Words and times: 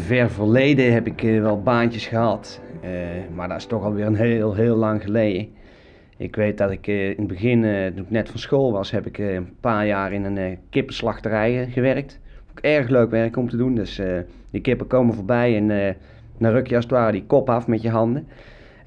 ver 0.00 0.30
verleden 0.30 0.92
heb 0.92 1.06
ik 1.06 1.22
eh, 1.22 1.40
wel 1.40 1.62
baantjes 1.62 2.06
gehad. 2.06 2.60
Eh, 2.80 2.90
maar 3.34 3.48
dat 3.48 3.56
is 3.56 3.66
toch 3.66 3.84
alweer 3.84 4.06
een 4.06 4.14
heel, 4.14 4.54
heel 4.54 4.76
lang 4.76 5.02
geleden. 5.02 5.48
Ik 6.16 6.36
weet 6.36 6.58
dat 6.58 6.70
ik 6.70 6.86
in 6.86 7.14
het 7.16 7.26
begin, 7.26 7.62
toen 7.94 8.04
ik 8.04 8.10
net 8.10 8.28
van 8.28 8.38
school 8.38 8.72
was, 8.72 8.90
heb 8.90 9.06
ik 9.06 9.18
een 9.18 9.48
paar 9.60 9.86
jaar 9.86 10.12
in 10.12 10.24
een 10.24 10.58
kippenslachterij 10.70 11.68
gewerkt. 11.70 12.20
Ook 12.50 12.58
erg 12.60 12.88
leuk 12.88 13.10
werk 13.10 13.36
om 13.36 13.48
te 13.48 13.56
doen. 13.56 13.74
Dus 13.74 14.00
die 14.50 14.60
kippen 14.60 14.86
komen 14.86 15.14
voorbij 15.14 15.56
en 15.56 15.96
dan 16.38 16.52
ruk 16.52 16.66
je 16.66 16.74
als 16.74 16.84
het 16.84 16.92
ware 16.92 17.12
die 17.12 17.24
kop 17.26 17.50
af 17.50 17.66
met 17.66 17.82
je 17.82 17.90
handen. 17.90 18.26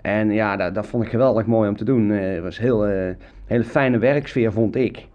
En 0.01 0.31
ja, 0.31 0.55
dat, 0.55 0.75
dat 0.75 0.87
vond 0.87 1.03
ik 1.03 1.09
geweldig 1.09 1.45
mooi 1.45 1.69
om 1.69 1.75
te 1.75 1.85
doen. 1.85 2.09
het 2.09 2.43
was 2.43 2.57
een 2.57 2.63
heel, 2.63 2.85
hele 3.45 3.63
fijne 3.63 3.97
werksfeer, 3.97 4.51
vond 4.51 4.75
ik. 4.75 5.07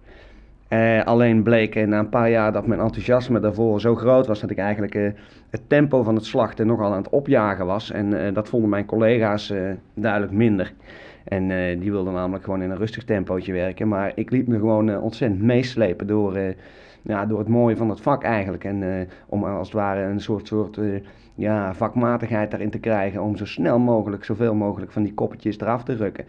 Alleen 1.04 1.42
bleek 1.42 1.86
na 1.86 1.98
een 1.98 2.08
paar 2.08 2.30
jaar 2.30 2.52
dat 2.52 2.66
mijn 2.66 2.80
enthousiasme 2.80 3.40
daarvoor 3.40 3.80
zo 3.80 3.94
groot 3.94 4.26
was 4.26 4.40
dat 4.40 4.50
ik 4.50 4.58
eigenlijk 4.58 5.14
het 5.56 5.68
tempo 5.68 6.02
van 6.02 6.14
het 6.14 6.24
slachten 6.24 6.66
nogal 6.66 6.92
aan 6.92 7.02
het 7.02 7.08
opjagen 7.08 7.66
was. 7.66 7.90
En 7.90 8.12
uh, 8.12 8.34
dat 8.34 8.48
vonden 8.48 8.70
mijn 8.70 8.86
collega's 8.86 9.52
duidelijk 9.94 10.32
minder. 10.32 10.72
En 11.24 11.78
die 11.78 11.90
wilden 11.90 12.12
namelijk 12.12 12.44
gewoon 12.44 12.62
in 12.62 12.70
een 12.70 12.76
rustig 12.76 13.04
tempootje 13.04 13.52
werken. 13.52 13.88
Maar 13.88 14.12
ik 14.14 14.30
liet 14.30 14.48
me 14.48 14.58
gewoon 14.58 15.00
ontzettend 15.00 15.42
meeslepen 15.42 16.06
door, 16.06 16.38
ja, 17.02 17.26
door 17.26 17.38
het 17.38 17.48
mooie 17.48 17.76
van 17.76 17.90
het 17.90 18.00
vak 18.00 18.22
eigenlijk. 18.22 18.64
En 18.64 19.08
om 19.26 19.44
als 19.44 19.68
het 19.68 19.76
ware 19.76 20.02
een 20.02 20.20
soort, 20.20 20.46
soort 20.46 20.78
ja, 21.34 21.74
vakmatigheid 21.74 22.50
daarin 22.50 22.70
te 22.70 22.78
krijgen 22.78 23.22
om 23.22 23.36
zo 23.36 23.44
snel 23.44 23.78
mogelijk, 23.78 24.24
zoveel 24.24 24.54
mogelijk 24.54 24.92
van 24.92 25.02
die 25.02 25.14
koppetjes 25.14 25.58
eraf 25.58 25.84
te 25.84 25.94
rukken. 25.94 26.24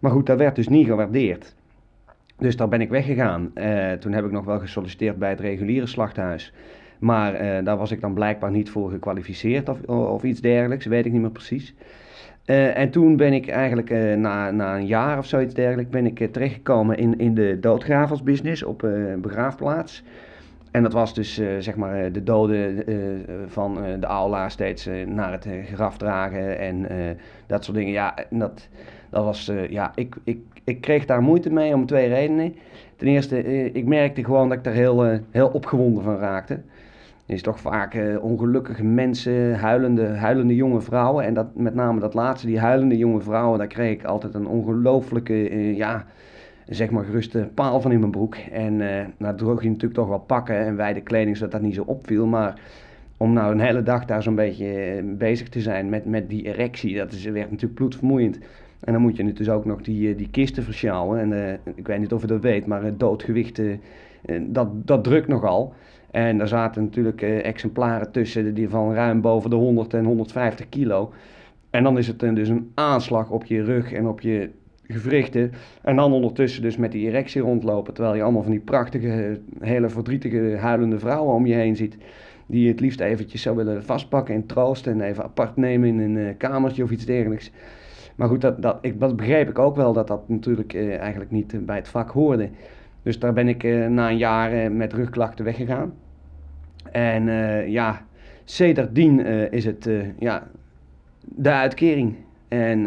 Maar 0.00 0.10
goed, 0.10 0.26
dat 0.26 0.38
werd 0.38 0.56
dus 0.56 0.68
niet 0.68 0.86
gewaardeerd. 0.86 1.54
Dus 2.38 2.56
daar 2.56 2.68
ben 2.68 2.80
ik 2.80 2.90
weggegaan. 2.90 3.52
Toen 3.98 4.12
heb 4.12 4.24
ik 4.24 4.30
nog 4.30 4.44
wel 4.44 4.58
gesolliciteerd 4.58 5.18
bij 5.18 5.30
het 5.30 5.40
reguliere 5.40 5.86
slachthuis. 5.86 6.52
Maar 6.98 7.32
uh, 7.42 7.64
daar 7.64 7.76
was 7.76 7.90
ik 7.90 8.00
dan 8.00 8.14
blijkbaar 8.14 8.50
niet 8.50 8.70
voor 8.70 8.90
gekwalificeerd 8.90 9.68
of, 9.68 9.82
of 9.86 10.22
iets 10.22 10.40
dergelijks, 10.40 10.86
weet 10.86 11.06
ik 11.06 11.12
niet 11.12 11.20
meer 11.20 11.30
precies. 11.30 11.74
Uh, 12.46 12.78
en 12.78 12.90
toen 12.90 13.16
ben 13.16 13.32
ik 13.32 13.48
eigenlijk 13.48 13.90
na, 14.16 14.50
na 14.50 14.76
een 14.76 14.86
jaar 14.86 15.18
of 15.18 15.26
zoiets 15.26 15.54
dergelijks 15.54 15.90
ben 15.90 16.06
ik 16.06 16.32
terechtgekomen 16.32 16.98
in, 16.98 17.18
in 17.18 17.34
de 17.34 17.58
doodgraversbusiness 17.60 18.62
op 18.62 18.82
een 18.82 19.20
begraafplaats. 19.20 20.02
En 20.70 20.82
dat 20.82 20.92
was 20.92 21.14
dus 21.14 21.34
zeg 21.58 21.76
maar 21.76 22.12
de 22.12 22.22
doden 22.22 22.84
van 23.46 23.78
de 24.00 24.06
aula 24.06 24.48
steeds 24.48 24.88
naar 25.06 25.32
het 25.32 25.48
graf 25.72 25.96
dragen 25.96 26.58
en 26.58 26.86
dat 27.46 27.64
soort 27.64 27.76
dingen. 27.76 27.92
Ja, 27.92 28.14
dat, 28.30 28.68
dat 29.10 29.24
was, 29.24 29.52
ja, 29.68 29.92
ik, 29.94 30.16
ik, 30.24 30.38
ik 30.64 30.80
kreeg 30.80 31.06
daar 31.06 31.22
moeite 31.22 31.50
mee 31.50 31.74
om 31.74 31.86
twee 31.86 32.08
redenen. 32.08 32.54
Ten 32.96 33.08
eerste, 33.08 33.42
eh, 33.42 33.64
ik 33.64 33.84
merkte 33.86 34.24
gewoon 34.24 34.48
dat 34.48 34.58
ik 34.58 34.64
daar 34.64 34.74
heel, 34.74 35.04
eh, 35.04 35.18
heel 35.30 35.48
opgewonden 35.48 36.02
van 36.02 36.18
raakte. 36.18 36.60
Er 37.26 37.34
is 37.34 37.42
toch 37.42 37.60
vaak 37.60 37.94
uh, 37.94 38.24
ongelukkige 38.24 38.84
mensen, 38.84 39.58
huilende, 39.58 40.06
huilende 40.06 40.54
jonge 40.54 40.80
vrouwen. 40.80 41.24
En 41.24 41.34
dat, 41.34 41.46
met 41.54 41.74
name 41.74 42.00
dat 42.00 42.14
laatste, 42.14 42.46
die 42.46 42.58
huilende 42.58 42.96
jonge 42.96 43.20
vrouwen, 43.20 43.58
daar 43.58 43.66
kreeg 43.66 43.92
ik 43.92 44.04
altijd 44.04 44.34
een 44.34 44.46
ongelooflijke, 44.46 45.34
ja, 45.76 46.06
zeg 46.68 46.90
maar 46.90 47.04
geruste 47.04 47.48
paal 47.54 47.80
van 47.80 47.92
in 47.92 47.98
mijn 47.98 48.10
broek. 48.10 48.34
En 48.34 48.80
uh, 48.80 49.00
nou 49.16 49.36
droeg 49.36 49.62
je 49.62 49.68
natuurlijk 49.68 49.94
toch 49.94 50.08
wel 50.08 50.18
pakken 50.18 50.56
en 50.56 50.76
wijde 50.76 51.00
kleding, 51.00 51.36
zodat 51.36 51.52
dat 51.52 51.60
niet 51.60 51.74
zo 51.74 51.82
opviel. 51.86 52.26
Maar 52.26 52.60
om 53.16 53.32
nou 53.32 53.52
een 53.52 53.60
hele 53.60 53.82
dag 53.82 54.04
daar 54.04 54.22
zo'n 54.22 54.34
beetje 54.34 55.02
bezig 55.04 55.48
te 55.48 55.60
zijn 55.60 55.88
met, 55.88 56.04
met 56.04 56.28
die 56.28 56.42
erectie, 56.42 56.96
dat 56.96 57.12
is, 57.12 57.24
werd 57.24 57.50
natuurlijk 57.50 57.74
bloedvermoeiend. 57.74 58.38
En 58.80 58.92
dan 58.92 59.02
moet 59.02 59.16
je 59.16 59.32
dus 59.32 59.48
ook 59.48 59.64
nog 59.64 59.82
die, 59.82 60.10
eh, 60.10 60.16
die 60.16 60.30
kisten 60.30 60.62
versjouwen. 60.62 61.20
En 61.20 61.60
ik 61.74 61.86
weet 61.86 61.98
niet 61.98 62.12
of 62.12 62.20
je 62.20 62.26
dat 62.26 62.40
weet, 62.40 62.66
maar 62.66 62.96
doodgewicht, 62.96 63.60
dat, 64.40 64.86
dat 64.86 65.04
drukt 65.04 65.28
nogal. 65.28 65.74
En 66.14 66.38
daar 66.38 66.48
zaten 66.48 66.82
natuurlijk 66.82 67.22
exemplaren 67.22 68.12
tussen 68.12 68.54
die 68.54 68.68
van 68.68 68.94
ruim 68.94 69.20
boven 69.20 69.50
de 69.50 69.56
100 69.56 69.94
en 69.94 70.04
150 70.04 70.68
kilo. 70.68 71.12
En 71.70 71.82
dan 71.82 71.98
is 71.98 72.06
het 72.06 72.18
dus 72.18 72.48
een 72.48 72.70
aanslag 72.74 73.30
op 73.30 73.44
je 73.44 73.64
rug 73.64 73.92
en 73.92 74.06
op 74.06 74.20
je 74.20 74.50
gewrichten. 74.86 75.52
En 75.82 75.96
dan 75.96 76.12
ondertussen 76.12 76.62
dus 76.62 76.76
met 76.76 76.92
die 76.92 77.06
erectie 77.06 77.42
rondlopen. 77.42 77.94
Terwijl 77.94 78.14
je 78.14 78.22
allemaal 78.22 78.42
van 78.42 78.50
die 78.50 78.60
prachtige, 78.60 79.40
hele 79.60 79.88
verdrietige, 79.88 80.56
huilende 80.56 80.98
vrouwen 80.98 81.34
om 81.34 81.46
je 81.46 81.54
heen 81.54 81.76
ziet. 81.76 81.96
Die 82.46 82.62
je 82.62 82.68
het 82.68 82.80
liefst 82.80 83.00
eventjes 83.00 83.42
zou 83.42 83.56
willen 83.56 83.84
vastpakken 83.84 84.34
en 84.34 84.46
troosten. 84.46 84.92
En 84.92 85.00
even 85.00 85.24
apart 85.24 85.56
nemen 85.56 86.00
in 86.00 86.16
een 86.16 86.36
kamertje 86.36 86.82
of 86.82 86.90
iets 86.90 87.06
dergelijks. 87.06 87.50
Maar 88.14 88.28
goed, 88.28 88.40
dat, 88.40 88.62
dat, 88.62 88.78
ik, 88.80 89.00
dat 89.00 89.16
begreep 89.16 89.48
ik 89.48 89.58
ook 89.58 89.76
wel 89.76 89.92
dat 89.92 90.06
dat 90.06 90.28
natuurlijk 90.28 90.72
eh, 90.72 90.98
eigenlijk 90.98 91.30
niet 91.30 91.54
eh, 91.54 91.60
bij 91.60 91.76
het 91.76 91.88
vak 91.88 92.10
hoorde. 92.10 92.50
Dus 93.02 93.18
daar 93.18 93.32
ben 93.32 93.48
ik 93.48 93.64
eh, 93.64 93.86
na 93.86 94.10
een 94.10 94.16
jaar 94.16 94.72
met 94.72 94.92
rugklachten 94.92 95.44
weggegaan. 95.44 95.94
En 96.92 97.24
ja, 97.70 98.02
sedertdien 98.44 99.26
is 99.50 99.64
het 99.64 99.88
ja, 100.18 100.46
de 101.20 101.50
uitkering. 101.50 102.14
En 102.48 102.86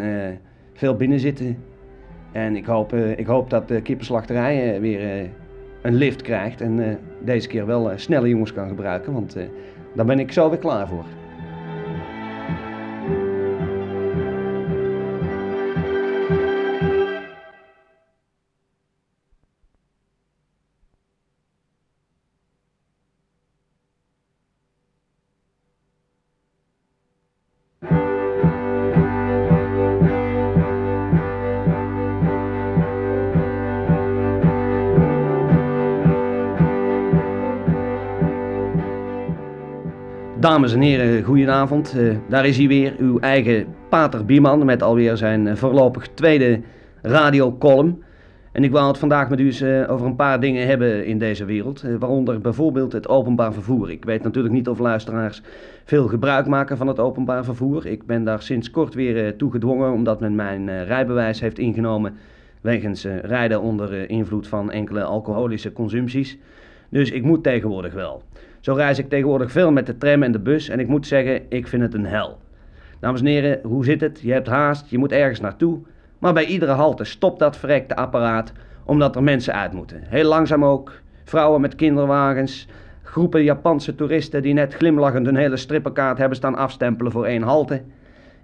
veel 0.74 0.96
binnenzitten. 0.96 1.56
En 2.32 2.56
ik 2.56 2.66
hoop, 2.66 2.94
ik 2.94 3.26
hoop 3.26 3.50
dat 3.50 3.68
de 3.68 3.82
kippenslachterij 3.82 4.80
weer 4.80 5.30
een 5.82 5.94
lift 5.94 6.22
krijgt. 6.22 6.60
En 6.60 6.98
deze 7.24 7.48
keer 7.48 7.66
wel 7.66 7.90
snelle 7.96 8.28
jongens 8.28 8.52
kan 8.52 8.68
gebruiken. 8.68 9.12
Want 9.12 9.36
daar 9.94 10.06
ben 10.06 10.18
ik 10.18 10.32
zo 10.32 10.50
weer 10.50 10.58
klaar 10.58 10.88
voor. 10.88 11.04
Dames 40.48 40.72
en 40.72 40.80
heren, 40.80 41.22
goedenavond. 41.22 41.94
Uh, 41.96 42.16
daar 42.28 42.46
is 42.46 42.56
hij 42.56 42.68
weer, 42.68 42.94
uw 42.98 43.18
eigen 43.18 43.66
Pater 43.88 44.24
Bieman 44.24 44.64
met 44.64 44.82
alweer 44.82 45.16
zijn 45.16 45.46
uh, 45.46 45.54
voorlopig 45.54 46.08
tweede 46.08 46.60
radiocolumn. 47.02 48.02
En 48.52 48.64
ik 48.64 48.70
wou 48.70 48.88
het 48.88 48.98
vandaag 48.98 49.28
met 49.28 49.40
u 49.40 49.44
eens 49.44 49.62
uh, 49.62 49.90
over 49.90 50.06
een 50.06 50.16
paar 50.16 50.40
dingen 50.40 50.66
hebben 50.66 51.06
in 51.06 51.18
deze 51.18 51.44
wereld, 51.44 51.84
waaronder 51.98 52.40
bijvoorbeeld 52.40 52.92
het 52.92 53.08
openbaar 53.08 53.52
vervoer. 53.52 53.90
Ik 53.90 54.04
weet 54.04 54.22
natuurlijk 54.22 54.54
niet 54.54 54.68
of 54.68 54.78
luisteraars 54.78 55.42
veel 55.84 56.08
gebruik 56.08 56.46
maken 56.46 56.76
van 56.76 56.86
het 56.86 56.98
openbaar 56.98 57.44
vervoer. 57.44 57.86
Ik 57.86 58.06
ben 58.06 58.24
daar 58.24 58.42
sinds 58.42 58.70
kort 58.70 58.94
weer 58.94 59.36
toe 59.36 59.50
gedwongen 59.50 59.92
omdat 59.92 60.20
men 60.20 60.34
mijn 60.34 60.84
rijbewijs 60.84 61.40
heeft 61.40 61.58
ingenomen 61.58 62.14
wegens 62.60 63.06
rijden 63.22 63.60
onder 63.60 64.10
invloed 64.10 64.48
van 64.48 64.70
enkele 64.70 65.02
alcoholische 65.02 65.72
consumpties. 65.72 66.38
Dus 66.88 67.10
ik 67.10 67.22
moet 67.22 67.42
tegenwoordig 67.42 67.94
wel. 67.94 68.22
Zo 68.60 68.74
reis 68.74 68.98
ik 68.98 69.08
tegenwoordig 69.08 69.52
veel 69.52 69.72
met 69.72 69.86
de 69.86 69.98
tram 69.98 70.22
en 70.22 70.32
de 70.32 70.38
bus 70.38 70.68
en 70.68 70.80
ik 70.80 70.88
moet 70.88 71.06
zeggen, 71.06 71.42
ik 71.48 71.66
vind 71.68 71.82
het 71.82 71.94
een 71.94 72.06
hel. 72.06 72.38
Dames 73.00 73.20
en 73.20 73.26
heren, 73.26 73.60
hoe 73.62 73.84
zit 73.84 74.00
het? 74.00 74.20
Je 74.22 74.32
hebt 74.32 74.46
haast, 74.46 74.90
je 74.90 74.98
moet 74.98 75.12
ergens 75.12 75.40
naartoe. 75.40 75.78
Maar 76.18 76.32
bij 76.32 76.46
iedere 76.46 76.72
halte 76.72 77.04
stopt 77.04 77.38
dat 77.38 77.56
verrekte 77.56 77.96
apparaat 77.96 78.52
omdat 78.84 79.16
er 79.16 79.22
mensen 79.22 79.54
uit 79.54 79.72
moeten. 79.72 80.02
Heel 80.02 80.28
langzaam 80.28 80.64
ook. 80.64 80.92
Vrouwen 81.24 81.60
met 81.60 81.74
kinderwagens. 81.74 82.68
Groepen 83.02 83.44
Japanse 83.44 83.94
toeristen 83.94 84.42
die 84.42 84.54
net 84.54 84.74
glimlachend 84.74 85.26
een 85.26 85.36
hele 85.36 85.56
strippenkaart 85.56 86.18
hebben 86.18 86.36
staan 86.36 86.56
afstempelen 86.56 87.12
voor 87.12 87.24
één 87.24 87.42
halte. 87.42 87.82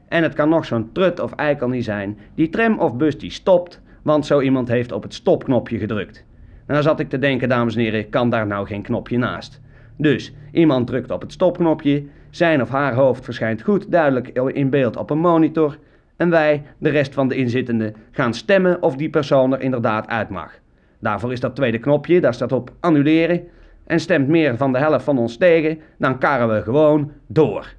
En 0.08 0.22
het 0.22 0.34
kan 0.34 0.48
nog 0.48 0.64
zo'n 0.64 0.92
trut 0.92 1.20
of 1.20 1.32
eikel 1.32 1.68
niet 1.68 1.84
zijn. 1.84 2.18
Die 2.34 2.48
tram 2.48 2.78
of 2.78 2.96
bus 2.96 3.18
die 3.18 3.30
stopt, 3.30 3.80
want 4.02 4.26
zo 4.26 4.40
iemand 4.40 4.68
heeft 4.68 4.92
op 4.92 5.02
het 5.02 5.14
stopknopje 5.14 5.78
gedrukt. 5.78 6.24
En 6.66 6.74
dan 6.74 6.82
zat 6.82 7.00
ik 7.00 7.08
te 7.08 7.18
denken, 7.18 7.48
dames 7.48 7.74
en 7.76 7.82
heren, 7.82 8.08
kan 8.08 8.30
daar 8.30 8.46
nou 8.46 8.66
geen 8.66 8.82
knopje 8.82 9.18
naast? 9.18 9.60
Dus 9.96 10.32
iemand 10.52 10.86
drukt 10.86 11.10
op 11.10 11.20
het 11.20 11.32
stopknopje, 11.32 12.04
zijn 12.30 12.62
of 12.62 12.68
haar 12.68 12.94
hoofd 12.94 13.24
verschijnt 13.24 13.62
goed 13.62 13.90
duidelijk 13.90 14.28
in 14.28 14.70
beeld 14.70 14.96
op 14.96 15.10
een 15.10 15.18
monitor 15.18 15.78
en 16.16 16.30
wij, 16.30 16.62
de 16.78 16.88
rest 16.88 17.14
van 17.14 17.28
de 17.28 17.34
inzittenden, 17.34 17.94
gaan 18.10 18.34
stemmen 18.34 18.82
of 18.82 18.96
die 18.96 19.10
persoon 19.10 19.52
er 19.52 19.60
inderdaad 19.60 20.08
uit 20.08 20.28
mag. 20.28 20.52
Daarvoor 20.98 21.32
is 21.32 21.40
dat 21.40 21.54
tweede 21.54 21.78
knopje, 21.78 22.20
daar 22.20 22.34
staat 22.34 22.52
op 22.52 22.72
annuleren 22.80 23.42
en 23.86 24.00
stemt 24.00 24.28
meer 24.28 24.56
van 24.56 24.72
de 24.72 24.78
helft 24.78 25.04
van 25.04 25.18
ons 25.18 25.36
tegen, 25.36 25.78
dan 25.98 26.18
karren 26.18 26.54
we 26.54 26.62
gewoon 26.62 27.12
door. 27.26 27.74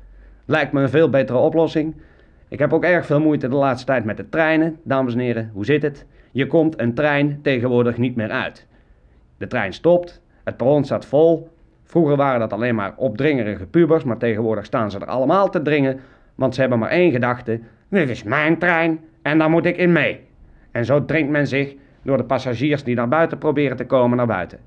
Lijkt 0.45 0.71
me 0.71 0.81
een 0.81 0.89
veel 0.89 1.09
betere 1.09 1.37
oplossing. 1.37 1.95
Ik 2.49 2.59
heb 2.59 2.73
ook 2.73 2.83
erg 2.83 3.05
veel 3.05 3.19
moeite 3.19 3.47
de 3.47 3.55
laatste 3.55 3.85
tijd 3.85 4.05
met 4.05 4.17
de 4.17 4.29
treinen. 4.29 4.77
Dames 4.83 5.13
en 5.13 5.19
heren, 5.19 5.49
hoe 5.53 5.65
zit 5.65 5.81
het? 5.81 6.05
Je 6.31 6.47
komt 6.47 6.79
een 6.79 6.93
trein 6.93 7.39
tegenwoordig 7.41 7.97
niet 7.97 8.15
meer 8.15 8.29
uit. 8.29 8.67
De 9.37 9.47
trein 9.47 9.73
stopt, 9.73 10.21
het 10.43 10.57
perron 10.57 10.83
staat 10.83 11.05
vol 11.05 11.49
Vroeger 11.85 12.15
waren 12.15 12.39
dat 12.39 12.53
alleen 12.53 12.75
maar 12.75 12.93
opdringerige 12.95 13.65
pubers, 13.65 14.03
maar 14.03 14.17
tegenwoordig 14.17 14.65
staan 14.65 14.91
ze 14.91 14.99
er 14.99 15.05
allemaal 15.05 15.49
te 15.49 15.61
dringen, 15.61 15.99
want 16.35 16.53
ze 16.55 16.61
hebben 16.61 16.79
maar 16.79 16.89
één 16.89 17.11
gedachte: 17.11 17.59
dit 17.89 18.09
is 18.09 18.23
mijn 18.23 18.57
trein 18.57 18.99
en 19.21 19.37
daar 19.37 19.49
moet 19.49 19.65
ik 19.65 19.77
in 19.77 19.91
mee. 19.91 20.19
En 20.71 20.85
zo 20.85 21.05
dringt 21.05 21.31
men 21.31 21.47
zich 21.47 21.75
door 22.01 22.17
de 22.17 22.23
passagiers 22.23 22.83
die 22.83 22.95
naar 22.95 23.07
buiten 23.07 23.37
proberen 23.37 23.77
te 23.77 23.85
komen 23.85 24.17
naar 24.17 24.27
buiten. 24.27 24.59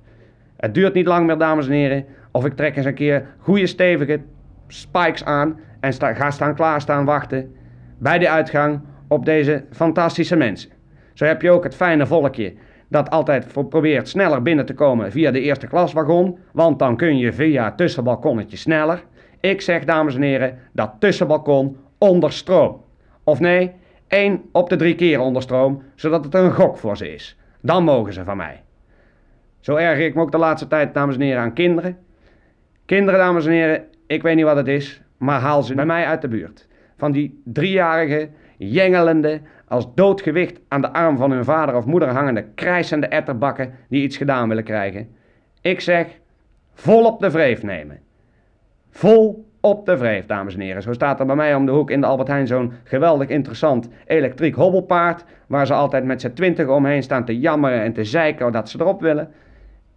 Het 0.56 0.75
duurt 0.75 0.94
niet 0.94 1.06
lang 1.06 1.26
meer, 1.26 1.38
dames 1.38 1.67
en 1.67 1.73
heren, 1.73 2.05
of 2.31 2.44
ik 2.44 2.56
trek 2.56 2.76
eens 2.76 2.87
een 2.87 2.94
keer 2.94 3.26
goede 3.38 3.67
stevige 3.67 4.21
spikes 4.67 5.25
aan 5.25 5.61
en 5.81 5.93
ga 5.93 6.31
staan 6.31 6.55
klaarstaan 6.55 7.05
wachten 7.05 7.55
bij 7.99 8.19
de 8.19 8.29
uitgang 8.29 8.81
op 9.09 9.25
deze 9.25 9.64
fantastische 9.71 10.37
mensen. 10.37 10.71
Zo 11.14 11.25
heb 11.25 11.43
je 11.43 11.50
ook 11.50 11.64
het 11.64 11.75
fijne 11.75 12.06
volkje 12.06 12.55
dat 12.88 13.11
altijd 13.11 13.69
probeert 13.69 14.08
sneller 14.08 14.43
binnen 14.43 14.67
te 14.67 14.75
komen 14.75 15.12
via 15.12 15.31
de 15.31 15.40
eerste 15.40 15.67
klaswagon, 15.67 16.38
want 16.52 16.79
dan 16.79 16.96
kun 16.96 17.19
je 17.19 17.32
via 17.32 17.64
het 17.64 17.76
tussenbalkonnetje 17.76 18.56
sneller. 18.56 19.02
Ik 19.40 19.61
zeg, 19.61 19.85
dames 19.85 20.14
en 20.14 20.23
heren, 20.23 20.58
dat 20.73 20.94
tussenbalkon 20.99 21.76
onder 21.99 22.32
stroom. 22.32 22.85
Of 23.25 23.40
nee, 23.40 23.73
één 24.08 24.43
op 24.52 24.69
de 24.69 24.76
drie 24.76 24.94
keer 24.94 25.20
onder 25.20 25.43
stroom, 25.43 25.82
zodat 25.94 26.25
het 26.25 26.35
een 26.35 26.52
gok 26.52 26.79
voor 26.79 26.96
ze 26.96 27.14
is. 27.14 27.37
Dan 27.61 27.85
mogen 27.85 28.12
ze 28.12 28.25
van 28.25 28.37
mij. 28.37 28.62
Zo 29.61 29.76
erger 29.76 30.05
ik 30.05 30.14
me 30.14 30.20
ook 30.20 30.32
de 30.32 30.38
laatste 30.38 30.69
tijd, 30.69 30.94
dames 30.94 31.14
en 31.14 31.20
heren, 31.20 31.43
aan 31.43 31.52
kinderen. 31.52 31.99
Kinderen, 32.85 33.20
dames 33.20 33.46
en 33.46 33.52
heren, 33.52 33.85
ik 34.06 34.23
weet 34.23 34.37
niet 34.37 34.44
wat 34.44 34.56
het 34.56 34.69
is, 34.69 35.02
maar 35.17 35.40
haal 35.40 35.62
ze 35.62 35.75
bij 35.75 35.87
mij 35.87 36.05
uit 36.05 36.20
de 36.20 36.29
buurt. 36.29 36.69
Van 36.96 37.12
die 37.12 37.43
driejarige, 37.44 38.29
jengelende, 38.59 39.41
als 39.69 39.95
doodgewicht 39.95 40.61
aan 40.69 40.81
de 40.81 40.93
arm 40.93 41.17
van 41.17 41.31
hun 41.31 41.45
vader 41.45 41.77
of 41.77 41.87
moeder 41.87 42.09
hangende, 42.09 42.45
krijsende 42.55 43.07
etterbakken 43.07 43.75
die 43.89 44.03
iets 44.03 44.17
gedaan 44.17 44.49
willen 44.49 44.65
krijgen. 44.65 45.09
Ik 45.61 45.81
zeg, 45.81 46.07
vol 46.75 47.05
op 47.05 47.21
de 47.21 47.31
vreef 47.31 47.63
nemen. 47.63 47.99
Vol 48.91 49.47
op 49.61 49.87
de 49.87 49.99
vreef, 49.99 50.27
dames 50.27 50.55
en 50.55 50.61
heren. 50.61 50.83
Zo 50.83 50.93
staat 50.93 51.21
er 51.21 51.27
bij 51.27 51.37
mij 51.37 51.55
om 51.55 51.67
de 51.67 51.73
hoek 51.73 51.91
in 51.91 52.01
de 52.01 52.07
Albert 52.07 52.29
Heijn 52.29 52.47
zo'n 52.47 52.73
geweldig 52.85 53.29
interessant 53.29 53.89
elektriek 54.07 54.55
hobbelpaard, 54.55 55.25
waar 55.47 55.67
ze 55.67 55.75
altijd 55.75 56.05
met 56.05 56.21
z'n 56.21 56.33
twintig 56.33 56.69
omheen 56.69 57.03
staan 57.03 57.25
te 57.25 57.39
jammeren 57.39 57.83
en 57.83 57.93
te 57.93 58.05
zeiken 58.05 58.53
dat 58.53 58.69
ze 58.69 58.81
erop 58.81 59.01
willen. 59.01 59.31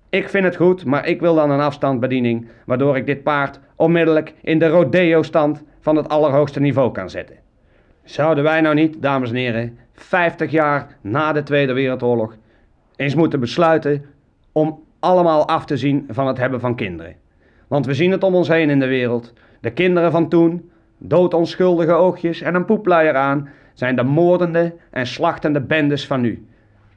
Ik 0.10 0.30
vind 0.30 0.44
het 0.44 0.56
goed, 0.56 0.86
maar 0.86 1.08
ik 1.08 1.20
wil 1.20 1.36
dan 1.36 1.52
een 1.52 1.60
afstandsbediening, 1.60 2.48
waardoor 2.66 2.98
ik 2.98 3.06
dit 3.06 3.24
paard 3.24 3.60
onmiddellijk 3.76 4.34
in 4.42 4.60
de 4.60 4.68
rodeo-stand 4.68 5.64
van 5.80 5.96
het 5.96 6.10
allerhoogste 6.10 6.60
niveau 6.60 6.92
kan 6.92 7.10
zetten. 7.10 7.36
Zouden 8.04 8.44
wij 8.44 8.62
nou 8.62 8.76
niet, 8.76 9.02
dames 9.02 9.30
en 9.30 9.36
heren, 9.36 9.78
50 9.94 10.52
jaar 10.52 10.88
na 11.02 11.32
de 11.34 11.44
Tweede 11.44 11.74
Wereldoorlog 11.74 12.36
eens 12.96 13.16
moeten 13.16 13.40
besluiten 13.40 14.06
om 14.52 14.84
allemaal 15.00 15.48
af 15.48 15.66
te 15.66 15.78
zien 15.78 16.08
van 16.10 16.28
het 16.28 16.38
hebben 16.38 16.60
van 16.60 16.76
kinderen? 16.76 17.16
Want 17.68 17.86
we 17.86 17.94
zien 17.94 18.12
het 18.12 18.24
om 18.24 18.36
ons 18.36 18.48
heen 18.48 18.70
in 18.70 18.80
de 18.80 18.88
wereld. 18.88 19.34
De 19.60 19.72
kinderen 19.72 20.12
van 20.12 20.30
toen, 20.30 20.72
doodonschuldige 20.98 21.92
oogjes 21.92 22.42
en 22.42 22.56
een 22.56 22.66
poepluier 22.66 23.16
aan, 23.16 23.50
zijn 23.74 23.96
de 23.96 24.04
moordende 24.04 24.74
en 24.92 25.08
slachtende 25.08 25.62
bendes 25.62 26.08
van 26.08 26.22
nu. 26.22 26.46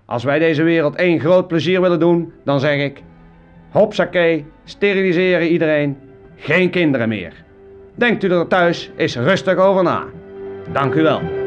Als 0.05 0.25
wij 0.25 0.39
deze 0.39 0.63
wereld 0.63 0.97
één 0.97 1.21
groot 1.21 1.49
plezier 1.49 1.81
willen 1.81 2.01
doen, 2.01 2.33
dan 2.45 2.61
zeg 2.61 2.81
ik: 2.81 3.03
hopsakee, 3.71 4.45
steriliseren 4.65 5.49
iedereen, 5.49 5.97
geen 6.37 6.71
kinderen 6.71 7.09
meer. 7.09 7.33
Denkt 7.95 8.25
u 8.25 8.31
er 8.31 8.47
thuis 8.47 8.91
eens 8.97 9.17
rustig 9.17 9.57
over 9.57 9.83
na. 9.83 10.05
Dank 10.73 10.95
u 10.95 11.03
wel. 11.03 11.44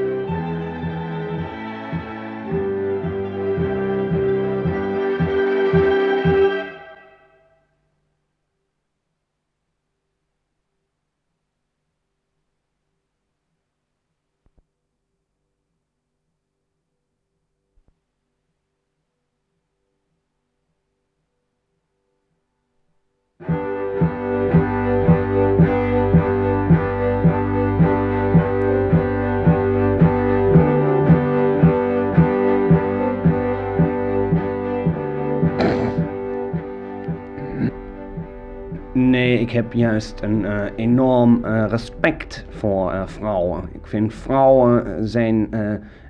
Heb 39.67 39.75
juist 39.75 40.21
een 40.21 40.41
uh, 40.41 40.63
enorm 40.75 41.45
uh, 41.45 41.65
respect 41.67 42.45
voor 42.49 42.93
uh, 42.93 43.07
vrouwen. 43.07 43.63
Ik 43.73 43.87
vind 43.87 44.13
vrouwen 44.13 45.07
zijn 45.07 45.49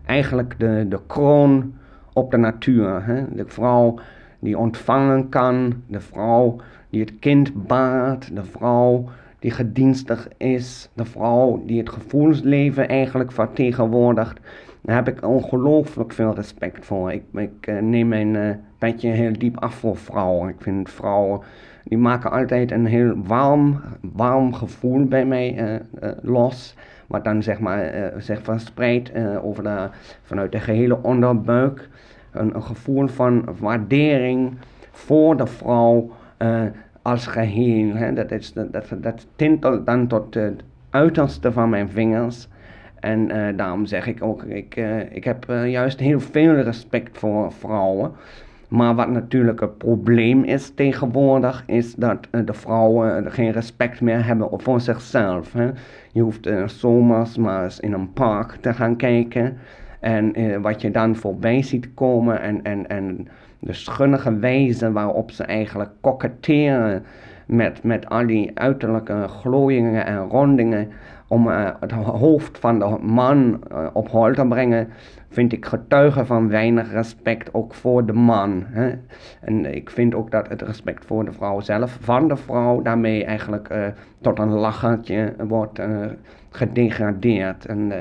eigenlijk 0.06 0.60
de, 0.60 0.86
de 0.90 1.00
kroon 1.08 1.74
op 2.14 2.32
de 2.32 2.38
natuur. 2.38 3.06
Hè? 3.06 3.24
De 3.36 3.46
vrouw 3.48 4.00
die 4.40 4.58
ontvangen 4.58 5.30
kan, 5.30 5.74
de 5.88 6.00
vrouw 6.00 6.56
die 6.90 7.00
het 7.00 7.20
kind 7.20 7.68
baart, 7.68 8.36
de 8.36 8.44
vrouw 8.44 9.10
die 9.40 9.52
gedienstig 9.52 10.28
is, 10.38 10.90
de 10.94 11.06
vrouw 11.06 11.64
die 11.66 11.80
het 11.80 11.90
gevoelsleven 11.90 12.88
eigenlijk 12.88 13.32
vertegenwoordigt. 13.32 14.40
Daar 14.82 14.96
heb 14.96 15.08
ik 15.08 15.28
ongelooflijk 15.28 16.14
veel 16.14 16.34
respect 16.34 16.86
voor. 16.86 17.12
Ik, 17.12 17.24
ik 17.34 17.82
neem 17.82 18.08
mijn 18.08 18.62
petje 18.78 19.10
heel 19.10 19.34
diep 19.34 19.58
af 19.60 19.74
voor 19.76 19.98
vrouwen. 19.98 20.50
Ik 20.50 20.62
vind 20.62 20.90
vrouwen 20.90 21.42
die 21.90 21.98
maken 21.98 22.32
altijd 22.32 22.72
een 22.72 22.86
heel 22.86 23.14
warm, 23.16 23.82
warm 24.02 24.54
gevoel 24.54 25.06
bij 25.06 25.26
mij 25.26 25.60
uh, 25.60 25.74
uh, 25.74 26.12
los. 26.22 26.76
Wat 27.08 27.24
dan 27.24 27.44
zeg 27.44 27.60
maar 27.60 27.96
uh, 27.96 28.06
zich 28.18 28.42
verspreidt 28.42 29.12
over 29.42 29.64
de, 29.64 29.90
vanuit 30.24 30.52
de 30.52 30.60
gehele 30.60 31.04
onderbuik. 31.04 31.90
Een, 32.32 32.56
een 32.56 32.64
gevoel 32.64 33.08
van 33.08 33.46
waardering 33.60 34.58
voor 34.92 35.38
de 35.38 35.48
vrouw 35.48 36.12
als 37.02 37.28
geheel. 37.28 37.96
Hè. 37.96 38.14
Dat, 38.14 38.32
is, 38.32 38.54
dat, 38.54 38.94
dat 38.98 39.28
tintelt 39.36 39.86
dan 39.86 40.08
tot 40.08 40.34
het 40.34 40.64
uiterste 40.90 41.52
van 41.52 41.70
mijn 41.70 41.90
vingers. 41.90 42.48
En 43.00 43.28
daarom 43.56 43.86
zeg 43.86 44.08
ik 44.08 44.24
ook, 44.24 44.44
ik, 44.44 44.76
ik 45.10 45.24
heb 45.24 45.46
juist 45.48 46.00
heel 46.00 46.20
veel 46.20 46.54
respect 46.54 47.18
voor 47.18 47.52
vrouwen. 47.52 48.12
Maar 48.68 48.96
wat 48.96 49.10
natuurlijk 49.10 49.60
het 49.60 49.78
probleem 49.78 50.44
is 50.44 50.70
tegenwoordig, 50.76 51.64
is 51.66 51.96
dat 51.96 52.28
uh, 52.32 52.42
de 52.46 52.54
vrouwen 52.54 53.32
geen 53.32 53.52
respect 53.52 54.02
meer 54.02 54.26
hebben 54.26 54.50
voor 54.52 54.82
zichzelf. 54.82 55.54
Hè. 55.54 55.70
Je 56.12 56.22
hoeft 56.22 56.48
uh, 56.48 56.68
zomers 56.68 57.38
maar 57.38 57.64
eens 57.64 57.80
in 57.80 57.94
een 57.94 58.14
park 58.14 58.52
te 58.62 58.74
gaan 58.74 58.96
kijken. 58.96 59.58
En 60.00 60.62
wat 60.62 60.82
je 60.82 60.92
dan 60.92 61.16
voorbij 61.16 61.62
ziet 61.62 61.94
komen 61.94 62.42
en, 62.42 62.64
en, 62.64 62.88
en 62.88 63.28
de 63.60 63.74
schunnige 63.74 64.38
wijze 64.38 64.92
waarop 64.92 65.32
ze 65.32 65.44
eigenlijk 65.44 65.90
koketteren 66.02 67.04
met, 67.46 67.84
met 67.84 68.10
al 68.10 68.28
die 68.28 68.52
uiterlijke 68.54 69.28
glooiingen 69.28 70.06
en 70.06 70.18
rondingen 70.18 70.88
om 71.28 71.48
het 71.48 71.92
hoofd 71.92 72.58
van 72.60 72.80
de 72.80 72.98
man 73.02 73.60
op 73.94 74.10
hol 74.10 74.34
te 74.34 74.48
brengen, 74.48 74.88
vind 75.30 75.54
ik 75.54 75.66
getuigen 75.66 76.26
van 76.26 76.50
weinig 76.50 76.92
respect 76.92 77.54
ook 77.54 77.74
voor 77.74 78.06
de 78.06 78.14
man. 78.14 78.64
Hè? 78.66 78.94
En 79.42 79.76
ik 79.76 79.90
vind 79.90 80.16
ook 80.16 80.32
dat 80.32 80.50
het 80.50 80.62
respect 80.62 81.06
voor 81.06 81.26
de 81.26 81.32
vrouw 81.32 81.60
zelf, 81.60 81.98
van 82.02 82.28
de 82.28 82.36
vrouw, 82.36 82.82
daarmee 82.82 83.26
eigenlijk 83.26 83.70
uh, 83.72 83.88
tot 84.22 84.40
een 84.40 84.50
lachertje 84.50 85.34
wordt 85.48 85.82
gedegradeerd. 86.50 87.66
En 87.66 87.92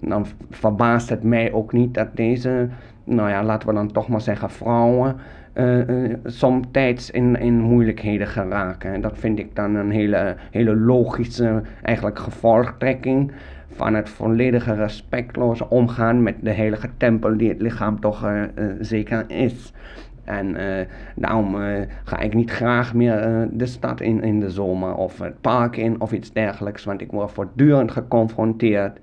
dan 0.00 0.26
verbaast 0.50 1.08
het 1.08 1.22
mij 1.22 1.52
ook 1.52 1.72
niet 1.72 1.94
dat 1.94 2.16
deze, 2.16 2.68
nou 3.04 3.28
ja, 3.28 3.42
laten 3.42 3.68
we 3.68 3.74
dan 3.74 3.92
toch 3.92 4.08
maar 4.08 4.20
zeggen, 4.20 4.50
vrouwen 4.50 5.16
uh, 5.54 6.14
somtijds 6.24 7.10
in, 7.10 7.36
in 7.36 7.60
moeilijkheden 7.60 8.26
geraken. 8.26 8.92
En 8.92 9.00
dat 9.00 9.18
vind 9.18 9.38
ik 9.38 9.56
dan 9.56 9.74
een 9.74 9.90
hele, 9.90 10.36
hele 10.50 10.76
logische 10.76 11.62
eigenlijk 11.82 12.18
gevolgtrekking 12.18 13.32
van 13.68 13.94
het 13.94 14.08
volledige 14.08 14.74
respectloze 14.74 15.70
omgaan 15.70 16.22
met 16.22 16.34
de 16.40 16.52
heilige 16.52 16.88
tempel 16.96 17.36
die 17.36 17.48
het 17.48 17.60
lichaam 17.60 18.00
toch 18.00 18.24
uh, 18.24 18.42
zeker 18.80 19.24
is. 19.26 19.72
En 20.24 20.56
daarom 21.16 21.56
ga 22.04 22.18
ik 22.18 22.34
niet 22.34 22.50
graag 22.50 22.94
meer 22.94 23.48
de 23.52 23.66
stad 23.66 24.00
in 24.00 24.22
in 24.22 24.40
de 24.40 24.50
zomer 24.50 24.94
of 24.94 25.18
het 25.18 25.40
park 25.40 25.76
in 25.76 26.00
of 26.00 26.12
iets 26.12 26.32
dergelijks, 26.32 26.84
want 26.84 27.00
ik 27.00 27.10
word 27.10 27.32
voortdurend 27.32 27.90
geconfronteerd 27.90 29.00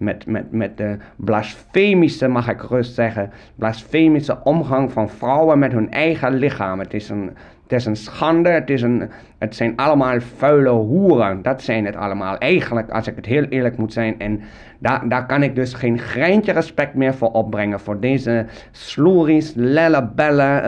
met, 0.00 0.26
met, 0.26 0.52
met 0.52 0.76
de 0.76 0.96
blasfemische, 1.16 2.28
mag 2.28 2.48
ik 2.48 2.60
rust 2.60 2.94
zeggen, 2.94 3.30
blasfemische 3.54 4.38
omgang 4.44 4.92
van 4.92 5.08
vrouwen 5.08 5.58
met 5.58 5.72
hun 5.72 5.90
eigen 5.90 6.34
lichaam. 6.34 6.78
Het 6.78 6.94
is 6.94 7.08
een, 7.08 7.30
het 7.62 7.72
is 7.72 7.84
een 7.84 7.96
schande, 7.96 8.48
het, 8.48 8.70
is 8.70 8.82
een, 8.82 9.10
het 9.38 9.54
zijn 9.54 9.76
allemaal 9.76 10.20
vuile 10.20 10.70
hoeren. 10.70 11.42
Dat 11.42 11.62
zijn 11.62 11.84
het 11.84 11.96
allemaal. 11.96 12.38
Eigenlijk, 12.38 12.90
als 12.90 13.06
ik 13.06 13.16
het 13.16 13.26
heel 13.26 13.44
eerlijk 13.44 13.76
moet 13.76 13.92
zijn. 13.92 14.18
En 14.18 14.40
daar, 14.78 15.08
daar 15.08 15.26
kan 15.26 15.42
ik 15.42 15.54
dus 15.54 15.74
geen 15.74 15.98
greintje 15.98 16.52
respect 16.52 16.94
meer 16.94 17.14
voor 17.14 17.30
opbrengen. 17.30 17.80
Voor 17.80 18.00
deze 18.00 18.46
sloeries, 18.70 19.52
lellebellen. 19.56 20.64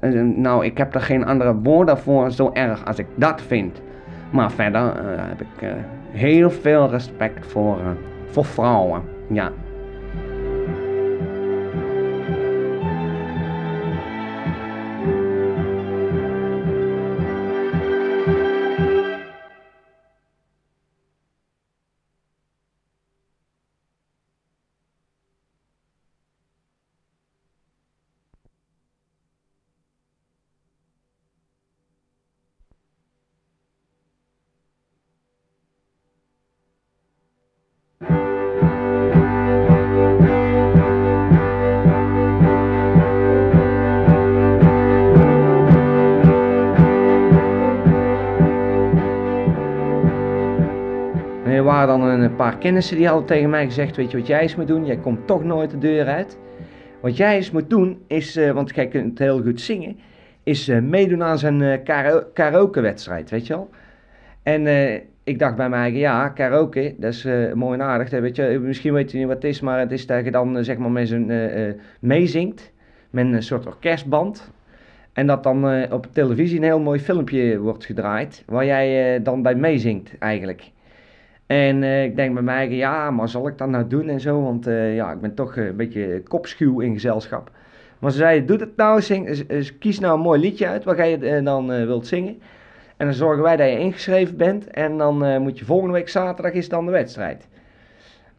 Uh, 0.00 0.14
uh, 0.14 0.36
nou, 0.36 0.64
ik 0.64 0.78
heb 0.78 0.94
er 0.94 1.00
geen 1.00 1.24
andere 1.24 1.54
woorden 1.54 1.98
voor 1.98 2.30
zo 2.30 2.50
erg 2.52 2.84
als 2.84 2.98
ik 2.98 3.06
dat 3.14 3.42
vind. 3.42 3.82
Maar 4.30 4.52
verder 4.52 4.82
uh, 4.82 4.92
heb 5.16 5.40
ik 5.40 5.68
heel 6.10 6.50
veel 6.50 6.90
respect 6.90 7.46
voor 7.46 7.78
voor 8.32 8.44
vrouwen. 8.44 9.02
Ja. 9.28 9.52
Paar 52.52 52.60
kennissen 52.60 52.96
die 52.96 53.06
hadden 53.06 53.26
tegen 53.26 53.50
mij 53.50 53.64
gezegd, 53.64 53.96
weet 53.96 54.10
je 54.10 54.16
wat 54.18 54.26
jij 54.26 54.40
eens 54.40 54.56
moet 54.56 54.66
doen? 54.66 54.86
Jij 54.86 54.96
komt 54.96 55.26
toch 55.26 55.44
nooit 55.44 55.70
de 55.70 55.78
deur 55.78 56.06
uit. 56.06 56.38
Wat 57.00 57.16
jij 57.16 57.36
eens 57.36 57.50
moet 57.50 57.70
doen 57.70 58.02
is, 58.06 58.36
uh, 58.36 58.50
want 58.50 58.74
jij 58.74 58.88
kunt 58.88 59.18
heel 59.18 59.42
goed 59.42 59.60
zingen, 59.60 59.96
is 60.42 60.68
uh, 60.68 60.80
meedoen 60.80 61.22
aan 61.22 61.38
zijn 61.38 61.60
uh, 61.60 61.74
karaoke 62.34 62.80
wedstrijd, 62.80 63.30
weet 63.30 63.46
je 63.46 63.52
wel. 63.52 63.70
En 64.42 64.66
ik 65.24 65.38
dacht 65.38 65.56
bij 65.56 65.68
mij, 65.68 65.92
ja, 65.92 66.28
karaoke, 66.28 66.94
dat 66.98 67.12
is 67.12 67.26
mooi 67.54 67.78
en 67.78 67.86
aardig. 67.86 68.10
Weet 68.10 68.36
je, 68.36 68.58
misschien 68.62 68.92
weet 68.92 69.10
je 69.10 69.18
niet 69.18 69.26
wat 69.26 69.36
het 69.36 69.44
is, 69.44 69.60
maar 69.60 69.78
het 69.78 69.92
is 69.92 70.06
dat 70.06 70.24
je 70.24 70.30
dan 70.30 70.64
zeg 70.64 70.76
maar 70.76 70.90
met 70.90 71.14
meezingt. 72.00 72.72
Met 73.10 73.24
een 73.24 73.42
soort 73.42 73.66
orkestband. 73.66 74.50
En 75.12 75.26
dat 75.26 75.42
dan 75.42 75.92
op 75.92 76.06
televisie 76.12 76.56
een 76.56 76.64
heel 76.64 76.80
mooi 76.80 77.00
filmpje 77.00 77.58
wordt 77.58 77.84
gedraaid. 77.84 78.42
Waar 78.46 78.64
jij 78.64 79.22
dan 79.22 79.42
bij 79.42 79.54
meezingt 79.54 80.18
eigenlijk. 80.18 80.70
En 81.52 81.82
uh, 81.82 82.04
ik 82.04 82.16
denk 82.16 82.34
bij 82.34 82.42
mij, 82.42 82.70
ja, 82.70 83.10
maar 83.10 83.28
zal 83.28 83.48
ik 83.48 83.58
dat 83.58 83.68
nou 83.68 83.86
doen 83.86 84.08
en 84.08 84.20
zo? 84.20 84.42
Want 84.42 84.68
uh, 84.68 84.94
ja, 84.94 85.12
ik 85.12 85.20
ben 85.20 85.34
toch 85.34 85.56
een 85.56 85.76
beetje 85.76 86.22
kopschuw 86.28 86.80
in 86.80 86.92
gezelschap. 86.92 87.50
Maar 87.98 88.10
ze 88.10 88.16
zei, 88.16 88.44
doe 88.44 88.58
het 88.58 88.76
nou, 88.76 89.02
zing, 89.02 89.44
kies 89.78 89.98
nou 89.98 90.14
een 90.14 90.20
mooi 90.20 90.40
liedje 90.40 90.68
uit 90.68 90.84
waar 90.84 91.10
uh, 91.10 91.44
dan 91.44 91.66
wilt 91.66 92.06
zingen. 92.06 92.40
En 92.96 93.06
dan 93.06 93.14
zorgen 93.14 93.42
wij 93.42 93.56
dat 93.56 93.68
je 93.68 93.78
ingeschreven 93.78 94.36
bent. 94.36 94.66
En 94.70 94.98
dan 94.98 95.42
moet 95.42 95.58
je 95.58 95.64
volgende 95.64 95.92
week 95.92 96.08
zaterdag 96.08 96.52
is 96.52 96.68
dan 96.68 96.84
de 96.84 96.90
wedstrijd. 96.90 97.48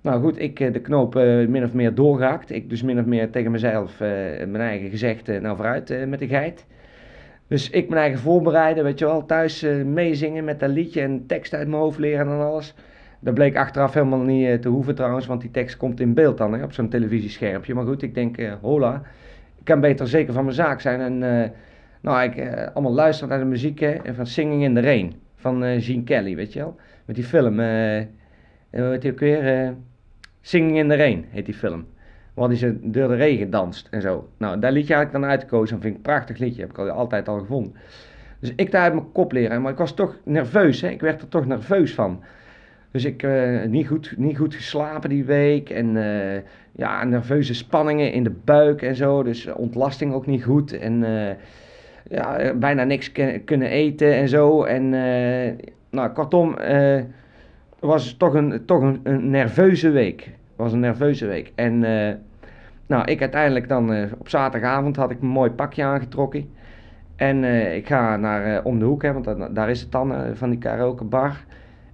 Nou 0.02 0.22
goed, 0.22 0.40
ik 0.40 0.74
de 0.74 0.82
knoop 0.82 1.14
min 1.48 1.64
of 1.64 1.74
meer 1.74 1.96
doorgehaakt. 1.96 2.52
Ik 2.52 2.70
dus 2.70 2.84
min 2.84 3.00
of 3.00 3.06
meer 3.06 3.30
tegen 3.30 3.52
mezelf 3.52 4.00
mijn 4.00 4.56
eigen 4.56 4.90
gezegd, 4.90 5.28
nou 5.42 5.56
vooruit 5.56 6.08
met 6.08 6.20
de 6.20 6.28
geit. 6.28 6.66
Dus 7.48 7.70
ik 7.70 7.90
mijn 7.90 8.02
eigen 8.02 8.20
voorbereiden, 8.20 8.84
weet 8.84 9.00
je 9.00 9.06
wel, 9.06 9.26
thuis 9.26 9.66
meezingen 9.86 10.44
met 10.44 10.60
dat 10.60 10.70
liedje 10.70 11.02
en 11.02 11.26
tekst 11.28 11.54
uit 11.54 11.68
mijn 11.68 11.82
hoofd 11.82 12.00
leren 12.00 12.28
en 12.28 12.40
alles. 12.40 12.76
Dat 13.24 13.34
bleek 13.34 13.58
achteraf 13.58 13.94
helemaal 13.94 14.20
niet 14.20 14.48
eh, 14.48 14.54
te 14.54 14.70
hoeven 14.70 14.96
trouwens, 14.96 15.26
want 15.26 15.42
die 15.42 15.52
tekst 15.52 15.78
komt 15.78 16.00
in 16.00 16.14
beeld 16.14 16.38
dan 16.38 16.54
hè, 16.54 16.64
op 16.64 16.74
zo'n 16.74 16.90
televisieschermpje. 16.90 17.74
Maar 17.74 17.86
goed, 17.86 18.02
ik 18.02 18.14
denk, 18.14 18.38
uh, 18.38 18.54
hola, 18.62 19.02
ik 19.58 19.66
kan 19.66 19.80
beter 19.80 20.08
zeker 20.08 20.34
van 20.34 20.44
mijn 20.44 20.56
zaak 20.56 20.82
zijn. 20.82 21.00
En 21.00 21.22
uh, 21.22 21.50
nou, 22.02 22.24
ik 22.24 22.38
uh, 22.38 22.68
allemaal 22.74 22.94
luister 22.94 23.28
naar 23.28 23.40
de 23.40 23.46
muziek 23.46 23.80
hè, 23.80 24.14
van 24.14 24.28
Singing 24.28 24.64
in 24.64 24.74
the 24.74 24.82
Rain 24.82 25.14
van 25.36 25.82
Gene 25.82 26.04
Kelly, 26.04 26.36
weet 26.36 26.54
je 26.54 26.60
wel. 26.60 26.76
Met 27.06 27.16
die 27.16 27.26
film, 27.26 27.56
hoe 27.56 28.08
heet 28.70 29.02
die 29.02 29.12
ook 29.12 29.20
weer? 29.20 29.74
Singing 30.42 30.78
in 30.78 30.90
the 30.90 30.96
Rain 30.96 31.26
heet 31.30 31.46
die 31.46 31.54
film. 31.54 31.86
Waar 32.34 32.48
hij 32.48 32.58
ze 32.58 32.78
door 32.82 33.08
de 33.08 33.16
regen 33.16 33.50
danst 33.50 33.88
en 33.92 34.02
zo. 34.02 34.30
Nou, 34.38 34.60
dat 34.60 34.72
liedje 34.72 34.94
had 34.94 35.04
ik 35.04 35.12
dan 35.12 35.26
uitgekozen. 35.26 35.76
Dat 35.76 35.84
vind 35.84 35.94
ik 35.94 35.96
een 35.96 36.12
prachtig 36.12 36.38
liedje. 36.38 36.62
Heb 36.62 36.70
ik 36.70 36.78
al, 36.78 36.90
altijd 36.90 37.28
al 37.28 37.40
gevonden. 37.40 37.74
Dus 38.40 38.54
ik 38.56 38.72
daar 38.72 38.82
uit 38.82 38.94
mijn 38.94 39.12
kop 39.12 39.32
leren. 39.32 39.62
Maar 39.62 39.72
ik 39.72 39.78
was 39.78 39.94
toch 39.94 40.18
nerveus. 40.24 40.82
Hè? 40.82 40.90
Ik 40.90 41.02
werd 41.02 41.22
er 41.22 41.28
toch 41.28 41.46
nerveus 41.46 41.94
van. 41.94 42.24
Dus 42.94 43.06
ik 43.06 43.24
uh, 43.24 43.64
niet, 43.64 43.88
goed, 43.88 44.14
niet 44.18 44.38
goed 44.38 44.56
geslapen 44.56 45.10
die 45.10 45.24
week. 45.24 45.70
En 45.70 45.96
uh, 45.96 46.42
ja, 46.72 47.04
nerveuze 47.04 47.54
spanningen 47.54 48.12
in 48.12 48.24
de 48.24 48.36
buik 48.44 48.82
en 48.82 48.96
zo. 48.96 49.24
Dus 49.24 49.54
ontlasting 49.54 50.14
ook 50.14 50.26
niet 50.26 50.44
goed. 50.44 50.78
En 50.78 51.06
ja, 52.10 52.54
bijna 52.54 52.84
niks 52.84 53.12
kunnen 53.46 53.68
eten 53.68 54.14
en 54.14 54.28
zo. 54.28 54.64
En 54.64 54.90
nou, 55.90 56.10
kortom, 56.10 56.56
het 56.58 57.06
was 57.80 58.14
toch 58.14 58.34
een, 58.34 58.66
toch 58.66 58.82
een, 58.82 59.30
nerveuze 59.30 59.90
week. 59.90 60.30
Was 60.56 60.74
een 60.74 60.80
nerveuze 60.80 61.26
week. 61.26 61.52
En 61.56 61.80
nou, 62.88 63.06
ik 63.06 63.22
uiteindelijk 63.22 63.68
dan 63.68 64.12
op 64.18 64.30
zaterdagavond 64.30 64.96
had 64.96 65.12
ik 65.12 65.22
een 65.22 65.28
mooi 65.28 65.52
pakje 65.52 65.84
aangetrokken. 65.84 66.50
En 67.16 67.44
ik 67.76 67.88
ga 67.88 68.18
naar 68.18 68.64
om 68.64 68.80
de 68.80 68.86
hoek, 68.86 69.02
hè, 69.02 69.14
want 69.14 69.56
daar 69.56 69.70
is 69.70 69.82
het 69.82 69.92
dan 69.92 70.16
van 70.34 70.50
die 70.50 70.60
karaoke 70.60 71.04
bar. 71.04 71.46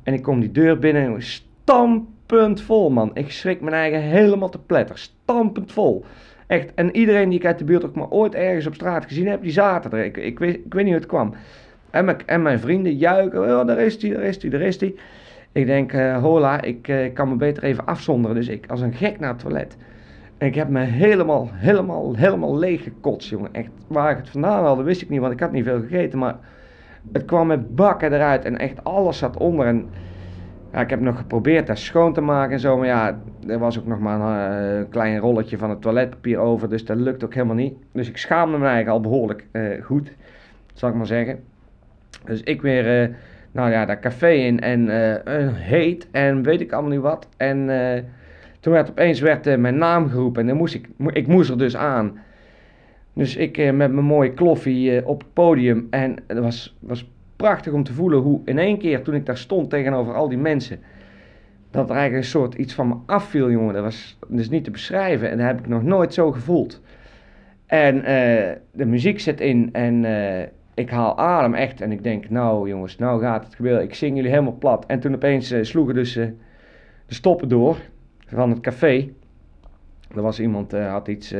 En 0.09 0.15
ik 0.15 0.21
kom 0.21 0.39
die 0.39 0.51
deur 0.51 0.79
binnen 0.79 1.13
en 1.13 1.21
stampend 1.21 2.61
vol, 2.61 2.89
man. 2.89 3.11
Ik 3.13 3.31
schrik 3.31 3.61
mijn 3.61 3.75
eigen 3.75 4.01
helemaal 4.01 4.49
te 4.49 4.59
pletter. 4.59 4.97
Stampend 4.97 5.71
vol. 5.71 6.05
Echt. 6.47 6.73
En 6.73 6.95
iedereen 6.95 7.29
die 7.29 7.39
ik 7.39 7.45
uit 7.45 7.57
de 7.57 7.63
buurt 7.63 7.85
ook 7.85 7.95
maar 7.95 8.09
ooit 8.09 8.35
ergens 8.35 8.67
op 8.67 8.73
straat 8.73 9.05
gezien 9.05 9.27
heb, 9.27 9.41
die 9.41 9.51
zaten 9.51 9.91
er. 9.91 10.05
Ik, 10.05 10.17
ik, 10.17 10.39
weet, 10.39 10.55
ik 10.55 10.73
weet 10.73 10.83
niet 10.83 10.93
hoe 10.93 11.01
het 11.01 11.05
kwam. 11.05 11.33
En 11.89 12.05
mijn, 12.05 12.17
en 12.25 12.41
mijn 12.41 12.59
vrienden 12.59 12.95
juichen. 12.95 13.59
Oh, 13.59 13.67
daar 13.67 13.79
is 13.79 14.01
hij, 14.01 14.11
daar 14.11 14.23
is 14.23 14.41
hij, 14.41 14.49
daar 14.49 14.61
is 14.61 14.79
hij. 14.79 14.95
Ik 15.51 15.65
denk, 15.65 15.93
uh, 15.93 16.21
hola, 16.21 16.61
ik 16.61 16.87
uh, 16.87 17.13
kan 17.13 17.29
me 17.29 17.35
beter 17.35 17.63
even 17.63 17.85
afzonderen. 17.85 18.35
Dus 18.35 18.47
ik 18.47 18.65
als 18.67 18.81
een 18.81 18.93
gek 18.93 19.19
naar 19.19 19.29
het 19.29 19.39
toilet. 19.39 19.77
En 20.37 20.47
ik 20.47 20.55
heb 20.55 20.69
me 20.69 20.81
helemaal, 20.83 21.49
helemaal, 21.53 22.15
helemaal 22.15 22.57
leeg 22.57 22.83
gekotst, 22.83 23.29
jongen. 23.29 23.53
Echt, 23.53 23.69
waar 23.87 24.11
ik 24.11 24.17
het 24.17 24.29
vandaan 24.29 24.63
haalde, 24.63 24.83
wist 24.83 25.01
ik 25.01 25.09
niet, 25.09 25.19
want 25.19 25.33
ik 25.33 25.39
had 25.39 25.51
niet 25.51 25.65
veel 25.65 25.81
gegeten. 25.81 26.19
Maar 26.19 26.35
het 27.11 27.25
kwam 27.25 27.47
met 27.47 27.75
bakken 27.75 28.13
eruit 28.13 28.45
en 28.45 28.57
echt 28.57 28.83
alles 28.83 29.17
zat 29.17 29.37
onder. 29.37 29.65
En 29.65 29.89
ja, 30.71 30.79
ik 30.79 30.89
heb 30.89 30.99
nog 30.99 31.17
geprobeerd 31.17 31.67
dat 31.67 31.77
schoon 31.77 32.13
te 32.13 32.21
maken 32.21 32.53
en 32.53 32.59
zo. 32.59 32.77
Maar 32.77 32.87
ja, 32.87 33.19
er 33.47 33.59
was 33.59 33.79
ook 33.79 33.85
nog 33.85 33.99
maar 33.99 34.19
een 34.19 34.79
uh, 34.79 34.89
klein 34.89 35.17
rolletje 35.17 35.57
van 35.57 35.69
het 35.69 35.81
toiletpapier 35.81 36.37
over. 36.37 36.69
Dus 36.69 36.85
dat 36.85 36.97
lukt 36.97 37.23
ook 37.23 37.33
helemaal 37.33 37.55
niet. 37.55 37.73
Dus 37.93 38.09
ik 38.09 38.17
schaamde 38.17 38.57
me 38.57 38.65
eigenlijk 38.65 38.95
al 38.95 39.11
behoorlijk 39.11 39.45
uh, 39.51 39.83
goed, 39.83 40.11
zal 40.73 40.89
ik 40.89 40.95
maar 40.95 41.05
zeggen. 41.05 41.39
Dus 42.25 42.41
ik 42.41 42.61
weer, 42.61 43.09
uh, 43.09 43.15
nou 43.51 43.71
ja, 43.71 43.85
dat 43.85 43.99
café 43.99 44.29
in 44.29 44.59
en 44.59 44.89
heet 45.53 46.07
en 46.11 46.43
weet 46.43 46.61
ik 46.61 46.71
allemaal 46.71 46.91
niet 46.91 47.01
wat. 47.01 47.27
En 47.37 47.69
toen 48.59 48.73
werd 48.73 48.89
opeens 48.89 49.19
werd, 49.19 49.57
mijn 49.59 49.77
naam 49.77 50.09
geroepen 50.09 50.41
en 50.41 50.47
dan 50.47 50.57
moest 50.57 50.73
ik, 50.73 50.89
ik 51.07 51.27
moest 51.27 51.49
er 51.49 51.57
dus 51.57 51.77
aan. 51.77 52.19
Dus 53.19 53.35
ik 53.35 53.57
met 53.57 53.91
mijn 53.91 54.05
mooie 54.05 54.33
kloffie 54.33 55.07
op 55.07 55.19
het 55.19 55.33
podium 55.33 55.87
en 55.89 56.15
het 56.27 56.39
was, 56.39 56.77
was 56.79 57.11
prachtig 57.35 57.73
om 57.73 57.83
te 57.83 57.93
voelen 57.93 58.19
hoe 58.19 58.41
in 58.45 58.57
één 58.57 58.77
keer 58.77 59.01
toen 59.01 59.15
ik 59.15 59.25
daar 59.25 59.37
stond 59.37 59.69
tegenover 59.69 60.13
al 60.13 60.29
die 60.29 60.37
mensen, 60.37 60.79
dat 61.71 61.89
er 61.89 61.95
eigenlijk 61.95 62.23
een 62.23 62.29
soort 62.29 62.53
iets 62.53 62.73
van 62.73 62.87
me 62.87 62.95
afviel, 63.05 63.51
jongen. 63.51 63.73
Dat 63.73 63.83
was 63.83 64.17
dus 64.27 64.49
niet 64.49 64.63
te 64.63 64.71
beschrijven 64.71 65.29
en 65.29 65.37
dat 65.37 65.45
heb 65.45 65.59
ik 65.59 65.67
nog 65.67 65.83
nooit 65.83 66.13
zo 66.13 66.31
gevoeld. 66.31 66.81
En 67.65 67.95
uh, 67.95 68.03
de 68.71 68.85
muziek 68.85 69.19
zit 69.19 69.41
in 69.41 69.69
en 69.73 70.05
ik 70.73 70.89
haal 70.89 71.17
adem 71.17 71.53
echt 71.53 71.81
en 71.81 71.91
ik 71.91 72.03
denk, 72.03 72.29
nou 72.29 72.69
jongens, 72.69 72.97
nou 72.97 73.21
gaat 73.21 73.45
het 73.45 73.55
gebeuren. 73.55 73.83
Ik 73.83 73.93
zing 73.93 74.15
jullie 74.15 74.31
helemaal 74.31 74.57
plat. 74.59 74.85
En 74.85 74.99
toen 74.99 75.15
opeens 75.15 75.53
sloegen 75.61 75.95
dus 75.95 76.13
de 76.13 76.33
stoppen 77.07 77.47
door 77.47 77.77
van 78.27 78.49
het 78.49 78.59
café. 78.59 79.09
Er 80.15 80.21
was 80.21 80.39
iemand, 80.39 80.71
had 80.71 81.07
iets 81.07 81.35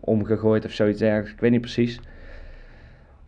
omgegooid 0.00 0.64
of 0.64 0.70
zoiets 0.70 1.00
ergens, 1.00 1.32
ik 1.32 1.40
weet 1.40 1.50
niet 1.50 1.60
precies. 1.60 2.00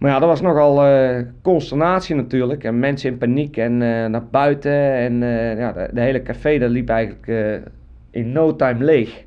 Maar 0.01 0.11
ja, 0.11 0.19
dat 0.19 0.29
was 0.29 0.41
nogal 0.41 0.87
uh, 0.87 1.21
consternatie 1.43 2.15
natuurlijk. 2.15 2.65
En 2.65 2.79
mensen 2.79 3.11
in 3.11 3.19
paniek 3.19 3.57
en 3.57 3.73
uh, 3.73 4.07
naar 4.07 4.27
buiten. 4.31 4.95
En 4.95 5.23
uh, 5.23 5.59
ja, 5.59 5.73
de, 5.73 5.89
de, 5.93 6.01
hele 6.01 6.23
café 6.23 6.59
dat 6.59 6.71
liep 6.71 6.89
eigenlijk 6.89 7.63
in 8.11 8.33
no 8.33 8.57
time 8.57 8.85
leeg. 8.85 9.25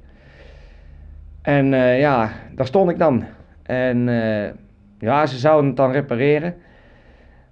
En 1.42 1.65
ja, 1.98 2.32
daar 2.56 2.65
stond 2.65 2.89
ik 2.89 2.98
dan. 2.98 3.24
En 3.63 4.06
ja, 5.00 5.25
ze 5.25 5.38
zouden 5.38 5.68
het 5.68 5.77
dan 5.77 5.92
repareren. 5.92 6.56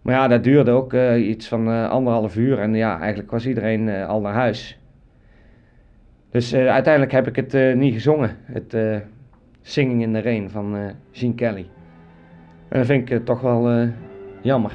Maar 0.02 0.16
ja, 0.16 0.28
dat 0.28 0.44
duurde 0.44 0.72
ook 0.72 0.94
iets 1.18 1.48
van 1.48 1.90
anderhalf 1.90 2.36
uur. 2.36 2.60
En 2.60 2.74
ja, 2.74 3.00
eigenlijk 3.00 3.32
was 3.32 3.48
iedereen 3.48 3.90
al 3.90 4.22
naar 4.22 4.34
huis. 4.34 4.80
Dus 6.32 6.56
uiteindelijk 6.56 7.12
heb 7.12 7.28
ik 7.28 7.36
het 7.36 7.76
niet 7.76 7.94
gezongen. 7.94 8.38
Het 8.44 8.76
Singing 9.62 10.02
in 10.02 10.14
the 10.14 10.22
Rain 10.22 10.50
van 10.50 10.94
Gene 11.12 11.36
Kelly. 11.36 11.70
En 12.70 12.78
dat 12.78 12.86
vind 12.86 13.10
ik 13.10 13.20
eh, 13.20 13.24
toch 13.24 13.42
wel 13.42 13.72
uh, 13.72 13.90
jammer. 14.42 14.72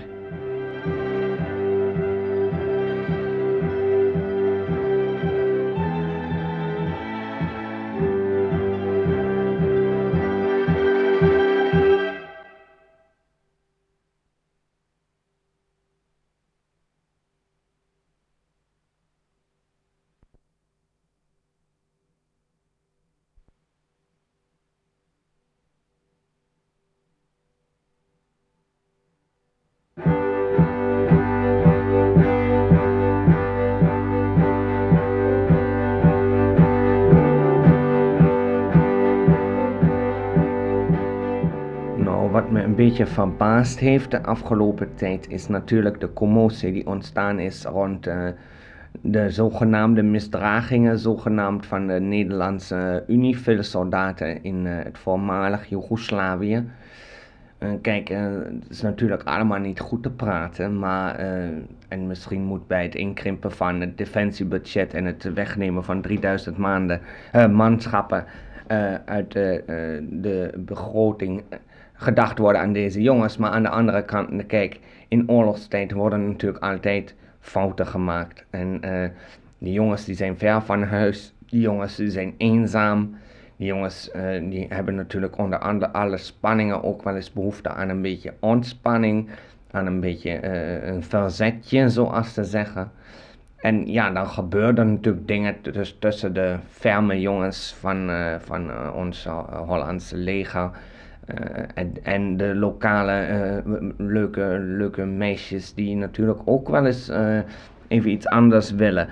Beetje 42.97 43.15
verbaasd 43.15 43.79
heeft 43.79 44.11
de 44.11 44.23
afgelopen 44.23 44.95
tijd 44.95 45.29
is 45.31 45.49
natuurlijk 45.49 46.00
de 46.00 46.12
commotie 46.12 46.73
die 46.73 46.87
ontstaan 46.87 47.38
is 47.38 47.65
rond 47.65 48.07
uh, 48.07 48.29
de 49.00 49.31
zogenaamde 49.31 50.03
misdragingen, 50.03 50.99
zogenaamd 50.99 51.67
van 51.67 51.87
de 51.87 52.00
Nederlandse 52.00 53.05
UNIFIL-soldaten 53.07 54.43
in 54.43 54.65
uh, 54.65 54.73
het 54.83 54.99
voormalig 54.99 55.69
Joegoslavië. 55.69 56.65
Uh, 57.59 57.69
kijk, 57.83 58.09
het 58.09 58.65
is 58.69 58.83
natuurlijk 58.83 59.23
allemaal 59.23 59.59
niet 59.59 59.81
goed 59.81 60.03
te 60.03 60.11
praten, 60.11 60.79
maar 60.79 61.19
en 61.88 62.07
misschien 62.07 62.43
moet 62.43 62.67
bij 62.67 62.83
het 62.83 62.95
inkrimpen 62.95 63.53
van 63.53 63.81
het 63.81 63.99
defensiebudget 63.99 64.95
en 64.95 65.05
het 65.05 65.33
wegnemen 65.35 65.85
van 65.85 66.00
3000 66.00 66.57
maanden, 66.57 67.00
manschappen 67.50 68.25
uit 69.05 69.33
de 69.33 70.53
begroting 70.57 71.43
gedacht 71.97 72.38
worden 72.38 72.61
aan 72.61 72.73
deze 72.73 73.03
jongens. 73.03 73.37
Maar 73.37 73.50
aan 73.50 73.62
de 73.62 73.69
andere 73.69 74.05
kant, 74.05 74.47
kijk, 74.47 74.79
in 75.09 75.31
oorlogstijd 75.31 75.93
worden 75.93 76.26
natuurlijk 76.26 76.65
altijd 76.65 77.15
fouten 77.41 77.87
gemaakt. 77.87 78.45
En 78.50 78.81
die 79.59 79.73
jongens 79.73 80.05
die 80.05 80.15
zijn 80.15 80.38
ver 80.38 80.62
van 80.62 80.83
huis, 80.83 81.35
die 81.47 81.61
jongens 81.61 81.97
die 81.97 82.11
zijn 82.11 82.35
eenzaam. 82.37 83.17
Die 83.57 83.67
jongens 83.67 84.11
uh, 84.17 84.50
die 84.50 84.67
hebben 84.69 84.95
natuurlijk 84.95 85.38
onder 85.38 85.59
andere 85.59 85.93
alle 85.93 86.17
spanningen 86.17 86.83
ook 86.83 87.03
wel 87.03 87.15
eens 87.15 87.33
behoefte 87.33 87.69
aan 87.69 87.88
een 87.88 88.03
beetje 88.03 88.35
ontspanning. 88.41 89.29
Aan 89.71 89.87
een 89.87 90.00
beetje 90.00 90.41
uh, 90.43 90.87
een 90.87 91.03
verzetje, 91.03 91.88
zoals 91.88 92.35
ze 92.35 92.45
zeggen. 92.45 92.91
En 93.57 93.87
ja, 93.93 94.11
dan 94.11 94.26
gebeuren 94.26 94.93
natuurlijk 94.93 95.29
dingen 95.29 95.57
dus 95.62 95.97
tussen 95.99 96.35
de 96.35 96.57
ferme 96.69 97.21
jongens 97.21 97.75
van, 97.79 98.11
uh, 98.11 98.35
van 98.38 98.93
ons 98.95 99.29
Hollandse 99.67 100.17
leger. 100.17 100.71
En, 101.75 101.92
en, 102.02 102.37
de 102.37 102.54
lokale 102.54 103.62
leuke, 103.97 104.59
leuke 104.61 105.04
meisjes 105.04 105.75
die 105.75 105.97
natuurlijk 105.97 106.40
ook 106.45 106.68
wel 106.68 106.87
eens 106.87 107.11
even 107.88 108.11
iets 108.11 108.26
anders 108.26 108.71
willen. 108.71 109.09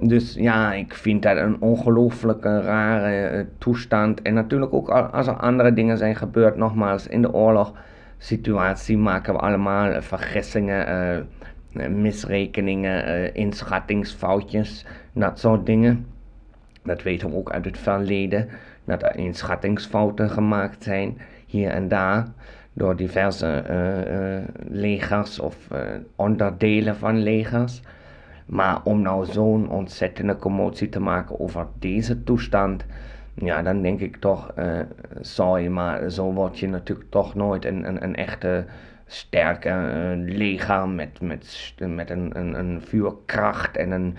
Dus 0.00 0.34
ja, 0.34 0.72
ik 0.72 0.94
vind 0.94 1.22
dat 1.22 1.36
een 1.36 1.60
ongelooflijke 1.60 2.60
rare 2.60 3.26
eh, 3.26 3.44
toestand. 3.58 4.22
En 4.22 4.34
natuurlijk 4.34 4.72
ook 4.72 4.88
als 4.88 5.26
er 5.26 5.36
andere 5.36 5.72
dingen 5.72 5.98
zijn 5.98 6.16
gebeurd, 6.16 6.56
nogmaals, 6.56 7.06
in 7.06 7.22
de 7.22 7.32
oorlogssituatie 7.32 8.98
maken 8.98 9.32
we 9.32 9.38
allemaal 9.38 10.02
vergissingen, 10.02 11.28
misrekeningen, 11.72 13.34
inschattingsfoutjes, 13.34 14.86
dat 15.12 15.38
soort 15.38 15.66
dingen. 15.66 16.06
Dat 16.82 17.02
weten 17.02 17.30
we 17.30 17.36
ook 17.36 17.52
uit 17.52 17.64
het 17.64 17.78
verleden, 17.78 18.48
dat 18.84 19.02
er 19.02 19.16
inschattingsfouten 19.16 20.30
gemaakt 20.30 20.82
zijn, 20.82 21.18
hier 21.48 21.70
en 21.70 21.88
daar, 21.88 22.26
door 22.72 22.96
diverse 22.96 23.62
legers 24.68 25.38
of 25.38 25.68
onderdelen 26.16 26.96
van 26.96 27.22
legers. 27.22 27.82
Maar 28.46 28.80
om 28.84 29.02
nou 29.02 29.26
zo'n 29.26 29.70
ontzettende 29.70 30.36
commotie 30.36 30.88
te 30.88 31.00
maken 31.00 31.40
over 31.40 31.66
deze 31.78 32.22
toestand, 32.22 32.84
ja, 33.34 33.62
dan 33.62 33.82
denk 33.82 34.00
ik 34.00 34.16
toch, 34.16 34.52
uh, 34.58 34.80
sorry, 35.20 35.66
maar 35.66 36.10
zo 36.10 36.32
word 36.32 36.58
je 36.58 36.68
natuurlijk 36.68 37.10
toch 37.10 37.34
nooit 37.34 37.64
een, 37.64 37.88
een, 37.88 38.02
een 38.02 38.14
echte 38.14 38.64
sterke 39.06 39.68
uh, 39.68 40.36
leger 40.36 40.88
met, 40.88 41.20
met, 41.20 41.74
met 41.78 42.10
een, 42.10 42.38
een, 42.38 42.58
een 42.58 42.80
vuurkracht 42.82 43.76
en 43.76 43.90
een 43.90 44.16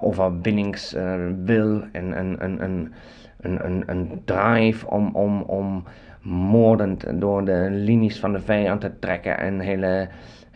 overwinningswil 0.00 1.76
uh, 1.76 1.84
en 1.92 2.18
een, 2.18 2.44
een, 2.44 2.62
een, 2.62 2.92
een, 3.40 3.66
een, 3.66 3.82
een 3.86 4.22
drive 4.24 4.86
om, 4.86 5.14
om, 5.14 5.42
om 5.42 5.84
moordend 6.30 7.20
door 7.20 7.44
de 7.44 7.68
linies 7.70 8.20
van 8.20 8.32
de 8.32 8.40
vijand 8.40 8.80
te 8.80 8.98
trekken 8.98 9.38
en 9.38 9.60
hele 9.60 10.08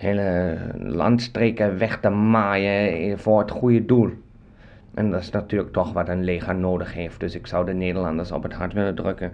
hele 0.03 0.57
landstreken 0.79 1.79
weg 1.79 2.01
te 2.01 2.09
maaien 2.09 3.19
voor 3.19 3.39
het 3.39 3.51
goede 3.51 3.85
doel. 3.85 4.11
En 4.95 5.11
dat 5.11 5.21
is 5.21 5.31
natuurlijk 5.31 5.73
toch 5.73 5.93
wat 5.93 6.09
een 6.09 6.25
leger 6.25 6.55
nodig 6.55 6.95
heeft. 6.95 7.21
Dus 7.21 7.35
ik 7.35 7.47
zou 7.47 7.67
de 7.67 7.73
Nederlanders 7.73 8.33
op 8.33 8.43
het 8.43 8.53
hart 8.53 8.73
willen 8.73 8.95
drukken 8.95 9.33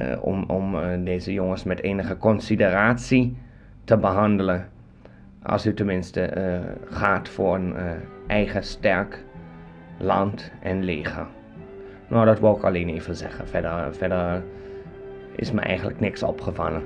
uh, 0.00 0.16
om, 0.20 0.44
om 0.44 0.74
uh, 0.74 0.82
deze 1.04 1.32
jongens 1.32 1.64
met 1.64 1.82
enige 1.82 2.16
consideratie 2.16 3.36
te 3.84 3.96
behandelen. 3.96 4.68
Als 5.42 5.66
u 5.66 5.74
tenminste 5.74 6.32
uh, 6.36 6.94
gaat 6.96 7.28
voor 7.28 7.54
een 7.54 7.74
eigen 8.26 8.62
sterk 8.62 9.24
land 9.98 10.52
en 10.62 10.84
leger. 10.84 11.26
Nou, 12.08 12.26
dat 12.26 12.40
wil 12.40 12.56
ik 12.56 12.62
alleen 12.62 12.88
even 12.88 13.16
zeggen. 13.16 13.48
Verder, 13.48 13.94
verder 13.94 14.42
is 15.36 15.52
me 15.52 15.60
eigenlijk 15.60 16.00
niks 16.00 16.22
opgevallen. 16.22 16.82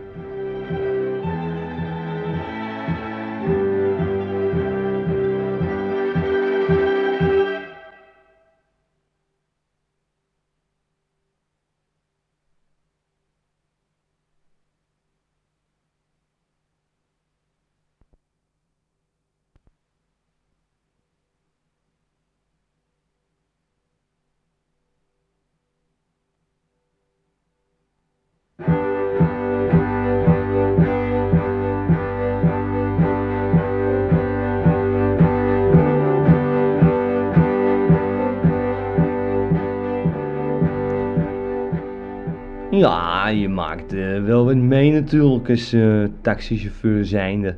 Ja, 42.81 43.29
je 43.29 43.49
maakt 43.49 43.93
uh, 43.93 44.25
wel 44.25 44.45
wat 44.45 44.57
mee 44.57 44.93
natuurlijk 44.93 45.51
als 45.51 45.75
uh, 45.75 46.09
taxichauffeur 46.21 47.05
zijnde. 47.05 47.57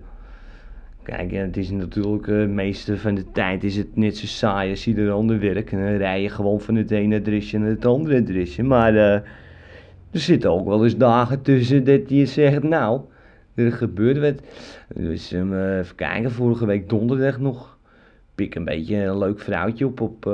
Kijk, 1.03 1.31
het 1.31 1.57
is 1.57 1.71
natuurlijk, 1.71 2.27
uh, 2.27 2.47
meeste 2.47 2.99
van 2.99 3.15
de 3.15 3.31
tijd 3.33 3.65
is 3.65 3.77
het 3.77 3.97
net 3.97 4.17
zo 4.17 4.27
saai 4.27 4.71
als 4.71 4.87
ieder 4.87 5.11
ander 5.11 5.41
werk. 5.41 5.73
En 5.73 5.79
dan 5.79 5.97
rij 5.97 6.23
je 6.23 6.29
gewoon 6.29 6.61
van 6.61 6.75
het 6.75 6.91
ene 6.91 7.19
adresje 7.19 7.59
naar 7.59 7.69
het 7.69 7.87
andere 7.87 8.21
adresje. 8.21 8.63
Maar 8.63 8.95
er 8.95 9.23
zitten 10.11 10.51
ook 10.51 10.67
wel 10.67 10.85
eens 10.85 10.97
dagen 10.97 11.43
tussen 11.43 11.85
dat 11.85 12.11
je 12.11 12.27
zegt, 12.27 12.63
nou, 12.63 13.01
er 13.55 13.73
gebeurt 13.73 14.19
wat. 14.19 14.43
Dus 14.95 15.33
even 15.33 15.95
kijken, 15.95 16.31
vorige 16.31 16.67
week 16.67 16.89
donderdag 16.89 17.39
nog. 17.39 17.79
Pik 18.35 18.55
een 18.55 18.65
beetje 18.65 18.97
een 18.97 19.19
leuk 19.19 19.41
vrouwtje 19.41 19.87
op 19.87 20.01
op, 20.01 20.27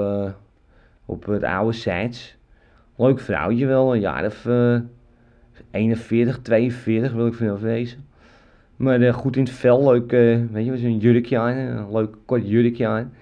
op 1.05 1.27
het 1.27 1.43
oude 1.43 1.73
Sites. 1.73 2.38
Leuk 2.99 3.21
vrouwtje 3.21 3.67
wel, 3.67 3.95
een 3.95 4.01
jaar 4.01 4.25
of 4.25 4.45
uh, 4.45 4.81
41, 5.71 6.39
42 6.39 7.13
wil 7.13 7.27
ik 7.27 7.35
vanaf 7.35 7.61
wezen. 7.61 8.07
Maar 8.77 9.01
uh, 9.01 9.13
goed 9.13 9.37
in 9.37 9.43
het 9.43 9.53
vel, 9.53 9.91
leuk, 9.91 10.13
uh, 10.13 10.39
weet 10.51 10.65
je, 10.65 10.73
een 10.73 10.99
jurkje 10.99 11.39
aan, 11.39 11.57
een 11.57 11.93
leuk 11.93 12.17
kort 12.25 12.49
jurkje 12.49 12.87
aan. 12.87 13.13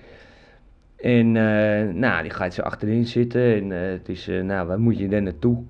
En 0.97 1.27
uh, 1.27 1.95
nou, 1.95 2.23
die 2.23 2.31
gaat 2.31 2.55
zo 2.55 2.63
achterin 2.63 3.07
zitten 3.07 3.55
en 3.55 3.71
het 3.71 4.09
is, 4.09 4.27
nou, 4.27 4.67
waar 4.67 4.81
moet 4.81 4.99
je 4.99 5.09
dan 5.09 5.23
naartoe? 5.23 5.63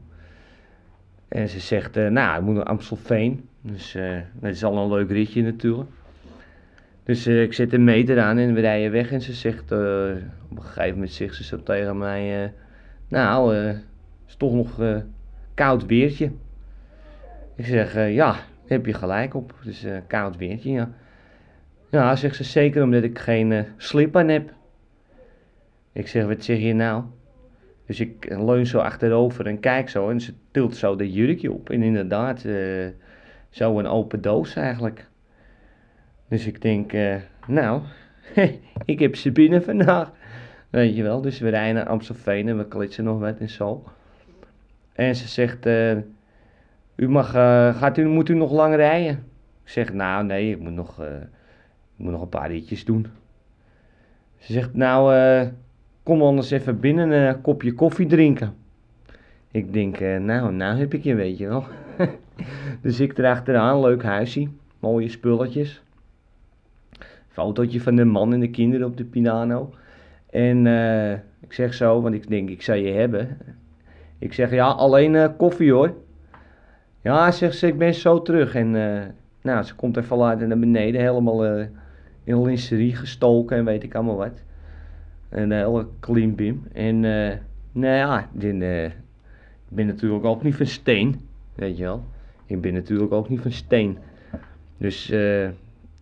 En 1.29 1.49
ze 1.49 1.61
zegt, 1.61 1.95
nou, 1.95 2.39
ik 2.39 2.45
moet 2.45 2.55
naar 2.55 2.65
Amstelveen. 2.65 3.49
Dus 3.61 3.97
dat 4.41 4.51
is 4.51 4.65
al 4.65 4.77
een 4.77 4.89
leuk 4.89 5.11
ritje 5.11 5.43
natuurlijk. 5.43 5.91
Dus 7.05 7.27
ik 7.27 7.53
zet 7.53 7.73
een 7.73 7.85
meter 7.85 8.21
aan 8.21 8.39
en 8.39 8.55
we 8.55 8.61
rijden 8.61 8.91
weg 8.91 9.13
en 9.13 9.21
ze 9.21 9.33
zegt, 9.33 9.73
op 9.73 10.57
een 10.57 10.63
gegeven 10.63 10.95
moment 10.95 11.13
zegt 11.13 11.35
ze 11.35 11.63
tegen 11.63 11.99
mij, 11.99 12.53
nou, 13.09 13.55
is 14.27 14.37
toch 14.37 14.53
nog 14.53 14.81
uh, 14.81 14.97
koud 15.55 15.87
weertje. 15.87 16.31
Ik 17.55 17.67
zeg, 17.67 17.97
uh, 17.97 18.15
ja, 18.15 18.37
heb 18.67 18.87
je 18.87 18.93
gelijk 18.93 19.35
op. 19.35 19.55
Het 19.59 19.67
is 19.67 19.85
uh, 19.85 19.97
koud 20.07 20.37
weertje, 20.37 20.71
ja. 20.71 20.91
Ja, 21.91 22.17
zegt 22.17 22.37
ze, 22.37 22.45
zeker 22.45 22.83
omdat 22.83 23.03
ik 23.03 23.19
geen 23.19 23.67
slip 23.77 24.17
aan 24.17 24.29
heb. 24.29 24.53
Ik 25.93 26.09
zeg, 26.09 26.27
wat 26.27 26.45
zeg 26.45 26.59
je 26.59 26.75
nou? 26.75 27.05
Dus 27.87 28.01
ik 28.01 28.27
leun 28.29 28.67
zo 28.67 28.79
achterover 28.79 29.47
en 29.47 29.61
kijk 29.61 29.89
zo 29.89 30.11
en 30.11 30.21
ze 30.21 30.33
tilt 30.51 30.77
zo 30.77 30.97
de 30.97 31.13
jurkje 31.13 31.53
op. 31.53 31.71
En 31.71 31.83
inderdaad, 31.83 32.47
zo 33.51 33.79
een 33.79 33.87
open 33.87 34.21
doos 34.21 34.57
eigenlijk. 34.57 35.09
Dus 36.29 36.47
ik 36.47 36.63
denk, 36.63 36.93
nou, 37.47 37.83
ik 38.85 38.99
heb 38.99 39.17
ze 39.17 39.33
binnen 39.33 39.63
vandaag. 39.63 40.13
Weet 40.71 40.97
je 40.97 41.03
wel, 41.03 41.21
dus 41.21 41.39
we 41.39 41.49
rijden 41.49 41.75
naar 41.75 41.89
Amstelveen 41.89 42.49
en 42.49 42.59
we 42.59 42.69
klitsen 42.69 43.05
nog 43.05 43.19
wat 43.19 43.39
en 43.39 43.49
zo. 43.49 43.85
En 44.97 45.17
ze 45.17 45.29
zegt, 45.29 45.67
uh, 45.67 45.97
u 46.97 47.09
mag, 47.09 47.35
uh, 47.35 47.77
gaat 47.77 47.99
u, 47.99 48.07
moet 48.09 48.29
u 48.29 48.35
nog 48.35 48.53
lang 48.53 48.75
rijden? 48.75 49.15
Ik 49.65 49.71
zeg, 49.71 49.93
nou 49.93 50.25
nee, 50.25 50.51
ik 50.51 50.59
moet 50.59 50.73
nog, 50.73 51.01
uh, 51.01 51.07
ik 51.97 51.97
moet 51.97 52.13
nog 52.13 52.21
een 52.21 52.29
paar 52.29 52.51
ritjes 52.51 52.85
doen. 52.85 53.07
Ze 54.39 54.53
zegt, 54.53 54.75
nou, 54.75 55.15
kom 56.03 56.23
anders 56.23 56.51
even 56.51 56.81
binnen 56.81 57.11
een 57.11 57.41
kopje 57.41 57.73
koffie 57.73 58.07
drinken. 58.07 58.55
Ik 59.51 59.73
denk, 59.73 60.01
nou, 60.01 60.53
nou 60.53 60.79
heb 60.79 60.95
ik 60.95 61.03
je, 61.03 61.15
weet 61.15 61.39
je 61.39 61.49
wel. 61.49 61.65
dus 62.83 63.01
ik 63.01 63.13
draag 63.13 63.47
eraan, 63.47 63.81
leuk 63.81 64.03
huisje, 64.03 64.49
mooie 64.79 65.09
spulletjes. 65.09 65.83
Fotootje 67.29 67.81
van 67.81 67.97
de 67.97 68.05
man 68.05 68.33
en 68.33 68.41
de 68.41 68.51
kinderen 68.51 68.87
op 68.87 68.97
de 68.97 69.05
piano. 69.05 69.75
En 70.31 70.67
ik 71.41 71.53
zeg 71.53 71.75
zo, 71.75 72.01
want 72.01 72.15
ik 72.15 72.29
denk, 72.29 72.49
ik 72.49 72.63
zou 72.63 72.79
je 72.79 72.93
hebben. 72.93 73.39
Ik 74.19 74.33
zeg 74.33 74.51
ja, 74.51 74.67
alleen 74.67 75.15
uh, 75.15 75.27
koffie 75.37 75.73
hoor. 75.73 75.95
Ja, 77.03 77.31
zegt 77.31 77.57
ze, 77.57 77.67
ik 77.67 77.79
ben 77.79 77.95
zo 77.95 78.23
terug. 78.23 78.55
En 78.55 78.75
uh, 78.75 79.03
nou, 79.43 79.63
ze 79.63 79.75
komt 79.75 79.97
even 79.97 80.17
later 80.17 80.47
naar 80.47 80.59
beneden, 80.59 81.01
helemaal 81.01 81.59
uh, 81.59 81.67
in 82.25 82.43
lingerie 82.43 82.97
gestoken 82.97 83.57
en 83.57 83.65
weet 83.65 83.83
ik 83.83 83.95
allemaal 83.95 84.17
wat. 84.17 84.43
Een 85.29 85.53
hele 85.53 85.87
clean 86.01 86.35
beam. 86.35 86.63
En 86.73 87.01
nou 87.73 87.95
ja, 87.95 88.29
ik 88.39 88.59
ben 89.69 89.87
natuurlijk 89.87 90.25
ook 90.25 90.43
niet 90.43 90.55
van 90.55 90.67
steen, 90.67 91.21
weet 91.55 91.77
je 91.77 91.83
wel. 91.83 92.05
Ik 92.47 92.61
ben 92.61 92.73
natuurlijk 92.73 93.13
ook 93.13 93.29
niet 93.29 93.41
van 93.41 93.53
steen. 93.53 93.99
Dus 94.79 95.07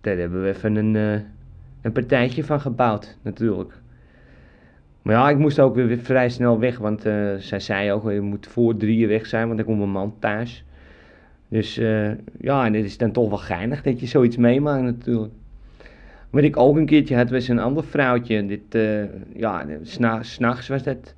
daar 0.01 0.17
hebben 0.17 0.43
we 0.43 0.49
even 0.49 0.77
een, 0.77 0.95
een 1.83 1.93
partijtje 1.93 2.45
van 2.45 2.61
gebouwd, 2.61 3.17
natuurlijk. 3.23 3.83
Maar 5.05 5.15
ja, 5.15 5.31
ik 5.31 5.39
moest 5.39 5.61
ook 5.61 5.75
weer 5.75 5.99
vrij 5.99 6.29
snel 6.29 6.59
weg, 6.59 6.79
want 6.79 7.07
uh, 7.07 7.35
zij 7.39 7.61
zei 7.61 7.93
ook, 7.93 8.11
je 8.11 8.21
moet 8.21 8.47
voor 8.47 8.77
drieën 8.77 9.09
weg 9.09 9.27
zijn, 9.27 9.45
want 9.47 9.57
dan 9.57 9.67
komt 9.67 9.79
mijn 9.79 9.91
man 9.91 10.15
thuis. 10.19 10.65
Dus 11.49 11.79
uh, 11.79 12.11
ja, 12.41 12.67
en 12.67 12.75
het 12.75 12.85
is 12.85 12.99
dan 12.99 13.13
toch 13.13 13.29
wel 13.29 13.39
geinig 13.39 13.83
dat 13.83 14.01
je 14.01 14.07
zoiets 14.07 14.37
meemaakt 14.37 14.83
natuurlijk. 14.83 15.33
Wat 16.31 16.43
ik 16.43 16.57
ook 16.57 16.77
een 16.77 16.87
keertje 16.87 17.17
had, 17.17 17.31
was 17.31 17.49
een 17.49 17.59
ander 17.59 17.85
vrouwtje. 17.85 18.47
Dit, 18.47 18.75
uh, 18.75 19.05
ja, 19.35 19.67
s'nachts 20.21 20.69
was 20.69 20.83
dat 20.83 21.15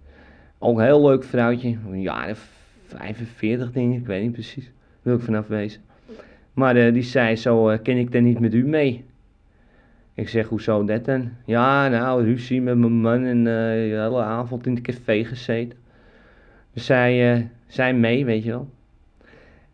ook 0.59 0.79
een 0.79 0.85
heel 0.85 1.07
leuk 1.07 1.25
vrouwtje. 1.25 1.77
Een 1.91 2.01
jaar 2.01 2.37
45 2.87 3.73
denk 3.73 3.93
ik, 3.93 4.01
ik 4.01 4.07
weet 4.07 4.23
niet 4.23 4.33
precies. 4.33 4.71
Wil 5.03 5.15
ik 5.15 5.23
vanaf 5.23 5.47
wezen. 5.47 5.81
Maar 6.53 6.93
die 6.93 7.03
zei 7.03 7.37
zo, 7.37 7.79
ken 7.83 7.97
ik 7.97 8.13
dan 8.13 8.23
niet 8.23 8.41
met 8.41 8.55
u 8.55 8.67
mee? 8.67 9.05
Ik 10.17 10.29
zeg, 10.29 10.49
hoezo 10.49 10.85
dat 10.85 11.05
dan? 11.05 11.31
Ja, 11.45 11.89
nou, 11.89 12.25
ruzie 12.25 12.63
met 12.63 12.79
mijn 12.79 12.93
man 12.93 13.25
en 13.25 13.39
uh, 13.39 13.45
de 13.45 13.99
hele 14.03 14.23
avond 14.23 14.67
in 14.67 14.75
het 14.75 14.83
café 14.83 15.25
gezeten. 15.25 15.79
Dus 16.73 16.85
zij, 16.87 17.47
uh, 17.79 17.95
mee, 17.95 18.25
weet 18.25 18.45
je 18.45 18.51
wel. 18.51 18.69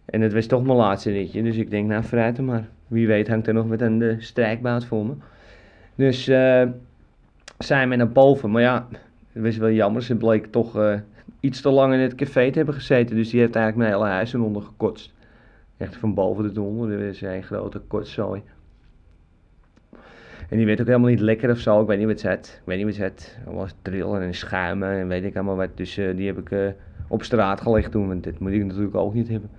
En 0.05 0.20
het 0.20 0.33
was 0.33 0.46
toch 0.46 0.64
mijn 0.64 0.76
laatste 0.76 1.11
ritje, 1.11 1.42
dus 1.42 1.57
ik 1.57 1.70
denk, 1.70 1.88
nou, 1.88 2.05
vooruit 2.05 2.40
maar. 2.40 2.68
Wie 2.87 3.07
weet 3.07 3.28
hangt 3.28 3.46
er 3.46 3.55
nog 3.55 3.66
met 3.66 3.81
een 3.81 3.98
de 3.98 4.16
strijkbout 4.18 4.85
voor 4.85 5.07
me. 5.07 5.12
Dus 5.94 6.28
uh, 6.28 6.62
zij 7.59 7.87
mee 7.87 7.98
naar 7.98 8.12
boven. 8.12 8.50
Maar 8.50 8.62
ja, 8.62 8.88
het 9.33 9.42
was 9.42 9.57
wel 9.57 9.70
jammer. 9.70 10.02
Ze 10.02 10.16
bleek 10.16 10.46
toch 10.46 11.00
iets 11.40 11.61
te 11.61 11.70
lang 11.70 11.94
in 11.94 12.00
het 12.00 12.14
café 12.14 12.50
te 12.50 12.57
hebben 12.57 12.74
gezeten. 12.74 13.16
Dus 13.16 13.31
die 13.31 13.40
heeft 13.40 13.57
eigenlijk 13.57 13.88
mijn 13.88 14.00
hele 14.00 14.14
huis 14.14 14.33
eronder 14.33 14.62
gekotst. 14.62 15.12
Echt 15.76 15.96
van 15.96 16.14
boven 16.14 16.55
de 16.55 16.61
onder. 16.61 17.00
Er 17.00 17.07
was 17.07 17.20
een 17.20 17.42
grote 17.42 17.78
kortzooi. 17.78 18.42
En 20.48 20.57
die 20.57 20.66
weet 20.66 20.81
ook 20.81 20.87
helemaal 20.87 21.11
niet 21.11 21.20
lekker 21.20 21.50
of 21.50 21.59
zo. 21.59 21.81
Ik 21.81 21.87
weet 21.87 21.98
niet 21.98 22.07
wat 22.07 22.22
het 22.22 22.46
Ik 22.61 22.62
weet 22.64 22.85
niet 22.85 22.87
wat 22.87 23.07
het 23.07 23.38
Het 23.44 23.55
was 23.55 23.74
trillen 23.83 24.22
en 24.22 24.35
schuimen 24.35 24.90
en 24.90 25.09
weet 25.09 25.24
ik 25.24 25.35
allemaal 25.35 25.57
wat. 25.57 25.68
Dus 25.74 25.98
uh, 25.98 26.16
die 26.16 26.26
heb 26.26 26.38
ik 26.38 26.50
uh, 26.50 26.66
op 27.09 27.22
straat 27.22 27.61
gelegd 27.61 27.90
toen. 27.90 28.09
Want 28.09 28.24
dit 28.24 28.38
moet 28.38 28.52
ik 28.52 28.64
natuurlijk 28.64 28.94
ook 28.94 29.14
niet 29.14 29.28
hebben. 29.28 29.50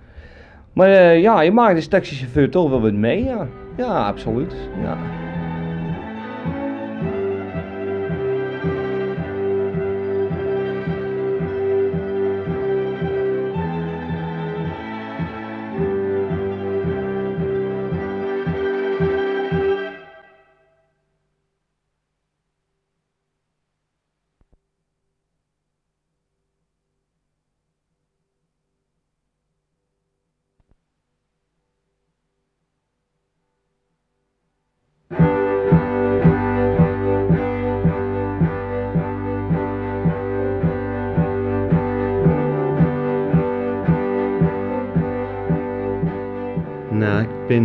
Maar 0.72 0.88
uh, 0.88 1.20
ja, 1.20 1.40
je 1.40 1.52
maakt 1.52 1.76
als 1.76 1.86
taxichauffeur 1.86 2.50
toch 2.50 2.70
wel 2.70 2.80
wat 2.80 2.92
mee, 2.92 3.24
ja. 3.24 3.46
Ja, 3.76 4.06
absoluut. 4.06 4.54
Ja. 4.82 4.98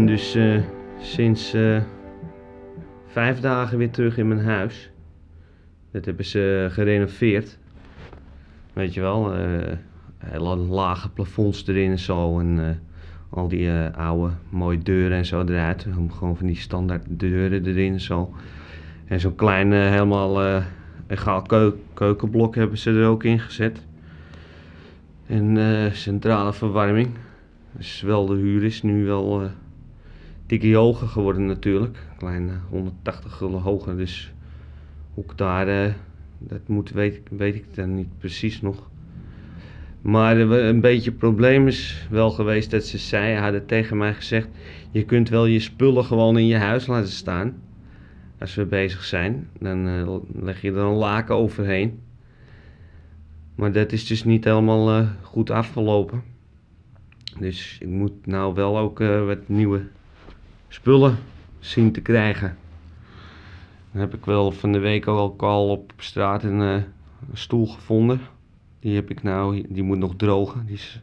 Dus 0.09 0.35
uh, 0.35 0.61
sinds 0.99 1.55
uh, 1.55 1.81
vijf 3.07 3.39
dagen 3.39 3.77
weer 3.77 3.89
terug 3.89 4.17
in 4.17 4.27
mijn 4.27 4.43
huis. 4.43 4.91
Dat 5.91 6.05
hebben 6.05 6.25
ze 6.25 6.67
gerenoveerd. 6.69 7.57
Weet 8.73 8.93
je 8.93 9.01
wel, 9.01 9.35
uh, 9.35 9.41
hele 10.17 10.55
lage 10.55 11.09
plafonds 11.09 11.67
erin 11.67 11.91
en 11.91 11.99
zo. 11.99 12.39
En 12.39 12.81
al 13.29 13.47
die 13.47 13.71
oude 13.81 14.33
mooie 14.49 14.77
deuren 14.77 15.17
en 15.17 15.25
zo 15.25 15.43
eruit. 15.43 15.87
Gewoon 16.09 16.37
van 16.37 16.47
die 16.47 16.55
standaard 16.55 17.05
deuren 17.07 17.65
erin 17.65 17.93
en 17.93 18.01
zo. 18.01 18.33
En 19.05 19.19
zo'n 19.19 19.35
klein, 19.35 19.71
helemaal 19.71 20.63
egaal 21.07 21.41
keukenblok 21.93 22.55
hebben 22.55 22.77
ze 22.77 22.91
er 22.91 23.07
ook 23.07 23.23
in 23.23 23.39
gezet. 23.39 23.85
En 25.27 25.57
centrale 25.93 26.53
verwarming. 26.53 27.09
Dus 27.71 28.01
wel 28.01 28.25
de 28.25 28.35
huur 28.35 28.63
is 28.63 28.81
nu 28.81 29.05
wel 29.05 29.51
dikke 30.49 30.75
hoger 30.75 31.07
geworden 31.07 31.45
natuurlijk. 31.45 31.97
Kleine 32.17 32.51
180 32.69 33.33
gulden 33.33 33.61
hoger. 33.61 33.97
Dus 33.97 34.33
hoe 35.13 35.23
ik 35.23 35.37
daar, 35.37 35.67
uh, 35.67 35.93
dat 36.37 36.67
moet, 36.67 36.91
weet, 36.91 37.21
weet 37.29 37.55
ik 37.55 37.75
dan 37.75 37.95
niet 37.95 38.17
precies 38.17 38.61
nog. 38.61 38.89
Maar 40.01 40.37
een 40.37 40.81
beetje 40.81 41.11
probleem 41.11 41.67
is 41.67 42.07
wel 42.09 42.29
geweest 42.29 42.71
dat 42.71 42.85
ze 42.85 42.97
zei, 42.97 43.35
hadden 43.35 43.65
tegen 43.65 43.97
mij 43.97 44.13
gezegd: 44.13 44.47
Je 44.91 45.05
kunt 45.05 45.29
wel 45.29 45.45
je 45.45 45.59
spullen 45.59 46.05
gewoon 46.05 46.37
in 46.37 46.47
je 46.47 46.57
huis 46.57 46.87
laten 46.87 47.11
staan. 47.11 47.61
Als 48.39 48.55
we 48.55 48.65
bezig 48.65 49.03
zijn, 49.03 49.49
dan 49.59 49.87
uh, 49.87 50.15
leg 50.33 50.61
je 50.61 50.71
er 50.71 50.77
een 50.77 50.93
laken 50.93 51.35
overheen. 51.35 51.99
Maar 53.55 53.71
dat 53.71 53.91
is 53.91 54.07
dus 54.07 54.23
niet 54.23 54.43
helemaal 54.43 54.99
uh, 54.99 55.09
goed 55.21 55.49
afgelopen. 55.49 56.23
Dus 57.39 57.77
ik 57.79 57.87
moet 57.87 58.25
nou 58.25 58.53
wel 58.53 58.77
ook 58.77 58.99
wat 58.99 59.47
nieuwe 59.47 59.81
spullen 60.69 61.17
zien 61.59 61.91
te 61.91 62.01
krijgen. 62.01 62.57
Dan 63.91 64.01
heb 64.01 64.13
ik 64.13 64.25
wel 64.25 64.51
van 64.51 64.71
de 64.71 64.79
week 64.79 65.07
ook 65.07 65.41
al 65.41 65.69
op 65.69 65.93
straat 65.97 66.43
een, 66.43 66.61
uh, 66.61 66.73
een 66.73 66.83
stoel 67.33 67.67
gevonden. 67.67 68.21
Die 68.79 68.95
heb 68.95 69.09
ik 69.09 69.23
nou, 69.23 69.65
die 69.69 69.83
moet 69.83 69.97
nog 69.97 70.15
drogen. 70.15 70.65
Die 70.65 70.75
is 70.75 71.01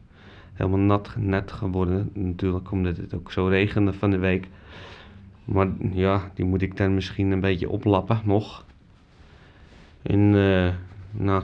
helemaal 0.53 0.79
nat, 0.79 1.15
net 1.17 1.53
geworden 1.53 2.11
natuurlijk, 2.13 2.71
omdat 2.71 2.97
het 2.97 3.15
ook 3.15 3.33
zo 3.33 3.47
regende 3.47 3.93
van 3.93 4.11
de 4.11 4.19
week. 4.19 4.49
Maar 5.45 5.69
ja, 5.93 6.31
die 6.35 6.45
moet 6.45 6.63
ik 6.63 6.77
dan 6.77 6.95
misschien 6.95 7.31
een 7.31 7.41
beetje 7.41 7.69
oplappen 7.69 8.21
nog. 8.25 8.65
En 10.03 10.21
uh, 10.21 10.73
nou, 11.11 11.43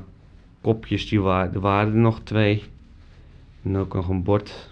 kopjes, 0.61 1.09
die 1.09 1.21
waren, 1.21 1.55
er 1.55 1.61
waren 1.61 1.93
er 1.93 1.99
nog 1.99 2.21
twee. 2.23 2.63
En 3.63 3.77
ook 3.77 3.95
nog 3.95 4.09
een 4.09 4.23
bord. 4.23 4.71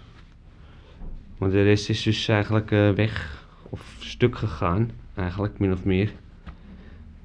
Maar 1.37 1.49
de 1.49 1.63
rest 1.63 1.89
is 1.89 2.03
dus 2.03 2.27
eigenlijk 2.27 2.71
uh, 2.71 2.91
weg 2.91 3.40
of 3.73 3.95
stuk 3.99 4.37
gegaan, 4.37 4.91
eigenlijk 5.13 5.59
min 5.59 5.71
of 5.71 5.83
meer. 5.83 6.13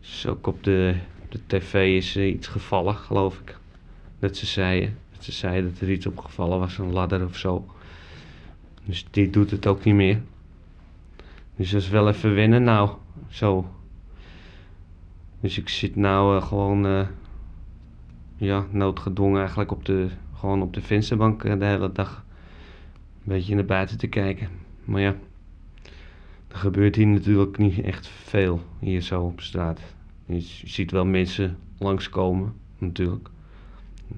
Dus 0.00 0.26
ook 0.26 0.46
op 0.46 0.62
de, 0.62 0.96
de 1.28 1.40
tv 1.46 1.96
is 1.96 2.16
iets 2.16 2.46
gevallen, 2.46 2.94
geloof 2.94 3.40
ik. 3.40 3.58
Dat 4.18 4.36
ze 4.36 4.46
zeiden. 4.46 4.98
Dat 5.12 5.24
ze 5.24 5.32
zeiden 5.32 5.72
dat 5.72 5.80
er 5.80 5.90
iets 5.90 6.06
opgevallen 6.06 6.58
was, 6.58 6.78
een 6.78 6.92
ladder 6.92 7.24
of 7.24 7.36
zo. 7.36 7.66
Dus 8.84 9.06
die 9.10 9.30
doet 9.30 9.50
het 9.50 9.66
ook 9.66 9.84
niet 9.84 9.94
meer. 9.94 10.20
Dus 11.56 11.70
dat 11.70 11.80
is 11.80 11.88
wel 11.88 12.08
even 12.08 12.34
wennen 12.34 12.62
nou, 12.62 12.90
zo. 13.28 13.70
Dus 15.40 15.58
ik 15.58 15.68
zit 15.68 15.96
nou 15.96 16.36
uh, 16.36 16.46
gewoon, 16.46 16.86
uh, 16.86 17.06
ja, 18.36 18.66
noodgedwongen 18.70 19.38
eigenlijk 19.38 19.70
op 19.70 19.84
de, 19.84 20.08
gewoon 20.34 20.62
op 20.62 20.74
de 20.74 20.82
vensterbank 20.82 21.42
de 21.42 21.64
hele 21.64 21.92
dag. 21.92 22.24
Een 23.24 23.32
beetje 23.32 23.54
naar 23.54 23.64
buiten 23.64 23.98
te 23.98 24.06
kijken. 24.06 24.48
Maar 24.84 25.00
ja. 25.00 25.14
Er 26.48 26.56
gebeurt 26.56 26.96
hier 26.96 27.06
natuurlijk 27.06 27.58
niet 27.58 27.80
echt 27.80 28.06
veel 28.06 28.60
hier 28.78 29.00
zo 29.00 29.22
op 29.22 29.40
straat. 29.40 29.80
Je 30.26 30.40
ziet 30.64 30.90
wel 30.90 31.04
mensen 31.04 31.56
langskomen 31.78 32.52
natuurlijk. 32.78 33.28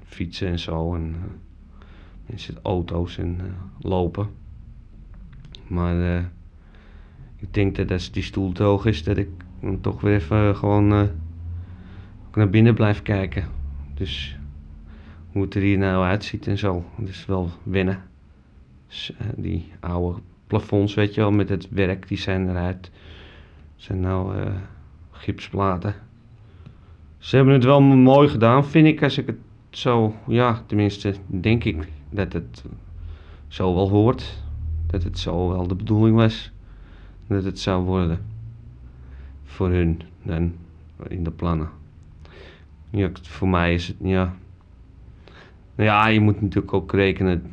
Fietsen 0.05 0.49
en 0.49 0.59
zo 0.59 0.95
en 0.95 1.09
uh, 1.09 1.17
mensen 2.27 2.55
auto's 2.63 3.19
en 3.19 3.39
uh, 3.41 3.45
lopen. 3.79 4.29
Maar 5.67 5.97
uh, 5.97 6.25
ik 7.37 7.55
denk 7.55 7.77
dat 7.77 7.91
als 7.91 8.11
die 8.11 8.23
stoel 8.23 8.53
droog 8.53 8.87
is, 8.87 9.05
dat 9.05 9.17
ik 9.17 9.29
dan 9.61 9.81
toch 9.81 10.01
weer 10.01 10.15
even 10.15 10.57
gewoon 10.57 11.11
naar 12.35 12.51
binnen 12.51 12.75
blijf 12.75 13.03
kijken. 13.03 13.49
Dus 13.95 14.39
hoe 15.33 15.43
het 15.43 15.55
er 15.55 15.63
hier 15.63 15.79
nou 15.79 16.05
uitziet 16.05 16.47
en 16.47 16.59
zo. 16.59 16.85
Dat 16.97 17.09
is 17.09 17.27
wel 17.27 17.51
wennen. 17.63 18.03
Die 19.37 19.73
oude 19.81 20.21
plafonds, 20.49 20.95
weet 20.95 21.15
je 21.15 21.21
wel, 21.21 21.31
met 21.31 21.49
het 21.49 21.69
werk, 21.71 22.09
die 22.09 22.19
zijn 22.19 22.51
eruit. 22.51 22.91
zijn 23.77 24.01
nou 24.01 24.37
uh, 24.37 24.47
gipsplaten. 25.11 25.95
Ze 27.19 27.37
hebben 27.37 27.55
het 27.55 27.65
wel 27.65 27.81
mooi 27.81 28.29
gedaan, 28.29 28.65
vind 28.65 28.87
ik, 28.87 29.03
als 29.03 29.19
ik 29.19 29.27
het 29.27 29.39
zo, 29.71 30.15
ja, 30.27 30.63
tenminste, 30.67 31.15
denk 31.27 31.65
ik 31.65 31.89
dat 32.11 32.33
het 32.33 32.65
zo 33.49 33.75
wel 33.75 33.89
hoort. 33.89 34.43
Dat 34.87 35.03
het 35.03 35.19
zo 35.19 35.49
wel 35.49 35.67
de 35.67 35.75
bedoeling 35.75 36.17
was. 36.17 36.51
Dat 37.27 37.45
het 37.45 37.59
zou 37.59 37.85
worden. 37.85 38.25
Voor 39.45 39.71
hun 39.71 40.01
dan 40.23 40.55
in 41.09 41.25
de 41.25 41.31
plannen. 41.31 41.69
Ja, 42.91 43.11
voor 43.23 43.49
mij 43.49 43.75
is 43.75 43.87
het, 43.87 43.97
ja. 44.03 44.35
Nou 45.75 45.89
ja, 45.89 46.07
je 46.07 46.21
moet 46.21 46.41
natuurlijk 46.41 46.73
ook 46.73 46.93
rekenen. 46.93 47.53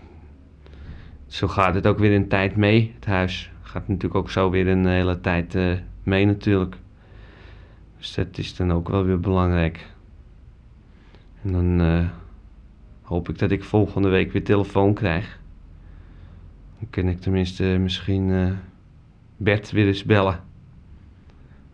Zo 1.35 1.47
gaat 1.47 1.75
het 1.75 1.87
ook 1.87 1.97
weer 1.97 2.15
een 2.15 2.27
tijd 2.27 2.55
mee. 2.55 2.91
Het 2.95 3.05
huis 3.05 3.51
gaat 3.61 3.87
natuurlijk 3.87 4.15
ook 4.15 4.29
zo 4.29 4.49
weer 4.49 4.67
een 4.67 4.85
hele 4.85 5.21
tijd 5.21 5.55
uh, 5.55 5.73
mee 6.03 6.25
natuurlijk. 6.25 6.75
Dus 7.97 8.13
dat 8.13 8.37
is 8.37 8.55
dan 8.55 8.71
ook 8.71 8.89
wel 8.89 9.03
weer 9.03 9.19
belangrijk. 9.19 9.85
En 11.41 11.51
dan 11.51 11.81
uh, 11.81 12.09
hoop 13.01 13.29
ik 13.29 13.39
dat 13.39 13.51
ik 13.51 13.63
volgende 13.63 14.09
week 14.09 14.31
weer 14.31 14.43
telefoon 14.43 14.93
krijg. 14.93 15.39
Dan 16.79 16.89
kan 16.89 17.07
ik 17.07 17.19
tenminste 17.19 17.63
misschien 17.63 18.29
uh, 18.29 18.51
Bert 19.37 19.71
weer 19.71 19.87
eens 19.87 20.03
bellen. 20.03 20.43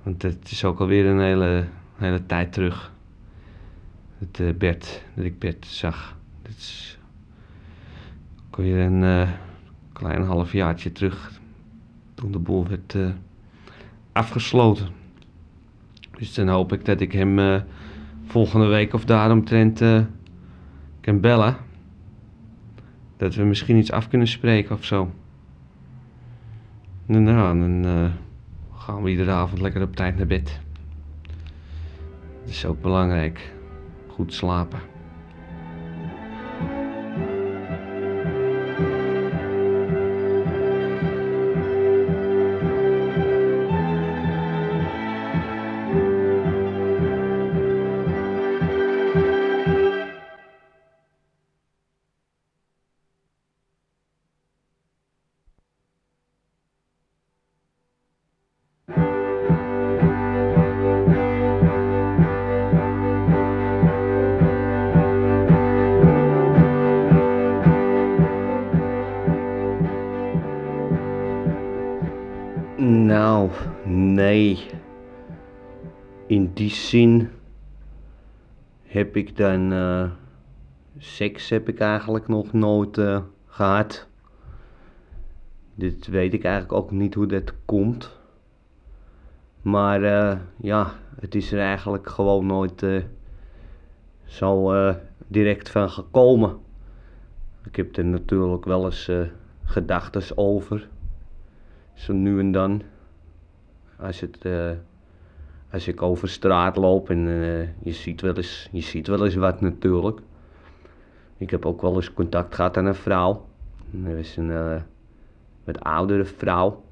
Want 0.04 0.22
het 0.22 0.52
is 0.52 0.66
ook 0.66 0.80
alweer 0.80 1.06
een 1.06 1.22
hele, 1.22 1.66
hele 1.96 2.26
tijd 2.26 2.54
terug. 2.54 2.92
Dat, 4.18 4.58
Bert, 4.58 5.04
dat 5.14 5.26
ik 5.26 5.40
Bert 5.40 5.66
zag. 5.66 6.18
Dat 6.42 6.52
is 6.58 7.00
ook 8.48 8.56
weer 8.56 8.80
een 8.80 9.30
klein 10.02 10.24
halfjaartje 10.24 10.92
terug. 10.92 11.32
Toen 12.14 12.32
de 12.32 12.40
boel 12.40 12.68
werd 12.68 12.94
uh, 12.94 13.10
afgesloten. 14.12 14.88
Dus 16.18 16.34
dan 16.34 16.48
hoop 16.48 16.74
ik 16.74 16.86
dat 16.86 17.02
ik 17.02 17.12
hem 17.12 17.64
volgende 18.26 18.66
week 18.66 18.94
of 18.94 19.06
daaromtrent 19.06 19.82
kan 21.02 21.20
bellen. 21.20 21.58
Dat 23.18 23.36
we 23.36 23.44
misschien 23.44 23.78
iets 23.78 23.92
af 23.92 24.08
kunnen 24.08 24.28
spreken 24.28 24.76
of 24.76 24.86
zo. 24.86 25.12
Nou, 27.06 27.60
dan 27.60 28.12
gaan 28.76 29.04
we 29.04 29.10
iedere 29.10 29.32
avond 29.32 29.62
lekker 29.62 29.82
op 29.82 29.96
tijd 29.96 30.18
naar 30.18 30.28
bed. 30.28 30.60
Dat 32.42 32.50
is 32.50 32.66
ook 32.66 32.82
belangrijk. 32.82 33.54
Goed 34.08 34.34
slapen. 34.34 34.91
Zin 76.92 77.30
heb 78.82 79.16
ik 79.16 79.38
dan 79.38 79.74
uh, 79.74 80.12
seks 80.98 81.50
heb 81.50 81.70
ik 81.70 81.80
eigenlijk 81.80 82.28
nog 82.28 82.54
nooit 82.54 82.98
uh, 82.98 83.22
gehad. 83.46 84.08
Dit 85.76 86.08
weet 86.08 86.34
ik 86.34 86.44
eigenlijk 86.44 86.74
ook 86.74 86.92
niet 86.92 87.14
hoe 87.14 87.26
dat 87.26 87.54
komt. 87.66 88.20
Maar 89.62 90.02
uh, 90.02 90.40
ja, 90.58 90.94
het 91.20 91.36
is 91.36 91.52
er 91.52 91.60
eigenlijk 91.60 92.10
gewoon 92.10 92.46
nooit 92.46 92.86
zo 94.26 94.74
direct 95.28 95.70
van 95.70 95.90
gekomen. 95.90 96.58
Ik 97.64 97.76
heb 97.76 97.98
er 97.98 98.06
natuurlijk 98.06 98.66
wel 98.66 98.86
eens 98.86 99.12
gedachten 99.64 100.38
over 100.38 100.90
zo 101.94 102.14
nu 102.14 102.40
en 102.40 102.52
dan. 102.52 102.82
Als, 103.98 104.20
het, 104.20 104.46
als 105.72 105.88
ik 105.88 106.02
over 106.02 106.30
straat 106.30 106.76
loop 106.76 107.10
en 107.10 107.28
uh, 107.28 107.68
je, 107.84 107.92
ziet 107.92 108.22
wel 108.22 108.36
eens, 108.36 108.70
je 108.72 108.82
ziet 108.82 109.08
wel 109.08 109.26
eens 109.26 109.36
wat 109.36 109.62
natuurlijk. 109.62 110.20
Ik 111.38 111.50
heb 111.50 111.66
ook 111.66 111.82
wel 111.82 111.96
eens 111.96 112.14
contact 112.14 112.56
gehad 112.56 112.78
aan 112.78 112.86
een 112.86 112.96
vrouw. 112.96 113.46
Dat 113.92 114.16
is 114.16 114.38
een 114.38 114.50
uh, 114.50 114.76
wat 115.64 115.80
oudere 115.80 116.26
vrouw. 116.26 116.84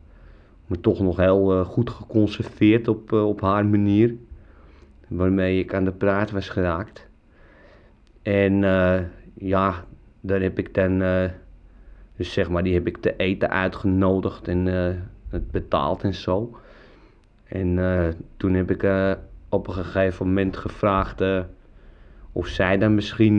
Maar 0.68 0.80
toch 0.80 1.00
nog 1.00 1.18
heel 1.18 1.66
goed 1.66 1.90
geconserveerd 1.90 2.88
op, 2.88 3.12
op 3.12 3.42
haar 3.42 3.66
manier. 3.66 4.16
Waarmee 5.08 5.60
ik 5.60 5.74
aan 5.74 5.86
de 5.86 5.92
praat 5.92 6.32
was 6.32 6.50
geraakt. 6.50 7.08
En 8.22 8.62
ja, 9.34 9.86
daar 10.22 10.42
heb 10.42 10.60
ik 10.60 10.74
dan 10.74 10.98
dus 12.16 12.34
zeg 12.34 12.50
maar, 12.50 12.64
die 12.64 12.74
heb 12.74 12.88
ik 12.88 12.98
te 12.98 13.16
eten 13.16 13.50
uitgenodigd 13.50 14.48
en 14.48 14.66
het 15.30 15.52
betaald 15.52 16.04
en 16.04 16.14
zo. 16.14 16.60
En 17.50 17.68
uh, 17.78 18.08
toen 18.38 18.54
heb 18.54 18.72
ik 18.72 18.84
uh, 18.84 19.12
op 19.50 19.68
een 19.68 19.74
gegeven 19.74 20.28
moment 20.28 20.58
gevraagd 20.58 21.24
of 22.32 22.48
zij 22.48 22.78
dan 22.78 22.96
misschien 22.96 23.38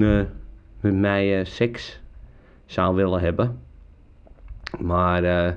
met 0.80 0.94
mij 0.94 1.44
seks 1.44 2.00
zou 2.66 2.94
willen 2.94 3.20
hebben. 3.20 3.58
Maar 4.78 5.56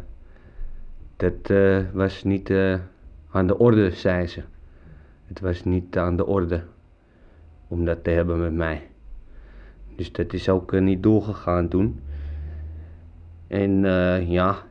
dat 1.18 1.52
was 1.94 2.24
niet 2.24 2.54
aan 3.32 3.48
de 3.48 3.58
orde, 3.58 3.92
zei 3.92 4.28
ze. 4.28 4.42
Het 5.26 5.40
was 5.40 5.64
niet 5.64 5.98
aan 5.98 6.16
de 6.16 6.26
orde 6.26 6.64
om 7.68 7.86
dat 7.86 8.04
te 8.04 8.10
hebben 8.10 8.40
met 8.40 8.54
mij. 8.54 8.88
Dus 9.96 10.12
dat 10.12 10.34
is 10.34 10.50
ook 10.50 10.80
niet 10.80 11.04
doorgegaan 11.04 11.68
toen. 11.68 12.00
En 13.48 13.82
ja, 14.28 14.64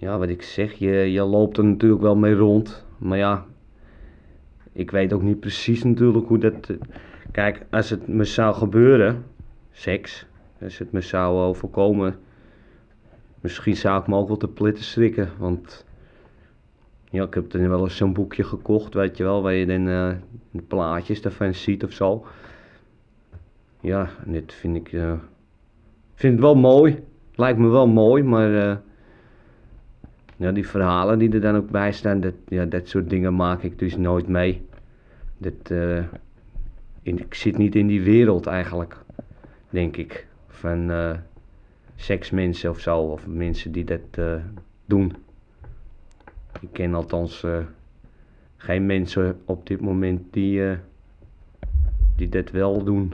ja, 0.00 0.18
wat 0.18 0.28
ik 0.28 0.42
zeg, 0.42 0.72
je, 0.72 0.90
je 0.90 1.22
loopt 1.22 1.56
er 1.56 1.64
natuurlijk 1.64 2.02
wel 2.02 2.16
mee 2.16 2.34
rond. 2.34 2.84
Maar 2.98 3.18
ja, 3.18 3.46
ik 4.72 4.90
weet 4.90 5.12
ook 5.12 5.22
niet 5.22 5.40
precies 5.40 5.82
natuurlijk 5.82 6.26
hoe 6.26 6.38
dat... 6.38 6.68
Eh, 6.68 6.76
kijk, 7.30 7.66
als 7.70 7.90
het 7.90 8.08
me 8.08 8.24
zou 8.24 8.54
gebeuren, 8.54 9.24
seks, 9.70 10.26
als 10.62 10.78
het 10.78 10.92
me 10.92 11.00
zou 11.00 11.38
overkomen... 11.38 12.18
Misschien 13.40 13.76
zou 13.76 14.00
ik 14.00 14.06
me 14.06 14.16
ook 14.16 14.28
wel 14.28 14.36
te 14.36 14.48
plitten 14.48 14.84
schrikken, 14.84 15.30
want... 15.38 15.84
Ja, 17.10 17.24
ik 17.24 17.34
heb 17.34 17.52
er 17.52 17.68
wel 17.68 17.82
eens 17.82 17.96
zo'n 17.96 18.12
boekje 18.12 18.44
gekocht, 18.44 18.94
weet 18.94 19.16
je 19.16 19.22
wel, 19.22 19.42
waar 19.42 19.54
je 19.54 19.66
dan 19.66 19.84
de 20.50 20.62
plaatjes 20.68 21.22
daarvan 21.22 21.54
ziet 21.54 21.84
of 21.84 21.92
zo. 21.92 22.26
Ja, 23.80 24.10
dit 24.26 24.52
vind 24.52 24.76
ik... 24.76 24.92
Uh, 24.92 25.12
vind 26.14 26.32
het 26.32 26.42
wel 26.42 26.54
mooi. 26.54 27.04
Lijkt 27.34 27.58
me 27.58 27.68
wel 27.68 27.86
mooi, 27.86 28.22
maar 28.22 28.82
ja, 30.40 30.52
die 30.52 30.68
verhalen 30.68 31.18
die 31.18 31.32
er 31.32 31.40
dan 31.40 31.56
ook 31.56 31.70
bij 31.70 31.92
staan, 31.92 32.20
dat, 32.20 32.34
ja, 32.48 32.64
dat 32.64 32.88
soort 32.88 33.10
dingen 33.10 33.36
maak 33.36 33.62
ik 33.62 33.78
dus 33.78 33.96
nooit 33.96 34.28
mee. 34.28 34.66
Dat, 35.38 35.70
in, 37.02 37.18
ik 37.18 37.34
zit 37.34 37.58
niet 37.58 37.74
in 37.74 37.86
die 37.86 38.02
wereld 38.02 38.46
eigenlijk, 38.46 38.96
denk 39.70 39.96
ik, 39.96 40.26
van 40.48 40.90
uh, 40.90 41.16
seksmensen 41.96 42.70
of 42.70 42.80
zo, 42.80 42.98
of 42.98 43.26
mensen 43.26 43.72
die 43.72 43.84
dat 43.84 44.40
doen. 44.86 45.16
Ik 46.60 46.68
ken 46.72 46.94
althans 46.94 47.46
geen 48.56 48.86
mensen 48.86 49.40
op 49.44 49.66
dit 49.66 49.80
moment 49.80 50.22
die, 50.30 50.76
die 52.16 52.28
dat 52.28 52.50
wel 52.50 52.84
doen. 52.84 53.12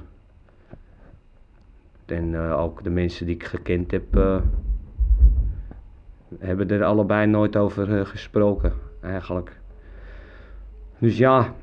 En 2.05 2.37
ook 2.37 2.85
de 2.85 2.91
mensen 2.91 3.27
die 3.27 3.35
ik 3.35 3.45
gekend 3.45 3.91
heb, 3.91 4.43
hebben 6.39 6.69
er 6.71 6.85
allebei 6.85 7.27
nooit 7.27 7.57
over 7.57 7.89
uh, 7.89 8.05
gesproken, 8.05 8.73
eigenlijk. 9.01 9.61
Dus 10.99 11.19
ja, 11.19 11.55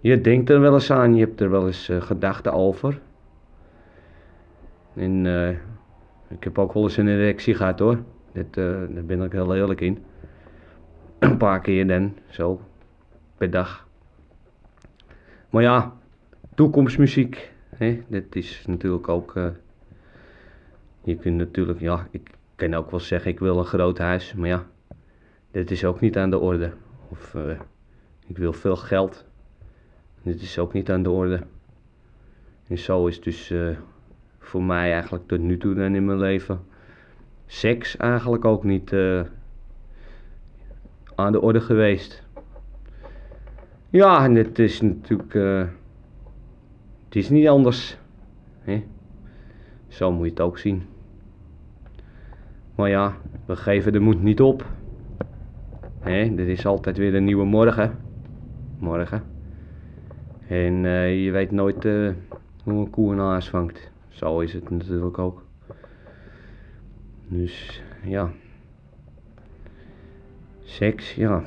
je 0.00 0.20
denkt 0.20 0.50
er 0.50 0.60
wel 0.60 0.74
eens 0.74 0.90
aan, 0.90 1.14
je 1.14 1.24
hebt 1.24 1.40
er 1.40 1.50
wel 1.50 1.66
eens 1.66 1.90
gedachten 1.98 2.52
over. 2.52 3.00
En 4.94 5.26
ik 6.28 6.44
heb 6.44 6.58
ook 6.58 6.72
wel 6.72 6.82
eens 6.82 6.96
een 6.96 7.08
erectie 7.08 7.54
gehad 7.54 7.78
hoor, 7.78 7.98
dat, 8.32 8.54
daar 8.54 9.04
ben 9.04 9.22
ik 9.22 9.32
heel 9.32 9.54
eerlijk 9.54 9.80
in. 9.80 9.98
een 11.18 11.36
paar 11.36 11.60
keer 11.60 11.86
dan, 11.86 12.14
zo, 12.28 12.60
per 13.36 13.50
dag. 13.50 13.88
Maar 15.50 15.62
ja, 15.62 15.92
toekomstmuziek, 16.54 17.52
hè, 17.76 18.02
dat 18.08 18.34
is 18.34 18.64
natuurlijk 18.66 19.08
ook 19.08 19.34
je 21.02 21.16
kunt 21.16 21.36
natuurlijk, 21.36 21.80
ja, 21.80 22.06
ik 22.10 22.30
kan 22.60 22.74
ook 22.74 22.90
wel 22.90 23.00
zeggen 23.00 23.30
ik 23.30 23.38
wil 23.38 23.58
een 23.58 23.64
groot 23.64 23.98
huis, 23.98 24.34
maar 24.34 24.48
ja, 24.48 24.66
dit 25.50 25.70
is 25.70 25.84
ook 25.84 26.00
niet 26.00 26.16
aan 26.16 26.30
de 26.30 26.38
orde. 26.38 26.72
Of 27.08 27.34
uh, 27.34 27.60
ik 28.26 28.38
wil 28.38 28.52
veel 28.52 28.76
geld, 28.76 29.24
dit 30.22 30.40
is 30.40 30.58
ook 30.58 30.72
niet 30.72 30.90
aan 30.90 31.02
de 31.02 31.10
orde. 31.10 31.40
En 32.68 32.78
zo 32.78 33.06
is 33.06 33.20
dus 33.20 33.50
uh, 33.50 33.76
voor 34.38 34.62
mij 34.62 34.92
eigenlijk 34.92 35.26
tot 35.26 35.38
nu 35.38 35.58
toe 35.58 35.74
dan 35.74 35.94
in 35.94 36.04
mijn 36.04 36.18
leven 36.18 36.60
seks 37.46 37.96
eigenlijk 37.96 38.44
ook 38.44 38.64
niet 38.64 38.92
eh, 38.92 39.20
aan 41.14 41.32
de 41.32 41.40
orde 41.40 41.60
geweest. 41.60 42.22
Ja, 43.90 44.24
en 44.24 44.34
het 44.34 44.58
is 44.58 44.80
natuurlijk. 44.80 45.34
eh, 45.34 45.64
het 47.04 47.16
is 47.16 47.28
niet 47.28 47.48
anders. 47.48 47.96
Hè? 48.60 48.84
Zo 49.88 50.12
moet 50.12 50.24
je 50.24 50.30
het 50.30 50.40
ook 50.40 50.58
zien. 50.58 50.89
Maar 52.80 52.88
ja, 52.88 53.16
we 53.46 53.56
geven 53.56 53.92
de 53.92 53.98
moed 53.98 54.22
niet 54.22 54.40
op. 54.40 54.64
Hè? 55.98 56.36
Er 56.36 56.48
is 56.48 56.66
altijd 56.66 56.96
weer 56.96 57.14
een 57.14 57.24
nieuwe 57.24 57.44
morgen. 57.44 57.98
Morgen. 58.78 59.22
En 60.46 60.84
eh, 60.84 61.24
je 61.24 61.30
weet 61.30 61.50
nooit 61.50 61.84
eh, 61.84 62.10
hoe 62.64 62.80
een 62.80 62.90
koe 62.90 63.14
een 63.14 63.42
vangt. 63.42 63.90
Zo 64.08 64.40
is 64.40 64.52
het 64.52 64.70
natuurlijk 64.70 65.18
ook. 65.18 65.44
Dus 67.26 67.82
ja. 68.04 68.30
Seks, 70.62 71.14
ja. 71.14 71.42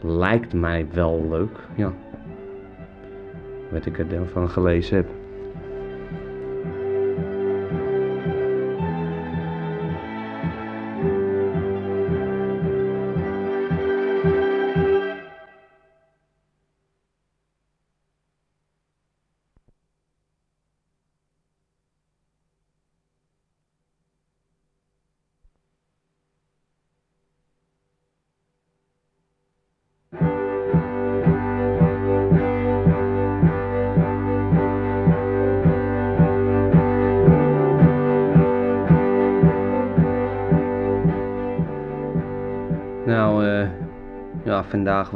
Lijkt 0.00 0.52
mij 0.52 0.86
wel 0.92 1.28
leuk, 1.28 1.58
ja. 1.76 1.92
Wat 3.70 3.86
ik 3.86 3.98
ervan 3.98 4.48
gelezen 4.48 4.96
heb. 4.96 5.21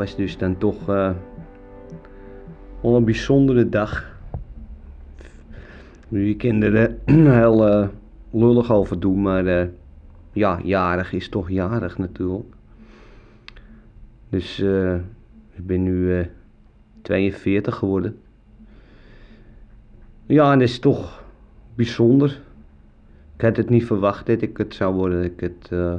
Was 0.06 0.16
dus 0.16 0.38
dan 0.38 0.58
toch 0.58 0.88
eh 0.88 1.10
wel 2.80 2.96
een 2.96 3.04
bijzondere 3.04 3.68
dag. 3.68 4.18
Je 6.08 6.36
kinderen 6.36 6.98
heel 7.40 7.68
eh, 7.68 7.88
lullig 8.30 8.72
over 8.72 9.00
doen, 9.00 9.22
maar 9.22 9.46
eh, 9.46 9.68
ja, 10.32 10.60
jarig 10.62 11.12
is 11.12 11.28
toch 11.28 11.50
jarig 11.50 11.98
natuurlijk. 11.98 12.54
Dus 14.28 14.58
ik 15.52 15.66
ben 15.66 15.82
nu 15.82 16.18
eh 16.18 16.26
42 17.02 17.74
geworden. 17.74 18.18
Ja, 20.26 20.52
en 20.52 20.58
dat 20.58 20.68
is 20.68 20.78
toch 20.78 21.24
bijzonder. 21.74 22.40
Ik 23.36 23.42
had 23.42 23.56
het 23.56 23.70
niet 23.70 23.86
verwacht 23.86 24.26
dat 24.26 24.42
ik 24.42 24.56
het 24.56 24.74
zou 24.74 24.94
worden. 24.94 25.24
Ik 25.24 25.40
eh, 25.70 25.94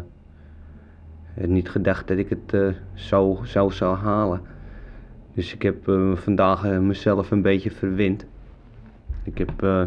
had 1.40 1.50
niet 1.50 1.70
gedacht 1.70 2.08
dat 2.08 2.18
ik 2.18 2.30
het 2.30 2.54
eh, 2.54 2.68
zo, 2.94 3.40
zo 3.46 3.70
zou 3.70 3.98
halen. 3.98 4.42
Dus 5.34 5.54
ik 5.54 5.62
heb 5.62 5.88
eh, 5.88 6.16
vandaag 6.16 6.66
eh, 6.66 6.80
mezelf 6.80 7.32
een 7.32 7.42
beetje 7.42 7.72
verwend. 7.72 8.26
Ik 9.24 9.38
heb, 9.38 9.64
eh, 9.64 9.84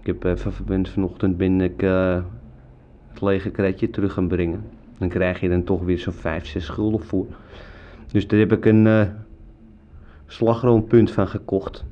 ik 0.00 0.06
heb 0.06 0.24
even 0.24 0.86
vanochtend 0.86 1.36
ben 1.36 1.60
ik 1.60 1.82
eh, 1.82 2.22
het 3.08 3.20
lege 3.20 3.50
kratje 3.50 3.90
terug 3.90 4.12
gaan 4.12 4.28
brengen. 4.28 4.64
Dan 4.98 5.08
krijg 5.08 5.40
je 5.40 5.48
dan 5.48 5.64
toch 5.64 5.82
weer 5.82 5.98
zo'n 5.98 6.12
5, 6.12 6.46
6 6.46 6.68
gulden 6.68 7.00
voor. 7.00 7.26
Dus 8.12 8.26
daar 8.26 8.38
heb 8.38 8.52
ik 8.52 8.64
een 8.64 8.86
eh 8.86 9.08
slagroompunt 10.26 11.10
van 11.10 11.28
gekocht. 11.28 11.84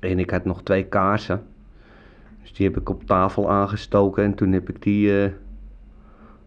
En 0.00 0.18
ik 0.18 0.30
had 0.30 0.44
nog 0.44 0.62
twee 0.62 0.84
kaarsen. 0.84 1.42
Dus 2.42 2.52
die 2.52 2.66
heb 2.66 2.76
ik 2.76 2.88
op 2.88 3.06
tafel 3.06 3.50
aangestoken 3.50 4.24
en 4.24 4.34
toen 4.34 4.52
heb 4.52 4.68
ik 4.68 4.82
die, 4.82 5.22
eh, 5.22 5.30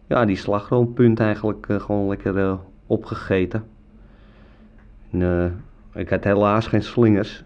ja, 0.08 0.24
die 0.24 0.36
slagroompunt 0.36 1.20
eigenlijk 1.20 1.68
eh, 1.68 1.80
gewoon 1.80 2.08
lekker 2.08 2.38
eh, 2.38 2.58
opgegeten. 2.86 3.64
En, 5.10 5.22
eh, 5.22 6.00
ik 6.00 6.08
had 6.08 6.24
helaas 6.24 6.66
geen 6.66 6.82
slingers, 6.82 7.44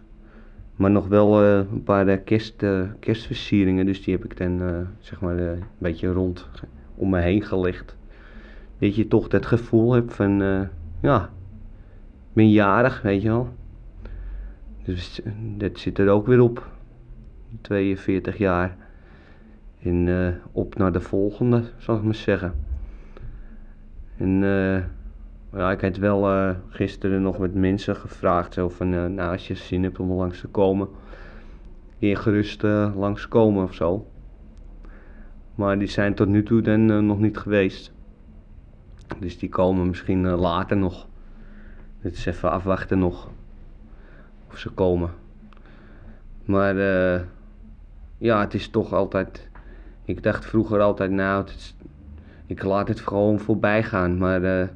maar 0.77 0.91
nog 0.91 1.09
wel 1.09 1.43
een 1.43 1.83
paar 1.83 2.19
kerst, 2.19 2.65
kerstversieringen. 2.99 3.87
Dus 3.87 4.05
die 4.05 4.15
heb 4.15 4.25
ik 4.25 4.37
dan 4.37 4.87
zeg 4.99 5.21
maar 5.21 5.39
een 5.39 5.63
beetje 5.79 6.13
rond 6.13 6.49
om 6.95 7.11
me 7.11 7.21
heen 7.21 7.43
gelegd. 7.43 7.97
Dat 8.79 8.97
je 8.97 9.09
toch 9.09 9.29
dat 9.29 9.47
gevoel 9.47 9.93
hebt 9.93 10.15
van, 10.15 10.39
ja, 11.01 11.23
ik 12.29 12.33
ben 12.33 12.51
jarig, 12.51 13.03
weet 13.03 13.23
je 13.23 13.29
wel. 13.29 13.49
Dus 14.85 15.21
dat 15.57 15.79
zit 15.79 15.99
er 15.99 16.09
ook 16.09 16.27
weer 16.27 16.41
op. 16.41 16.71
42 17.61 18.39
jaar. 18.39 18.77
En 19.83 20.09
eh, 20.09 20.35
op 20.53 20.75
naar 20.77 20.93
de 20.93 21.01
volgende, 21.01 21.63
zal 21.79 21.97
ik 21.97 22.03
maar 22.03 22.15
zeggen. 22.15 22.55
En 24.23 24.43
eh, 24.43 24.83
ja, 25.59 25.71
ik 25.71 25.81
had 25.81 25.97
wel 25.97 26.31
eh, 26.31 26.51
gisteren 26.69 27.23
nog 27.23 27.39
met 27.39 27.55
mensen 27.55 27.97
gevraagd. 27.97 28.55
Zo 28.55 28.69
van, 28.69 29.15
nou 29.15 29.33
als 29.33 29.47
je 29.47 29.55
zin 29.55 29.83
hebt 29.83 29.99
om 29.99 30.13
langs 30.13 30.41
te 30.41 30.49
komen. 30.49 30.89
Je 31.99 32.17
gerust 32.17 32.65
eh, 32.65 32.93
langskomen 32.97 33.63
of 33.63 33.75
zo. 33.75 34.07
Maar 35.55 35.79
die 35.79 35.89
zijn 35.89 36.15
tot 36.15 36.29
nu 36.29 36.43
toe 36.43 36.63
dan 36.63 37.07
nog 37.07 37.19
niet 37.19 37.39
geweest. 37.39 37.93
Dus 39.19 39.39
die 39.39 39.49
komen 39.49 39.87
misschien 39.87 40.29
later 40.29 40.77
nog. 40.77 41.07
Het 41.99 42.13
is 42.15 42.27
even 42.27 42.51
afwachten 42.51 42.99
nog. 42.99 43.31
Of 44.49 44.59
ze 44.59 44.71
komen. 44.71 45.11
Maar 46.45 46.75
ja, 48.19 48.41
het 48.41 48.55
is 48.55 48.69
toch 48.69 48.93
altijd. 48.93 49.51
Ik 50.05 50.23
dacht 50.23 50.45
vroeger 50.45 50.81
altijd, 50.81 51.11
nou, 51.11 51.47
ik 52.47 52.63
laat 52.63 52.89
het 52.89 53.01
gewoon 53.01 53.39
voorbij 53.39 53.83
gaan. 53.83 54.19
Maar 54.19 54.43
eh, 54.43 54.69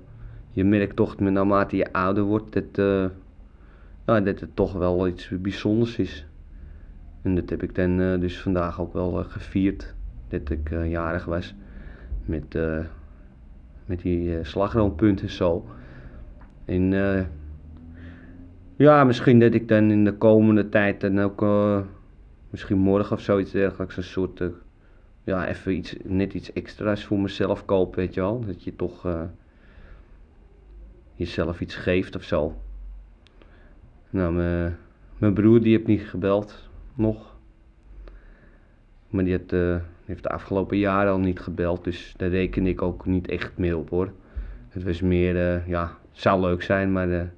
je 0.50 0.64
merkt 0.64 0.96
toch, 0.96 1.18
naarmate 1.18 1.76
je 1.76 1.92
ouder 1.92 2.22
wordt, 2.22 2.52
dat, 2.52 2.78
eh, 4.04 4.24
dat 4.24 4.40
het 4.40 4.56
toch 4.56 4.72
wel 4.72 5.08
iets 5.08 5.28
bijzonders 5.28 5.98
is. 5.98 6.26
En 7.22 7.34
dat 7.34 7.50
heb 7.50 7.62
ik 7.62 7.74
dan 7.74 8.00
eh, 8.00 8.20
dus 8.20 8.40
vandaag 8.40 8.80
ook 8.80 8.92
wel 8.92 9.24
gevierd, 9.24 9.94
dat 10.28 10.50
ik 10.50 10.70
jarig 10.70 11.24
was. 11.24 11.54
Met, 12.24 12.58
met 13.84 14.00
die 14.00 14.44
slagroompunten 14.44 15.30
zo. 15.30 15.66
En 16.64 16.92
ja, 18.76 19.04
misschien 19.04 19.40
dat 19.40 19.54
ik 19.54 19.68
dan 19.68 19.90
in 19.90 20.04
de 20.04 20.12
komende 20.12 20.68
tijd 20.68 21.00
dan 21.00 21.20
ook, 21.20 21.46
misschien 22.50 22.78
morgen 22.78 23.16
of 23.16 23.22
zoiets 23.22 23.50
dergelijks, 23.50 23.96
een 23.96 24.02
soort, 24.02 24.42
ja, 25.26 25.46
even 25.48 25.76
iets, 25.76 25.96
net 26.04 26.34
iets 26.34 26.52
extra's 26.52 27.04
voor 27.04 27.20
mezelf 27.20 27.64
koop, 27.64 27.94
weet 27.94 28.14
je 28.14 28.20
wel. 28.20 28.44
Dat 28.44 28.64
je 28.64 28.76
toch 28.76 29.06
eh, 29.06 29.22
jezelf 31.14 31.60
iets 31.60 31.74
geeft 31.74 32.16
of 32.16 32.22
zo. 32.22 32.56
Nou, 34.10 34.32
mijn- 35.18 35.34
broer 35.34 35.60
die 35.60 35.76
heeft 35.76 35.86
niet 35.86 36.08
gebeld, 36.08 36.68
nog. 36.94 37.36
Maar 39.08 39.24
eh, 39.24 39.38
die 39.48 39.80
heeft 40.04 40.22
de 40.22 40.28
afgelopen 40.28 40.78
jaren 40.78 41.12
al 41.12 41.18
niet 41.18 41.40
gebeld, 41.40 41.84
dus 41.84 42.14
daar 42.16 42.28
reken 42.28 42.66
ik 42.66 42.82
ook 42.82 43.06
niet 43.06 43.28
echt 43.28 43.58
meer 43.58 43.76
op 43.76 43.90
hoor. 43.90 44.12
Het 44.68 44.82
was 44.82 45.00
meer, 45.00 45.36
eh, 45.54 45.68
ja, 45.68 45.98
zou 46.12 46.40
leuk 46.40 46.62
zijn, 46.62 46.92
maar 46.92 47.08
daar 47.08 47.32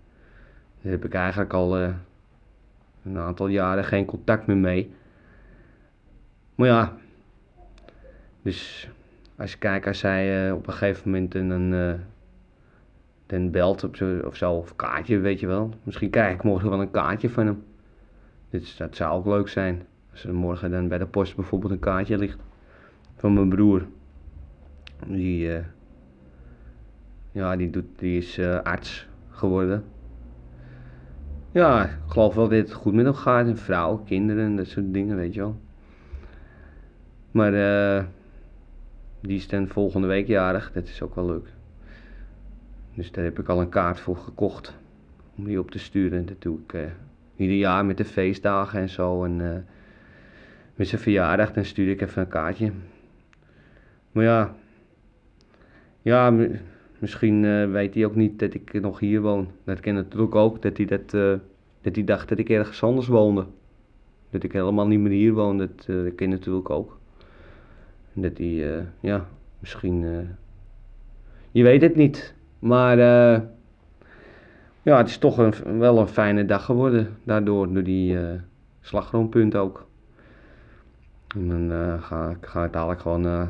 heb 0.81 1.05
ik 1.05 1.15
eigenlijk 1.15 1.53
al 1.53 1.77
een 1.77 3.19
aantal 3.19 3.47
jaren 3.47 3.85
geen 3.85 4.05
contact 4.05 4.47
meer 4.47 4.57
mee. 4.57 4.93
Maar 6.55 6.69
ja, 6.69 6.97
dus 8.43 8.91
als 9.37 9.53
je 9.53 9.59
kijkt, 9.59 9.87
als 9.87 10.03
hij 10.03 10.47
eh, 10.47 10.55
op 10.55 10.67
een 10.67 10.73
gegeven 10.73 11.11
moment 11.11 11.35
een, 11.35 11.51
een, 11.51 11.99
eh, 13.27 13.51
belt 13.51 13.85
op 13.85 13.97
zo, 13.97 14.19
of 14.19 14.37
zo, 14.37 14.53
of 14.53 14.77
kaartje, 14.77 15.19
weet 15.19 15.41
je 15.41 15.47
wel. 15.47 15.75
Misschien 15.83 16.11
krijg 16.11 16.35
ik 16.35 16.43
morgen 16.43 16.71
wel 16.71 16.81
een 16.81 16.91
kaartje 16.91 17.31
van 17.31 17.47
hem. 17.47 17.63
Dus 18.51 18.77
dat 18.77 18.97
zou 18.97 19.13
ook 19.13 19.27
leuk 19.27 19.49
zijn. 19.49 19.83
Als 20.11 20.25
er 20.25 20.35
morgen 20.35 20.71
dan 20.71 20.89
bij 20.89 20.99
de 20.99 21.07
post 21.07 21.37
bijvoorbeeld 21.37 21.73
een 21.73 21.79
kaartje 21.79 22.19
ligt 22.19 22.39
van 23.17 23.35
mijn 23.35 23.49
broer. 23.49 23.87
Die, 25.07 25.55
eh, 25.55 25.65
ja, 27.33 27.57
die, 27.57 27.71
doet, 27.71 27.99
die 27.99 28.19
is 28.19 28.41
arts 28.63 29.09
geworden. 29.31 29.85
Ja, 31.53 31.85
ik 31.85 31.97
geloof 32.07 32.35
wel 32.35 32.49
dat 32.49 32.59
het 32.59 32.73
goed 32.73 32.95
met 32.95 33.05
hem 33.05 33.15
gaat. 33.15 33.47
En 33.47 33.57
vrouw, 33.57 33.97
kinderen 33.97 34.45
en 34.45 34.57
dat 34.57 34.67
soort 34.67 34.93
dingen, 34.93 35.17
weet 35.17 35.35
je 35.35 35.41
wel. 35.41 35.57
Maar 37.31 37.55
eh, 37.55 38.05
die 39.21 39.37
is 39.37 39.49
dan 39.49 39.69
volgende 39.69 40.07
week 40.07 40.27
jarig. 40.27 40.73
Dat 40.73 40.89
is 40.89 41.03
ook 41.03 41.15
wel 41.15 41.27
leuk. 41.27 41.47
Dus 42.95 43.13
daar 43.13 43.25
heb 43.25 43.39
ik 43.39 43.49
al 43.49 43.61
een 43.61 43.69
kaart 43.69 44.01
voor 44.01 44.17
gekocht. 44.17 44.77
Om 45.37 45.45
die 45.45 45.59
op 45.59 45.71
te 45.71 45.79
sturen. 45.79 46.27
Dat 46.27 46.43
doe 46.43 46.59
ik 46.59 46.73
eh, 46.73 46.83
ieder 47.37 47.57
jaar 47.57 47.85
met 47.85 47.97
de 47.97 48.05
feestdagen 48.05 48.81
en 48.81 48.89
zo. 48.89 49.25
En 49.25 49.53
eh, 49.53 49.59
met 50.75 50.89
zijn 50.89 51.01
verjaardag 51.01 51.53
dan 51.53 51.65
stuur 51.65 51.91
ik 51.91 52.01
even 52.01 52.23
een 52.23 52.29
kaartje. 52.29 52.73
Maar 54.13 54.25
ja, 54.25 54.55
ja 56.03 56.31
mi- 56.31 56.61
misschien 56.99 57.45
eh, 57.45 57.71
weet 57.71 57.95
hij 57.95 58.05
ook 58.05 58.15
niet 58.15 58.39
dat 58.39 58.55
ik 58.55 58.81
nog 58.81 58.99
hier 58.99 59.21
woon. 59.21 59.49
Dat 59.65 59.81
ken 59.81 59.95
natuurlijk 59.95 60.35
ook, 60.35 60.63
dat 60.63 60.77
hij, 60.77 60.87
dat, 60.87 61.11
dat 61.81 61.95
hij 61.95 62.05
dacht 62.05 62.29
dat 62.29 62.39
ik 62.39 62.49
ergens 62.49 62.83
anders 62.83 63.07
woonde. 63.07 63.47
Dat 64.31 64.43
ik 64.43 64.53
helemaal 64.53 64.87
niet 64.87 65.01
meer 65.01 65.13
hier 65.13 65.33
woon, 65.33 65.59
dat, 65.59 65.85
dat 65.87 66.15
ken 66.15 66.29
natuurlijk 66.29 66.71
ook. 66.71 66.98
Dat 68.21 68.39
hij, 68.39 68.77
eh, 68.79 68.85
ja, 69.01 69.27
misschien, 69.59 70.05
eh, 70.05 70.29
je 71.51 71.63
weet 71.63 71.83
het 71.83 71.97
niet. 71.97 72.35
Maar 72.59 72.99
eh, 72.99 73.41
ja, 74.83 74.97
het 74.97 75.09
is 75.09 75.19
toch 75.19 75.39
een, 75.39 75.79
wel 75.79 75.99
een 75.99 76.09
fijne 76.09 76.45
dag 76.45 76.65
geworden 76.65 77.17
daardoor, 77.25 77.73
door 77.73 77.83
die 77.83 78.19
eh 78.19 78.41
slagroompunt 78.81 79.57
ook. 79.57 79.87
En 81.35 81.49
dan 81.49 81.73
eh, 81.73 82.03
ga, 82.03 82.31
ik- 82.31 82.47
ga 82.47 82.65
ik 82.65 82.73
dadelijk 82.73 83.01
gewoon 83.01 83.49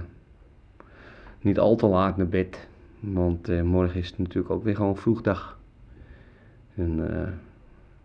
niet 1.41 1.59
al 1.59 1.77
te 1.77 1.87
laat 1.87 2.17
naar 2.17 2.29
bed. 2.29 2.69
Want 3.01 3.63
morgen 3.63 4.01
is 4.01 4.09
het 4.09 4.19
natuurlijk 4.19 4.51
ook 4.55 4.65
weer 4.65 4.77
gewoon 4.77 4.97
vroegdag. 4.97 5.59
En 6.75 6.97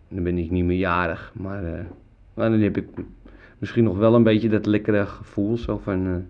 dan 0.07 0.24
ben 0.24 0.38
ik 0.38 0.51
niet 0.51 0.66
meer 0.66 0.78
jarig. 0.78 1.32
Maar, 1.36 1.61
maar 2.34 2.49
dan 2.49 2.59
heb 2.59 2.78
ik 2.78 2.88
misschien 3.57 3.84
nog 3.84 3.97
wel 3.97 4.16
een 4.16 4.24
beetje 4.24 4.49
dat 4.49 4.66
lekkere 4.66 5.05
gevoel. 5.05 5.57
Zo 5.57 5.78
van, 5.78 6.26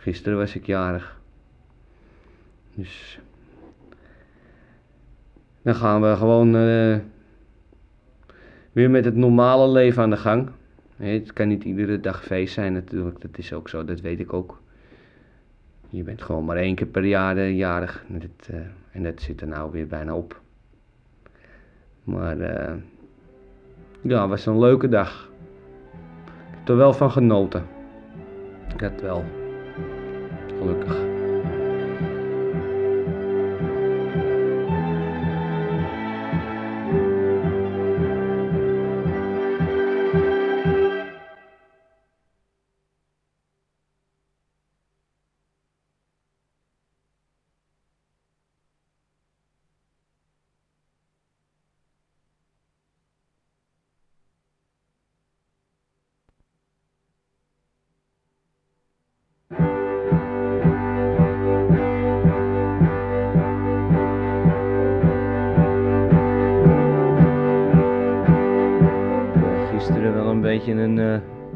gisteren 0.00 0.38
was 0.38 0.54
ik 0.54 0.66
jarig. 0.66 1.20
Dus 2.74 3.20
dan 5.62 5.74
gaan 5.74 6.00
we 6.00 6.16
gewoon 6.16 6.56
eh, 6.56 6.98
weer 8.72 8.90
met 8.90 9.04
het 9.04 9.16
normale 9.16 9.68
leven 9.68 10.02
aan 10.02 10.10
de 10.10 10.16
gang. 10.16 10.48
Het 10.96 11.32
kan 11.32 11.48
niet 11.48 11.64
iedere 11.64 12.00
dag 12.00 12.24
feest 12.24 12.54
zijn 12.54 12.72
natuurlijk, 12.72 13.20
dat 13.20 13.38
is 13.38 13.52
ook 13.52 13.68
zo, 13.68 13.84
dat 13.84 14.00
weet 14.00 14.20
ik 14.20 14.32
ook. 14.32 14.60
Je 15.88 16.02
bent 16.02 16.22
gewoon 16.22 16.44
maar 16.44 16.56
één 16.56 16.74
keer 16.74 16.86
per 16.86 17.04
jaar 17.04 17.36
eh, 17.36 17.56
jarig 17.56 18.04
en 18.08 18.18
dat, 18.18 18.48
eh, 18.48 18.60
en 18.92 19.02
dat 19.02 19.20
zit 19.20 19.40
er 19.40 19.48
nou 19.48 19.70
weer 19.72 19.86
bijna 19.86 20.14
op. 20.14 20.40
Maar 22.04 22.36
ja, 24.00 24.20
het 24.20 24.28
was 24.28 24.46
een 24.46 24.58
leuke 24.58 24.88
dag. 24.88 25.30
Ik 26.50 26.56
heb 26.58 26.68
er 26.68 26.76
wel 26.76 26.92
van 26.92 27.10
genoten. 27.10 27.66
Dat 28.76 29.00
wel. 29.00 29.39
Gelukkig. 30.60 31.09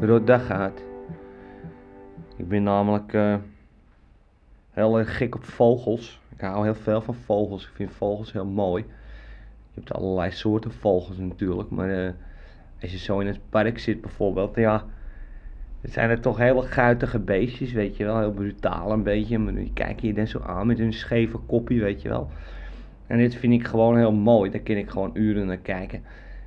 Eh 0.05 0.11
rot 0.11 0.27
dag 0.27 0.45
gehad. 0.45 0.83
Ik 2.37 2.47
ben 2.47 2.63
namelijk 2.63 3.13
eh, 3.13 3.35
heel 4.71 4.97
erg 4.97 5.17
gek 5.17 5.35
op 5.35 5.43
vogels. 5.43 6.21
Ik 6.35 6.41
hou 6.41 6.63
heel 6.63 6.75
veel 6.75 7.01
van 7.01 7.15
vogels. 7.15 7.63
Ik 7.63 7.71
vind 7.73 7.91
vogels 7.91 8.31
heel 8.31 8.45
mooi. 8.45 8.83
Je 9.73 9.81
hebt 9.81 9.93
allerlei 9.93 10.31
soorten 10.31 10.71
vogels 10.71 11.17
natuurlijk, 11.17 11.69
maar 11.69 11.89
eh, 11.89 12.11
als 12.81 12.91
je 12.91 12.97
zo 12.97 13.19
in 13.19 13.27
het 13.27 13.39
park 13.49 13.79
zit 13.79 14.01
bijvoorbeeld, 14.01 14.55
ja, 14.55 14.85
het 15.81 15.91
zijn 15.91 16.09
er 16.09 16.19
toch 16.19 16.37
hele 16.37 16.61
guitige 16.61 17.19
beestjes, 17.19 17.71
weet 17.71 17.97
je 17.97 18.03
wel, 18.03 18.19
heel 18.19 18.31
brutaal 18.31 18.91
een 18.91 19.03
beetje, 19.03 19.37
maar 19.37 19.53
die 19.53 19.71
kijken 19.73 20.07
je 20.07 20.13
dan 20.13 20.27
zo 20.27 20.39
aan 20.39 20.67
met 20.67 20.77
hun 20.77 20.93
scheve 20.93 21.37
koppie, 21.37 21.81
weet 21.81 22.01
je 22.01 22.09
wel. 22.09 22.29
En 23.07 23.17
dit 23.17 23.35
vind 23.35 23.53
ik 23.53 23.67
gewoon 23.67 23.97
heel 23.97 24.13
mooi, 24.13 24.51
daar 24.51 24.61
kan 24.61 24.75
ik 24.75 24.89
gewoon 24.89 25.11
uren 25.13 25.45
naar 25.45 25.57
kijken. 25.57 26.03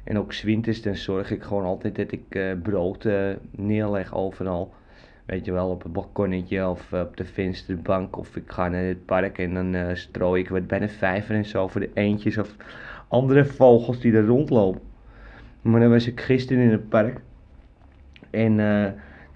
En 0.09 0.18
ook 0.18 0.32
's 0.32 0.42
winters 0.42 0.82
dan 0.82 0.96
zorg 0.96 1.30
ik 1.30 1.42
gewoon 1.42 1.64
altijd 1.64 1.96
dat 1.96 2.12
ik 2.12 2.22
eh, 2.28 2.52
brood 2.62 3.04
eh, 3.04 3.30
neerleg 3.50 4.14
overal. 4.14 4.72
Weet 5.24 5.44
je 5.44 5.52
wel, 5.52 5.70
op 5.70 5.82
het 5.82 5.92
balkonnetje 5.92 6.68
of 6.68 6.92
eh, 6.92 7.00
op 7.00 7.16
de 7.16 7.24
vensterbank. 7.24 8.16
Of 8.16 8.36
ik 8.36 8.50
ga 8.52 8.68
naar 8.68 8.82
het 8.82 9.04
park 9.04 9.38
en 9.38 9.54
dan 9.54 9.74
eh 9.74 9.94
strooi 9.94 10.42
ik 10.42 10.48
wat 10.48 10.66
bij 10.66 10.78
de 10.78 10.88
vijver 10.88 11.34
en 11.34 11.44
zo 11.44 11.68
voor 11.68 11.80
de 11.80 11.90
eendjes 11.94 12.38
of 12.38 12.56
andere 13.09 13.44
vogels 13.44 14.00
die 14.00 14.12
er 14.12 14.26
rondlopen. 14.26 14.80
Maar 15.62 15.80
dan 15.80 15.90
was 15.90 16.06
ik 16.06 16.20
gisteren 16.20 16.62
in 16.62 16.70
het 16.70 16.88
park. 16.88 17.20
En 18.30 18.56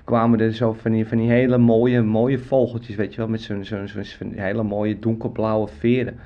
kwamen 0.05 0.41
er 0.41 0.53
zo 0.53 0.73
van 0.73 0.93
die, 0.93 1.07
van 1.07 1.19
die 1.19 1.31
hele 1.31 1.59
mooie, 1.59 2.03
mooie 2.03 2.39
vogeltjes, 2.39 2.97
weet 2.97 3.15
je 3.15 3.21
wel, 3.21 3.29
met 3.29 3.41
zo'n 3.41 3.65
zo'n 3.65 3.89
zo'n 3.89 4.33
hele 4.37 4.63
mooie 4.63 4.99
donkerblauwe 4.99 5.69
veren. 5.69 6.19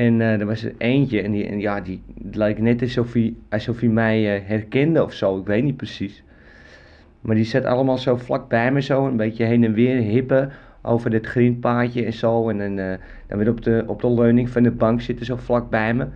En 0.00 0.20
eh, 0.20 0.40
er 0.40 0.46
was 0.46 0.64
er 0.64 0.72
eentje 0.78 1.22
en, 1.22 1.30
die, 1.30 1.46
en 1.46 1.60
ja, 1.60 1.80
die 1.80 2.02
leek 2.32 2.58
net 2.58 2.82
alsof 2.82 3.12
hij, 3.12 3.34
alsof 3.48 3.80
hij 3.80 3.88
mij 3.88 4.36
eh, 4.36 4.48
herkende 4.48 5.04
of 5.04 5.12
zo, 5.12 5.38
ik 5.38 5.46
weet 5.46 5.62
niet 5.62 5.76
precies. 5.76 6.22
Maar 7.20 7.36
die 7.36 7.44
zat 7.44 7.64
allemaal 7.64 7.98
zo 7.98 8.16
vlak 8.16 8.48
bij 8.48 8.72
me 8.72 8.82
zo, 8.82 9.06
een 9.06 9.16
beetje 9.16 9.44
heen 9.44 9.64
en 9.64 9.72
weer 9.72 9.96
hippen 9.96 10.50
over 10.82 11.10
dit 11.10 11.26
greenpaadje 11.26 12.04
en 12.04 12.12
zo. 12.12 12.48
En 12.48 12.78
eh, 12.78 12.98
dan 13.26 13.38
weer 13.38 13.48
op 13.48 13.62
de, 13.62 13.84
op 13.86 14.00
de 14.00 14.10
leuning 14.10 14.50
van 14.50 14.62
de 14.62 14.70
bank 14.70 15.00
zitten 15.00 15.26
zo 15.26 15.36
vlak 15.36 15.70
bij 15.70 15.94
me. 15.94 16.06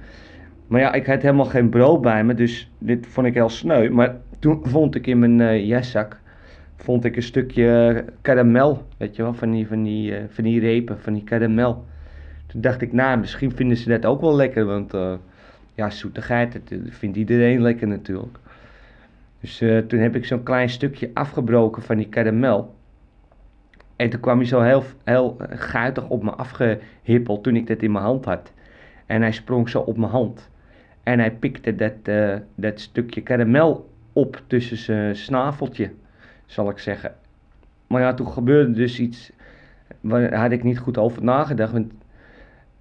Maar 0.66 0.80
ja, 0.80 0.92
ik 0.92 1.06
had 1.06 1.22
helemaal 1.22 1.44
geen 1.44 1.68
brood 1.68 2.00
bij 2.00 2.24
me, 2.24 2.34
dus 2.34 2.70
dit 2.78 3.06
vond 3.06 3.26
ik 3.26 3.34
heel 3.34 3.48
sneu. 3.48 3.90
Maar 3.90 4.16
toen 4.38 4.60
vond 4.62 4.94
ik 4.94 5.06
in 5.06 5.18
mijn 5.18 5.40
eh 5.40 5.66
jaszak 5.66 6.20
vond 6.76 7.04
ik 7.04 7.16
een 7.16 7.22
stukje 7.22 8.04
karamel, 8.20 8.86
weet 8.96 9.16
je 9.16 9.22
wel, 9.22 9.34
van 9.34 9.50
die, 9.50 9.66
van 9.66 9.82
die, 9.82 10.14
van 10.28 10.44
die 10.44 10.60
repen, 10.60 11.00
van 11.00 11.12
die 11.12 11.24
karamel. 11.24 11.84
Toen 12.54 12.62
dacht 12.62 12.80
ik, 12.80 12.92
nou, 12.92 13.18
misschien 13.18 13.52
vinden 13.52 13.76
ze 13.76 13.88
dat 13.88 14.06
ook 14.06 14.20
wel 14.20 14.34
lekker, 14.34 14.64
want 14.64 14.94
eh, 14.94 15.14
ja, 15.74 15.90
zoetigheid, 15.90 16.52
dat 16.52 16.78
vindt 16.88 17.16
iedereen 17.16 17.62
lekker 17.62 17.86
natuurlijk. 17.86 18.38
Dus 19.40 19.60
eh, 19.60 19.78
toen 19.78 19.98
heb 19.98 20.16
ik 20.16 20.24
zo'n 20.24 20.42
klein 20.42 20.68
stukje 20.68 21.10
afgebroken 21.14 21.82
van 21.82 21.96
die 21.96 22.08
karamel. 22.08 22.74
En 23.96 24.10
toen 24.10 24.20
kwam 24.20 24.38
hij 24.38 24.46
zo 24.46 24.60
heel, 24.60 24.84
heel 25.04 25.36
guitig 25.50 26.08
op 26.08 26.22
me 26.22 26.30
afgehippeld 26.30 27.42
toen 27.42 27.56
ik 27.56 27.66
dat 27.66 27.82
in 27.82 27.92
mijn 27.92 28.04
hand 28.04 28.24
had. 28.24 28.52
En 29.06 29.22
hij 29.22 29.32
sprong 29.32 29.68
zo 29.68 29.80
op 29.80 29.96
mijn 29.96 30.10
hand. 30.10 30.50
En 31.02 31.18
hij 31.18 31.32
pikte 31.32 31.74
dat, 31.74 31.92
eh, 32.02 32.36
dat 32.54 32.80
stukje 32.80 33.20
karamel 33.20 33.90
op 34.12 34.42
tussen 34.46 34.76
zijn 34.76 35.16
snaveltje, 35.16 35.90
zal 36.46 36.70
ik 36.70 36.78
zeggen. 36.78 37.14
Maar 37.86 38.00
ja, 38.00 38.14
toen 38.14 38.28
gebeurde 38.28 38.72
dus 38.72 38.98
iets 38.98 39.32
waar 40.00 40.34
had 40.34 40.50
ik 40.50 40.62
niet 40.62 40.78
goed 40.78 40.98
over 40.98 41.24
nagedacht. 41.24 41.72
Want 41.72 41.92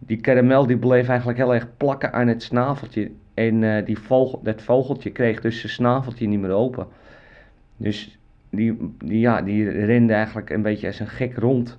die 0.06 0.22
karamel 0.22 0.68
die 0.68 0.78
bleef 0.78 1.08
eigenlijk 1.08 1.38
heel 1.38 1.54
erg 1.54 1.78
plakken 1.78 2.14
aan 2.14 2.28
het 2.28 2.44
snaveltje. 2.44 3.12
En 3.34 3.64
eh, 3.64 3.86
die 3.86 4.00
vogel, 4.00 4.40
dat 4.44 4.62
vogeltje 4.62 5.12
kreeg 5.12 5.42
dus 5.42 5.60
zijn 5.60 5.72
snaveltje 5.72 6.28
niet 6.28 6.40
meer 6.40 6.52
open. 6.52 6.88
Dus 7.78 8.20
die, 8.50 8.96
die, 8.98 9.20
ja, 9.20 9.42
die 9.42 9.70
rende 9.70 10.14
eigenlijk 10.14 10.50
een 10.50 10.62
beetje 10.62 10.88
als 10.88 11.00
een 11.00 11.08
gek 11.08 11.38
rond. 11.38 11.78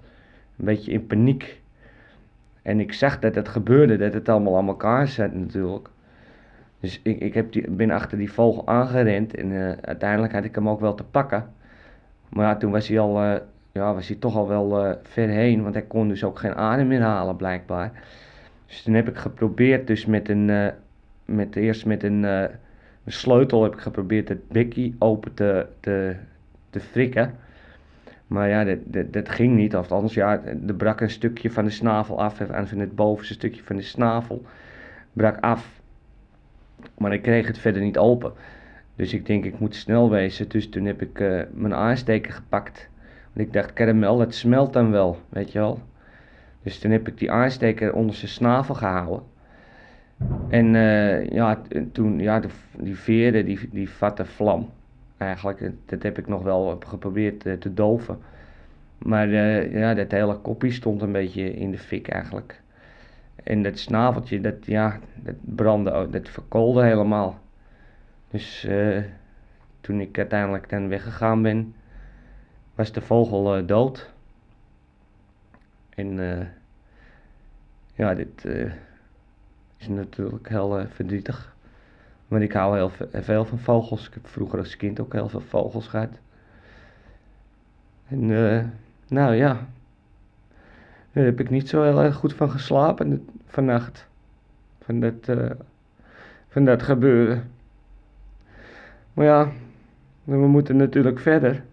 Een 0.58 0.64
beetje 0.64 0.92
in 0.92 1.06
paniek. 1.06 1.62
En 2.62 2.80
ik 2.80 2.92
zag 2.92 3.18
dat 3.18 3.34
het 3.34 3.48
gebeurde, 3.48 3.96
dat 3.96 4.14
het 4.14 4.28
allemaal 4.28 4.56
aan 4.56 4.68
elkaar 4.68 5.08
zat 5.08 5.32
natuurlijk. 5.32 5.88
Dus 6.80 7.00
ik, 7.02 7.20
ik 7.20 7.34
heb 7.34 7.52
die, 7.52 7.70
ben 7.70 7.90
achter 7.90 8.18
die 8.18 8.32
vogel 8.32 8.66
aangerend 8.66 9.34
en 9.34 9.52
eh, 9.52 9.76
uiteindelijk 9.80 10.32
had 10.32 10.44
ik 10.44 10.54
hem 10.54 10.68
ook 10.68 10.80
wel 10.80 10.94
te 10.94 11.04
pakken. 11.04 11.52
Maar 12.28 12.46
ja, 12.46 12.56
toen 12.56 12.70
was 12.70 12.88
hij, 12.88 12.98
al, 12.98 13.22
eh, 13.22 13.40
ja, 13.74 13.94
was 13.94 14.08
hij 14.08 14.16
toch 14.16 14.36
al 14.36 14.48
wel 14.48 14.84
eh, 14.84 14.96
ver 15.02 15.28
heen, 15.28 15.62
want 15.62 15.74
hij 15.74 15.82
kon 15.82 16.08
dus 16.08 16.24
ook 16.24 16.38
geen 16.38 16.54
adem 16.54 16.86
meer 16.86 17.00
halen 17.00 17.36
blijkbaar. 17.36 17.92
Dus 18.66 18.82
toen 18.82 18.94
heb 18.94 19.08
ik 19.08 19.16
geprobeerd 19.16 19.86
dus 19.86 20.06
met 20.06 20.28
een, 20.28 20.50
eh, 20.50 20.68
met, 21.24 21.56
eerst 21.56 21.86
met 21.86 22.02
een, 22.02 22.24
eh, 22.24 22.40
een 23.04 23.12
sleutel 23.12 23.62
heb 23.62 23.72
ik 23.72 23.80
geprobeerd 23.80 24.28
het 24.28 24.48
bekkie 24.48 24.96
open 24.98 25.34
te, 25.34 25.66
te, 25.80 26.16
te 26.70 26.80
frikken. 26.80 27.34
Maar 28.26 28.48
ja, 28.48 28.64
dat, 28.64 28.78
dat, 28.84 29.12
dat 29.12 29.28
ging 29.28 29.56
niet. 29.56 29.76
Of 29.76 29.92
anders, 29.92 30.14
ja, 30.14 30.42
er 30.66 30.74
brak 30.74 31.00
een 31.00 31.10
stukje 31.10 31.50
van 31.50 31.64
de 31.64 31.70
snavel 31.70 32.20
af. 32.20 32.40
En 32.40 32.68
van 32.68 32.78
het 32.78 32.94
bovenste 32.94 33.34
stukje 33.34 33.62
van 33.62 33.76
de 33.76 33.82
snavel 33.82 34.42
brak 35.12 35.40
af. 35.40 35.80
Maar 36.98 37.12
ik 37.12 37.22
kreeg 37.22 37.46
het 37.46 37.58
verder 37.58 37.82
niet 37.82 37.98
open. 37.98 38.32
Dus 38.96 39.14
ik 39.14 39.26
denk, 39.26 39.44
ik 39.44 39.58
moet 39.58 39.74
snel 39.74 40.10
wezen. 40.10 40.48
Dus 40.48 40.68
toen 40.68 40.84
heb 40.84 41.02
ik 41.02 41.18
mijn 41.52 41.74
aansteker 41.74 42.32
gepakt. 42.32 42.88
Ik 43.34 43.52
dacht, 43.52 43.72
karamel, 43.72 44.20
het 44.20 44.34
smelt 44.34 44.72
dan 44.72 44.90
wel, 44.90 45.18
weet 45.28 45.52
je 45.52 45.58
wel. 45.58 45.80
Dus 46.62 46.78
toen 46.78 46.90
heb 46.90 47.08
ik 47.08 47.18
die 47.18 47.30
aansteker 47.30 47.94
onder 47.94 48.16
zijn 48.16 48.30
snavel 48.30 48.74
gehouden. 48.74 49.22
En 50.48 50.74
eh, 50.74 51.28
ja, 51.28 51.60
toen, 51.92 52.18
ja, 52.18 52.40
de, 52.40 52.48
die 52.78 52.96
veren, 52.96 53.44
die, 53.44 53.68
die 53.72 53.90
vatte 53.90 54.24
vlam. 54.24 54.70
Eigenlijk, 55.16 55.60
eh, 55.60 55.70
dat 55.86 56.02
heb 56.02 56.18
ik 56.18 56.26
nog 56.26 56.42
wel 56.42 56.78
geprobeerd 56.86 57.46
eh, 57.46 57.52
te 57.52 57.74
doven. 57.74 58.18
Maar 58.98 59.28
ja, 59.28 59.94
dat 59.94 60.10
hele 60.10 60.36
koppie 60.36 60.72
stond 60.72 61.02
een 61.02 61.12
beetje 61.12 61.54
in 61.54 61.70
de 61.70 61.78
fik 61.78 62.08
eigenlijk. 62.08 62.60
En 63.42 63.62
dat 63.62 63.78
snaveltje, 63.78 64.40
dat, 64.40 64.66
ja, 64.66 64.98
dat 65.14 65.34
brandde, 65.40 66.08
dat 66.10 66.28
verkoolde 66.28 66.84
helemaal. 66.84 67.38
Dus 68.30 68.68
toen 69.80 70.00
ik 70.00 70.18
uiteindelijk 70.18 70.68
dan 70.68 70.88
weggegaan 70.88 71.42
ben, 71.42 71.74
was 72.74 72.92
de 72.92 73.00
vogel 73.00 73.58
uh, 73.58 73.66
dood. 73.66 74.10
En 75.90 76.18
ja, 77.94 78.14
dit 78.14 78.44
is 79.76 79.88
natuurlijk 79.88 80.48
heel 80.48 80.86
verdrietig. 80.88 81.54
Maar 82.28 82.42
ik 82.42 82.52
hou 82.52 82.76
heel 82.76 82.90
veel 83.22 83.44
van 83.44 83.58
vogels. 83.58 84.06
Ik 84.06 84.14
heb 84.14 84.26
vroeger 84.26 84.58
als 84.58 84.76
kind 84.76 85.00
ook 85.00 85.12
heel 85.12 85.28
veel 85.28 85.40
vogels 85.40 85.88
gehad. 85.88 86.18
En 88.08 88.26
nou 89.08 89.34
ja, 89.34 89.66
daar 91.12 91.24
heb 91.24 91.40
ik 91.40 91.50
niet 91.50 91.68
zo 91.68 91.82
heel 91.82 92.02
erg 92.02 92.14
goed 92.14 92.34
van 92.34 92.50
geslapen 92.50 93.28
vannacht. 93.46 94.06
Van 94.80 95.00
dat, 95.00 95.36
van 96.48 96.64
dat 96.64 96.82
gebeuren. 96.82 97.50
Maar 99.12 99.26
ja, 99.26 99.52
we 100.24 100.36
moeten 100.36 100.76
natuurlijk 100.76 101.18
verder. 101.18 101.64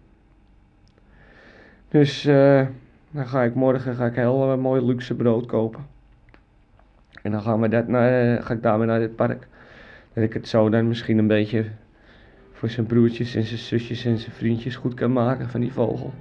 Dus 1.92 2.26
uh, 2.26 2.66
dan 3.10 3.26
ga 3.26 3.42
ik 3.42 3.54
morgen 3.54 3.94
ga 3.94 4.06
ik 4.06 4.14
heel 4.14 4.52
uh, 4.52 4.58
mooi 4.58 4.84
luxe 4.84 5.14
brood 5.14 5.46
kopen. 5.46 5.86
En 7.22 7.30
dan 7.30 7.42
gaan 7.42 7.60
we 7.60 7.68
dat 7.68 7.88
naar, 7.88 8.42
ga 8.42 8.54
ik 8.54 8.62
daarmee 8.62 8.86
naar 8.86 8.98
dit 8.98 9.16
park. 9.16 9.46
Dat 10.12 10.24
ik 10.24 10.32
het 10.32 10.48
zo 10.48 10.68
dan 10.68 10.88
misschien 10.88 11.18
een 11.18 11.26
beetje 11.26 11.64
voor 12.52 12.68
zijn 12.68 12.86
broertjes 12.86 13.34
en 13.34 13.44
zijn 13.44 13.58
zusjes 13.58 14.04
en 14.04 14.18
zijn 14.18 14.32
vriendjes 14.32 14.76
goed 14.76 14.94
kan 14.94 15.12
maken 15.12 15.48
van 15.48 15.60
die 15.60 15.72
vogel. 15.72 16.12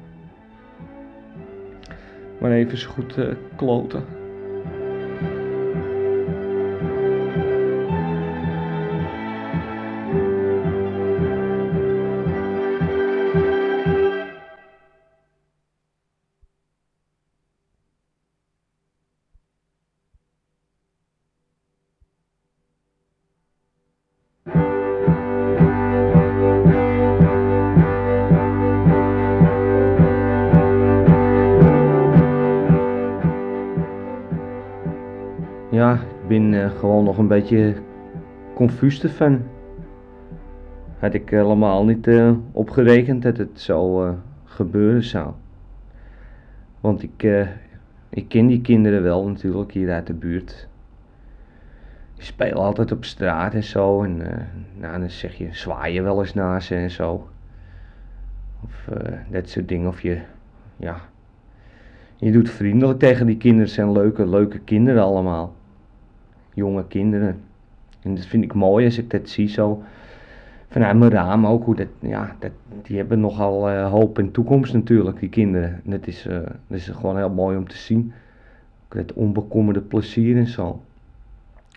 Maar 2.39 2.51
even 2.51 2.71
eens 2.71 2.85
goed 2.85 3.15
kloten. 3.55 4.03
Gewoon 36.81 37.03
nog 37.03 37.17
een 37.17 37.27
beetje 37.27 37.75
confuus 38.55 39.03
ervan. 39.03 39.41
Had 40.99 41.13
ik 41.13 41.29
helemaal 41.29 41.85
niet 41.85 42.07
uh, 42.07 42.31
opgerekend 42.51 43.21
dat 43.23 43.37
het 43.37 43.59
zo 43.59 44.05
uh, 44.05 44.11
gebeuren 44.43 45.03
zou. 45.03 45.31
Want 46.79 47.03
ik, 47.03 47.47
ik 48.09 48.27
ken 48.27 48.47
die 48.47 48.61
kinderen 48.61 49.03
wel 49.03 49.27
natuurlijk 49.27 49.71
hier 49.71 49.91
uit 49.91 50.07
de 50.07 50.13
buurt. 50.13 50.67
Die 52.15 52.23
spelen 52.23 52.63
altijd 52.63 52.91
op 52.91 53.05
straat 53.05 53.53
en 53.53 53.63
zo. 53.63 54.03
En 54.03 54.17
nou, 54.79 54.99
dan 54.99 55.09
zeg 55.09 55.33
je, 55.33 55.47
zwaai 55.51 55.93
je 55.93 56.01
wel 56.01 56.19
eens 56.19 56.33
naar 56.33 56.61
ze 56.61 56.75
en 56.75 56.91
zo. 56.91 57.29
Of 58.63 58.89
dat 59.29 59.49
soort 59.49 59.67
dingen. 59.67 59.87
Of 59.87 60.01
je, 60.01 60.21
ja, 60.77 61.01
je 62.15 62.31
doet 62.31 62.49
vriendelijk 62.49 62.99
tegen 62.99 63.25
die 63.25 63.37
kinderen. 63.37 63.65
Het 63.65 63.75
zijn 63.75 63.91
leuke, 63.91 64.27
leuke 64.27 64.59
kinderen 64.59 65.03
allemaal 65.03 65.59
jonge 66.61 66.87
kinderen. 66.87 67.39
En 68.01 68.15
dat 68.15 68.25
vind 68.25 68.43
ik 68.43 68.53
mooi 68.53 68.85
als 68.85 68.97
ik 68.97 69.09
dat 69.09 69.29
zie 69.29 69.47
zo 69.47 69.83
vanuit 70.69 70.97
mijn 70.97 71.11
raam 71.11 71.47
ook. 71.47 71.65
Hoe 71.65 71.75
dat, 71.75 71.87
ja, 71.99 72.35
dat, 72.39 72.51
die 72.83 72.97
hebben 72.97 73.19
nogal 73.19 73.69
uh, 73.69 73.89
hoop 73.89 74.19
en 74.19 74.31
toekomst 74.31 74.73
natuurlijk, 74.73 75.19
die 75.19 75.29
kinderen. 75.29 75.81
En 75.85 75.91
dat 75.91 76.07
is, 76.07 76.23
dat 76.67 76.77
is 76.77 76.87
gewoon 76.87 77.17
heel 77.17 77.29
mooi 77.29 77.57
om 77.57 77.67
te 77.67 77.77
zien. 77.77 78.13
Het 78.89 79.13
onbekommerde 79.13 79.81
plezier 79.81 80.37
en 80.37 80.47
zo. 80.47 80.81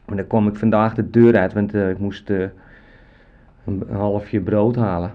Maar 0.05 0.17
dan 0.17 0.27
kwam 0.27 0.49
ik 0.49 0.57
vandaag 0.57 0.95
de 0.95 1.11
deur 1.11 1.37
uit, 1.37 1.53
want 1.53 1.75
uh, 1.75 1.91
ik 1.91 1.99
moest 1.99 2.31
een, 2.31 2.51
een 3.65 3.83
halfje 3.91 4.41
brood 4.41 4.77
halen. 4.77 5.13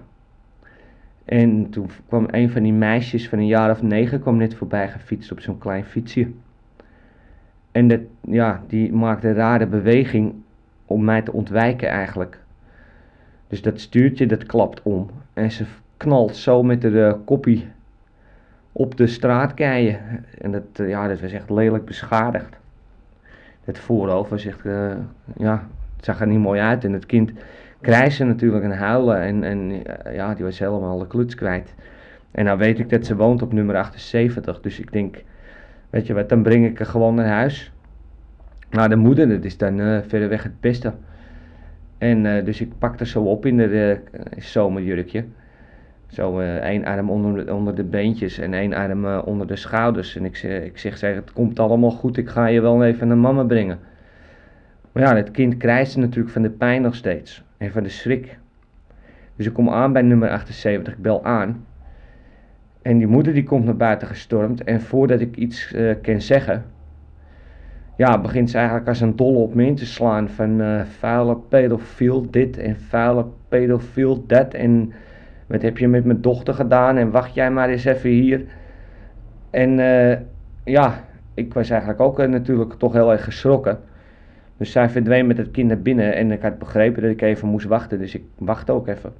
En 1.24 1.70
toen 1.70 1.90
kwam 2.08 2.26
een 2.30 2.50
van 2.50 2.62
die 2.62 2.72
meisjes 2.72 3.28
van 3.28 3.38
een 3.38 3.46
jaar 3.46 3.70
of 3.70 3.82
negen 3.82 4.20
kwam 4.20 4.36
net 4.36 4.54
voorbij 4.54 4.88
gefietst 4.88 5.32
op 5.32 5.40
zo'n 5.40 5.58
klein 5.58 5.84
fietsje. 5.84 6.30
En 7.72 7.88
dat, 7.88 8.00
ja, 8.20 8.62
die 8.66 8.92
maakt 8.92 9.24
een 9.24 9.34
rare 9.34 9.66
beweging 9.66 10.34
om 10.86 11.04
mij 11.04 11.22
te 11.22 11.32
ontwijken 11.32 11.88
eigenlijk. 11.88 12.38
Dus 13.48 13.62
dat 13.62 13.80
stuurtje 13.80 14.26
dat 14.26 14.46
klapt 14.46 14.82
om. 14.82 15.10
En 15.32 15.50
ze 15.50 15.64
knalt 15.96 16.36
zo 16.36 16.62
met 16.62 16.80
de 16.80 16.90
uh, 16.90 17.12
koppie 17.24 17.68
op 18.72 18.96
de 18.96 19.06
straatkeien. 19.06 20.00
En 20.40 20.52
dat, 20.52 20.62
uh, 20.80 20.88
ja, 20.88 21.08
dat 21.08 21.20
was 21.20 21.32
echt 21.32 21.50
lelijk 21.50 21.84
beschadigd. 21.84 22.56
Het 23.64 23.78
voorhoofd 23.78 24.30
was 24.30 24.44
echt, 24.44 24.64
uh, 24.64 24.92
ja, 25.36 25.66
het 25.96 26.04
zag 26.04 26.20
er 26.20 26.26
niet 26.26 26.38
mooi 26.38 26.60
uit. 26.60 26.84
En 26.84 26.92
het 26.92 27.06
kind 27.06 27.32
krijste 27.80 28.24
natuurlijk 28.24 28.64
en 28.64 28.76
huilen. 28.76 29.20
En, 29.20 29.44
en 29.44 29.82
ja, 30.12 30.34
die 30.34 30.44
was 30.44 30.58
helemaal 30.58 30.98
de 30.98 31.06
kluts 31.06 31.34
kwijt. 31.34 31.74
En 32.30 32.44
nou 32.44 32.58
weet 32.58 32.78
ik 32.78 32.88
dat 32.90 33.06
ze 33.06 33.16
woont 33.16 33.42
op 33.42 33.52
nummer 33.52 33.76
78. 33.76 34.60
Dus 34.60 34.80
ik 34.80 34.92
denk, 34.92 35.22
Weet 35.90 36.06
je 36.06 36.14
wat, 36.14 36.28
dan 36.28 36.42
breng 36.42 36.66
ik 36.66 36.80
er 36.80 36.86
gewoon 36.86 37.14
naar 37.14 37.28
huis. 37.28 37.72
Nou, 38.70 38.88
de 38.88 38.96
moeder, 38.96 39.28
dat 39.28 39.44
is 39.44 39.56
dan 39.56 39.78
uh, 39.78 39.98
verreweg 40.06 40.42
het 40.42 40.60
beste. 40.60 40.92
En 41.98 42.24
uh, 42.24 42.44
dus 42.44 42.60
ik 42.60 42.78
pak 42.78 43.00
er 43.00 43.06
zo 43.06 43.22
op 43.22 43.46
in 43.46 43.58
het 43.58 43.70
uh, 43.70 43.96
zomerjurkje. 44.36 45.24
Zo 46.06 46.40
één 46.40 46.84
arm 46.84 47.10
onder 47.10 47.46
de, 47.46 47.54
onder 47.54 47.74
de 47.74 47.84
beentjes 47.84 48.38
en 48.38 48.54
één 48.54 48.72
arm 48.72 49.06
onder 49.06 49.46
de 49.46 49.56
schouders. 49.56 50.16
En 50.16 50.24
ik, 50.24 50.42
ik 50.42 50.78
zeg, 50.78 50.98
zeg, 50.98 51.14
het 51.14 51.32
komt 51.32 51.58
allemaal 51.58 51.90
goed, 51.90 52.16
ik 52.16 52.28
ga 52.28 52.46
je 52.46 52.60
wel 52.60 52.84
even 52.84 53.08
naar 53.08 53.16
mama 53.16 53.44
brengen. 53.44 53.78
Maar 54.92 55.02
ja, 55.02 55.16
het 55.16 55.30
kind 55.30 55.56
krijgt 55.56 55.96
natuurlijk 55.96 56.32
van 56.32 56.42
de 56.42 56.50
pijn 56.50 56.82
nog 56.82 56.94
steeds. 56.94 57.44
En 57.56 57.70
van 57.70 57.82
de 57.82 57.88
schrik. 57.88 58.38
Dus 59.36 59.46
ik 59.46 59.52
kom 59.52 59.70
aan 59.70 59.92
bij 59.92 60.02
nummer 60.02 60.30
78, 60.30 60.92
ik 60.92 61.02
bel 61.02 61.24
aan. 61.24 61.64
En 62.82 62.98
die 62.98 63.06
moeder 63.06 63.32
die 63.32 63.42
komt 63.42 63.64
naar 63.64 63.76
buiten 63.76 64.08
gestormd. 64.08 64.64
En 64.64 64.80
voordat 64.80 65.20
ik 65.20 65.36
iets 65.36 65.72
uh, 65.72 65.94
kan 66.02 66.20
zeggen, 66.20 66.64
ja, 67.96 68.20
begint 68.20 68.50
ze 68.50 68.56
eigenlijk 68.56 68.88
als 68.88 69.00
een 69.00 69.16
dolle 69.16 69.38
op 69.38 69.54
me 69.54 69.66
in 69.66 69.74
te 69.74 69.86
slaan. 69.86 70.28
Van 70.28 70.60
uh, 70.60 70.80
vuile 70.84 71.36
pedofiel 71.36 72.30
dit 72.30 72.58
en 72.58 72.76
vuile 72.76 73.26
pedofiel 73.48 74.26
dat. 74.26 74.54
En 74.54 74.92
wat 75.46 75.62
heb 75.62 75.78
je 75.78 75.88
met 75.88 76.04
mijn 76.04 76.20
dochter 76.20 76.54
gedaan? 76.54 76.96
En 76.96 77.10
wacht 77.10 77.34
jij 77.34 77.50
maar 77.50 77.68
eens 77.68 77.84
even 77.84 78.10
hier. 78.10 78.44
En 79.50 79.78
uh, 79.78 80.16
ja, 80.64 81.04
ik 81.34 81.54
was 81.54 81.70
eigenlijk 81.70 82.00
ook 82.00 82.26
natuurlijk 82.26 82.72
toch 82.72 82.92
heel 82.92 83.12
erg 83.12 83.24
geschrokken. 83.24 83.78
Dus 84.56 84.72
zij 84.72 84.88
verdween 84.88 85.26
met 85.26 85.36
het 85.36 85.50
kind 85.50 85.68
naar 85.68 85.82
binnen 85.82 86.14
en 86.14 86.30
ik 86.30 86.42
had 86.42 86.58
begrepen 86.58 87.02
dat 87.02 87.10
ik 87.10 87.22
even 87.22 87.48
moest 87.48 87.66
wachten. 87.66 87.98
Dus 87.98 88.14
ik 88.14 88.22
wacht 88.38 88.70
ook 88.70 88.88
even 88.88 89.12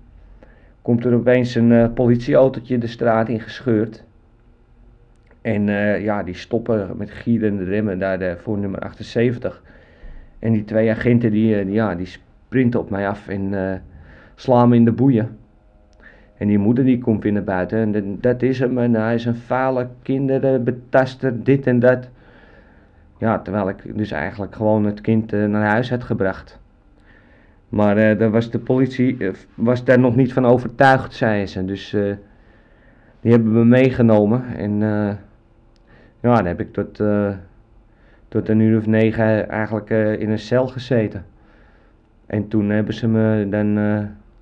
komt 0.82 1.04
er 1.04 1.14
opeens 1.14 1.54
een 1.54 1.70
uh, 1.70 1.92
politieautootje 1.94 2.78
de 2.78 2.86
straat 2.86 3.28
in 3.28 3.40
gescheurd. 3.40 4.04
En 5.42 5.68
uh, 5.68 6.04
ja, 6.04 6.22
die 6.22 6.34
stoppen 6.34 6.96
met 6.96 7.10
gierende 7.10 7.64
remmen 7.64 7.98
daar 7.98 8.18
de, 8.18 8.36
voor 8.38 8.58
nummer 8.58 8.80
78. 8.80 9.62
En 10.38 10.52
die 10.52 10.64
twee 10.64 10.90
agenten 10.90 11.30
die, 11.30 11.64
uh, 11.64 11.72
ja, 11.72 11.94
die 11.94 12.06
sprinten 12.06 12.80
op 12.80 12.90
mij 12.90 13.08
af 13.08 13.28
en 13.28 13.82
slaan 14.34 14.68
me 14.68 14.76
in 14.76 14.84
de 14.84 14.92
boeien. 14.92 15.38
En 16.36 16.46
die 16.46 16.58
moeder 16.58 16.84
die 16.84 16.98
komt 16.98 17.22
weer 17.22 17.44
buiten 17.44 17.94
en 17.94 18.18
dat 18.20 18.42
is 18.42 18.58
hem. 18.58 18.78
En 18.78 18.94
hij 18.94 19.14
is 19.14 19.24
een 19.24 19.34
fale 19.34 19.88
kinderbetaster, 20.02 21.44
dit 21.44 21.66
en 21.66 21.78
dat. 21.78 22.08
Ja, 23.18 23.38
terwijl 23.38 23.68
ik 23.68 23.96
dus 23.96 24.10
eigenlijk 24.10 24.54
gewoon 24.54 24.84
het 24.84 25.00
kind 25.00 25.30
naar 25.32 25.68
huis 25.68 25.90
had 25.90 26.04
gebracht. 26.04 26.59
Maar 27.70 27.98
uh, 27.98 28.18
daar 28.18 28.30
was 28.30 28.50
de 28.50 28.58
politie 28.58 29.16
uh, 29.18 29.32
was 29.54 29.84
daar 29.84 29.98
nog 29.98 30.16
niet 30.16 30.32
van 30.32 30.46
overtuigd, 30.46 31.14
zei 31.14 31.46
ze. 31.46 31.64
Dus 31.64 31.92
uh, 31.92 32.14
die 33.20 33.32
hebben 33.32 33.52
me 33.52 33.64
meegenomen. 33.64 34.56
En 34.56 34.80
ja, 36.20 36.36
dan 36.36 36.46
heb 36.46 36.60
ik 36.60 36.72
tot, 36.72 37.02
tot 38.28 38.48
een 38.48 38.60
uur 38.60 38.78
of 38.78 38.86
negen 38.86 39.48
eigenlijk 39.48 39.90
in 39.90 40.30
een 40.30 40.38
cel 40.38 40.68
gezeten. 40.68 41.24
En 42.26 42.48
toen 42.48 42.70
hebben 42.70 42.94
ze 42.94 43.08
me 43.08 43.46
dan 43.48 43.78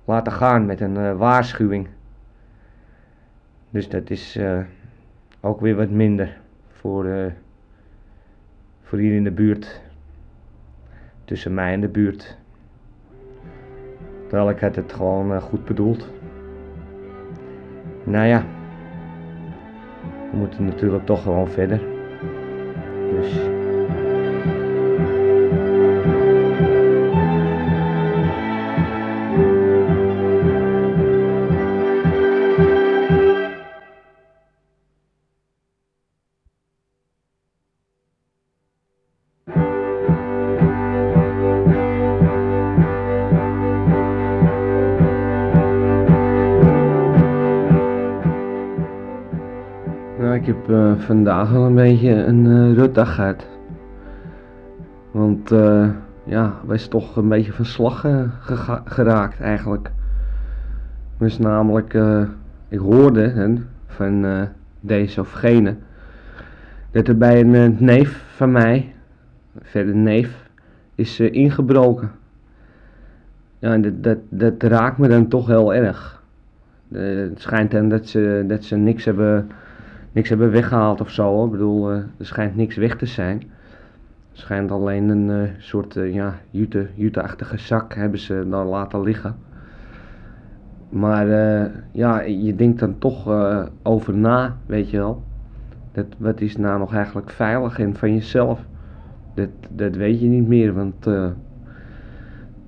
laten 0.05 0.31
gaan 0.31 0.65
met 0.65 0.81
een 0.81 1.17
waarschuwing. 1.17 1.87
Dus 3.69 3.89
dat 3.89 4.09
is 4.09 4.39
ook 5.39 5.59
weer 5.61 5.75
wat 5.75 5.89
minder 5.89 6.37
voor, 6.67 7.33
voor 8.83 8.99
hier 8.99 9.15
in 9.15 9.23
de 9.23 9.31
buurt. 9.31 9.81
Tussen 11.25 11.53
mij 11.53 11.73
en 11.73 11.81
de 11.81 11.87
buurt. 11.87 12.37
Terwijl 14.29 14.49
ik 14.49 14.59
had 14.59 14.75
het 14.75 14.93
gewoon 14.93 15.31
uh, 15.31 15.41
goed 15.41 15.65
bedoeld. 15.65 16.07
Nou 18.03 18.25
ja. 18.25 18.43
we 20.31 20.37
moeten 20.37 20.65
natuurlijk 20.65 21.05
toch 21.05 21.21
gewoon 21.21 21.47
verder. 21.47 21.81
Dus. 23.11 23.48
Vandaag 50.99 51.51
wel 51.51 51.65
een 51.65 51.75
beetje 51.75 52.09
een 52.09 52.45
uh, 52.45 52.73
rutdag 52.73 53.15
gehad. 53.15 53.47
Want 55.11 55.51
eh, 55.51 55.89
ja, 56.23 56.53
wij 56.65 56.75
is 56.75 56.87
toch 56.87 57.15
een 57.15 57.27
beetje 57.27 57.53
van 57.53 57.65
slag 57.65 58.05
eh, 58.05 58.21
geraakt 58.85 59.39
eigenlijk. 59.39 59.91
Dus 61.17 61.37
namelijk, 61.37 61.93
ik 62.67 62.79
hoorde 62.79 63.57
van 63.87 64.47
deze 64.79 65.19
of 65.19 65.31
gene, 65.31 65.75
dat 66.91 67.07
er 67.07 67.17
bij 67.17 67.39
een 67.39 67.75
neef 67.79 68.23
van 68.35 68.51
mij, 68.51 68.93
verder 69.61 69.95
neef, 69.95 70.49
is 70.95 71.19
ingebroken. 71.19 72.11
Ja, 73.59 73.77
dat, 73.77 74.03
dat, 74.03 74.17
dat 74.29 74.63
raakt 74.63 74.97
me 74.97 75.07
dan 75.07 75.27
toch 75.27 75.47
heel 75.47 75.73
erg. 75.73 76.23
Het 76.91 77.41
schijnt 77.41 77.71
dan 77.71 77.89
dat 77.89 78.07
ze, 78.07 78.43
dat 78.47 78.63
ze 78.63 78.75
niks 78.75 79.05
hebben 79.05 79.49
niks 80.11 80.29
hebben 80.29 80.51
weggehaald 80.51 81.01
of 81.01 81.09
zo. 81.09 81.23
Hoor. 81.23 81.45
Ik 81.45 81.51
bedoel, 81.51 81.91
eh, 81.91 81.97
er 81.97 82.25
schijnt 82.25 82.55
niks 82.55 82.75
weg 82.75 82.97
te 82.97 83.05
zijn. 83.05 83.41
Er 84.31 84.39
schijnt 84.45 84.71
alleen 84.71 85.09
een 85.09 85.29
eh, 85.29 85.51
soort 85.57 85.95
eh, 85.95 86.13
ja, 86.13 86.35
jute, 86.49 86.87
jute-achtige 86.93 87.57
zak 87.57 87.93
hebben 87.93 88.19
ze 88.19 88.45
dan 88.49 88.67
laten 88.67 89.01
liggen. 89.01 89.35
Maar 90.89 91.27
ja, 91.91 92.21
je 92.21 92.55
denkt 92.55 92.79
dan 92.79 92.97
toch 92.97 93.27
over 93.83 94.13
na, 94.13 94.57
weet 94.65 94.89
je 94.89 94.97
wel. 94.97 95.23
Dat, 95.91 96.05
wat 96.17 96.41
is 96.41 96.57
nou 96.57 96.79
nog 96.79 96.93
eigenlijk 96.93 97.29
veilig 97.29 97.79
en 97.79 97.95
van 97.95 98.13
jezelf? 98.13 98.59
Dat, 99.33 99.49
dat 99.69 99.95
weet 99.95 100.19
je 100.19 100.27
niet 100.27 100.47
meer, 100.47 100.73
want 100.73 101.07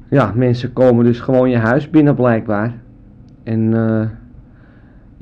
ja, 0.10 0.32
mensen 0.36 0.74
komen 0.74 1.06
dus 1.06 1.20
gewoon 1.20 1.50
je 1.50 1.58
huis 1.58 1.90
binnen 1.90 2.16
blijkbaar. 2.16 2.74
En 3.44 3.74
eh, 3.74 4.08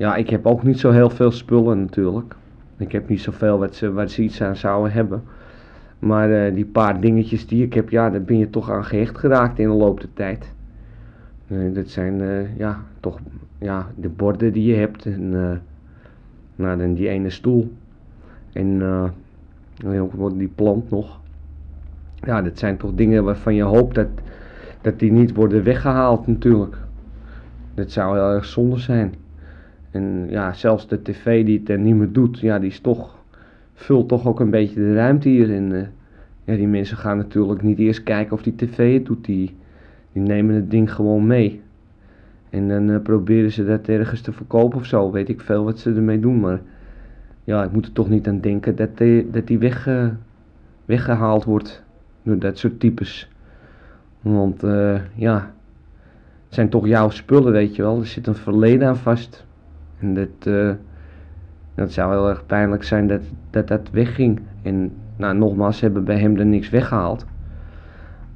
ja, 0.00 0.16
ik 0.16 0.30
heb 0.30 0.46
ook 0.46 0.62
niet 0.62 0.78
zo 0.78 0.90
heel 0.90 1.10
veel 1.10 1.30
spullen 1.30 1.80
natuurlijk. 1.80 2.34
Ik 2.76 2.92
heb 2.92 3.08
niet 3.08 3.20
zoveel 3.20 3.58
wat 3.58 3.74
ze, 3.74 3.92
wat 3.92 4.10
ze 4.10 4.22
iets 4.22 4.42
aan 4.42 4.56
zouden 4.56 4.92
hebben. 4.92 5.22
Maar 5.98 6.30
eh, 6.30 6.54
die 6.54 6.64
paar 6.64 7.00
dingetjes 7.00 7.46
die 7.46 7.64
ik 7.64 7.74
heb, 7.74 7.90
ja, 7.90 8.10
daar 8.10 8.22
ben 8.22 8.38
je 8.38 8.50
toch 8.50 8.70
aan 8.70 8.84
gehecht 8.84 9.18
geraakt 9.18 9.58
in 9.58 9.68
de 9.68 9.74
loop 9.74 10.00
der 10.00 10.12
tijd. 10.12 10.52
Dat 11.72 11.88
zijn 11.88 12.20
eh, 12.20 12.56
ja, 12.56 12.78
toch 13.00 13.18
ja, 13.58 13.86
de 13.96 14.08
borden 14.08 14.52
die 14.52 14.66
je 14.66 14.74
hebt. 14.74 15.06
En 15.06 15.34
eh, 15.34 15.56
nou, 16.56 16.78
dan 16.78 16.94
die 16.94 17.08
ene 17.08 17.30
stoel. 17.30 17.72
En 18.52 18.82
ook 19.84 20.38
die 20.38 20.52
plant 20.54 20.90
nog. 20.90 21.20
Ja, 22.14 22.42
dat 22.42 22.58
zijn 22.58 22.76
toch 22.76 22.94
dingen 22.94 23.24
waarvan 23.24 23.54
je 23.54 23.62
hoopt 23.62 23.94
dat, 23.94 24.08
dat 24.80 24.98
die 24.98 25.12
niet 25.12 25.34
worden 25.34 25.64
weggehaald 25.64 26.26
natuurlijk. 26.26 26.76
Dat 27.74 27.90
zou 27.90 28.14
heel 28.16 28.30
erg 28.30 28.44
zonde 28.44 28.78
zijn. 28.78 29.14
En 29.90 30.26
ja, 30.28 30.52
zelfs 30.52 30.88
de 30.88 31.02
tv 31.02 31.44
die 31.44 31.58
het 31.58 31.68
er 31.68 31.78
niet 31.78 31.94
meer 31.94 32.12
doet, 32.12 32.38
ja, 32.38 32.58
die 32.58 32.70
is 32.70 32.80
toch, 32.80 33.18
vult 33.74 34.08
toch 34.08 34.26
ook 34.26 34.40
een 34.40 34.50
beetje 34.50 34.74
de 34.74 34.94
ruimte 34.94 35.28
hier. 35.28 35.54
En 35.54 35.72
eh, 35.72 35.86
ja, 36.44 36.56
die 36.56 36.68
mensen 36.68 36.96
gaan 36.96 37.16
natuurlijk 37.16 37.62
niet 37.62 37.78
eerst 37.78 38.02
kijken 38.02 38.32
of 38.32 38.42
die 38.42 38.54
tv 38.54 38.94
het 38.94 39.06
doet, 39.06 39.24
die, 39.24 39.54
die 40.12 40.22
nemen 40.22 40.54
het 40.54 40.70
ding 40.70 40.92
gewoon 40.94 41.26
mee. 41.26 41.60
En 42.50 42.68
dan 42.68 42.90
eh, 42.90 43.02
proberen 43.02 43.52
ze 43.52 43.64
dat 43.64 43.88
ergens 43.88 44.20
te 44.20 44.32
verkopen 44.32 44.78
of 44.78 44.84
zo, 44.84 45.10
weet 45.10 45.28
ik 45.28 45.40
veel 45.40 45.64
wat 45.64 45.78
ze 45.78 45.94
ermee 45.94 46.20
doen. 46.20 46.40
Maar 46.40 46.60
ja, 47.44 47.64
ik 47.64 47.72
moet 47.72 47.86
er 47.86 47.92
toch 47.92 48.08
niet 48.08 48.28
aan 48.28 48.40
denken 48.40 48.76
dat 48.76 48.98
die, 48.98 49.30
dat 49.30 49.46
die 49.46 49.58
weg, 49.58 49.86
eh, 49.86 50.08
weggehaald 50.84 51.44
wordt 51.44 51.82
door 52.22 52.38
dat 52.38 52.58
soort 52.58 52.80
types. 52.80 53.28
Want 54.20 54.62
ja, 55.14 55.52
het 56.46 56.54
zijn 56.54 56.68
toch 56.68 56.86
jouw 56.86 57.10
spullen, 57.10 57.52
weet 57.52 57.76
je 57.76 57.82
wel. 57.82 57.98
Er 57.98 58.06
zit 58.06 58.26
een 58.26 58.34
verleden 58.34 58.88
aan 58.88 58.96
vast. 58.96 59.44
En 60.00 60.14
dat, 60.14 60.46
eh, 60.46 60.70
dat 61.74 61.92
zou 61.92 62.12
heel 62.12 62.28
erg 62.28 62.46
pijnlijk 62.46 62.84
zijn 62.84 63.06
dat, 63.06 63.20
dat 63.50 63.68
dat 63.68 63.90
wegging. 63.90 64.40
En 64.62 64.92
nou, 65.16 65.36
nogmaals, 65.36 65.80
hebben 65.80 66.04
bij 66.04 66.18
hem 66.18 66.36
er 66.36 66.46
niks 66.46 66.70
weggehaald. 66.70 67.26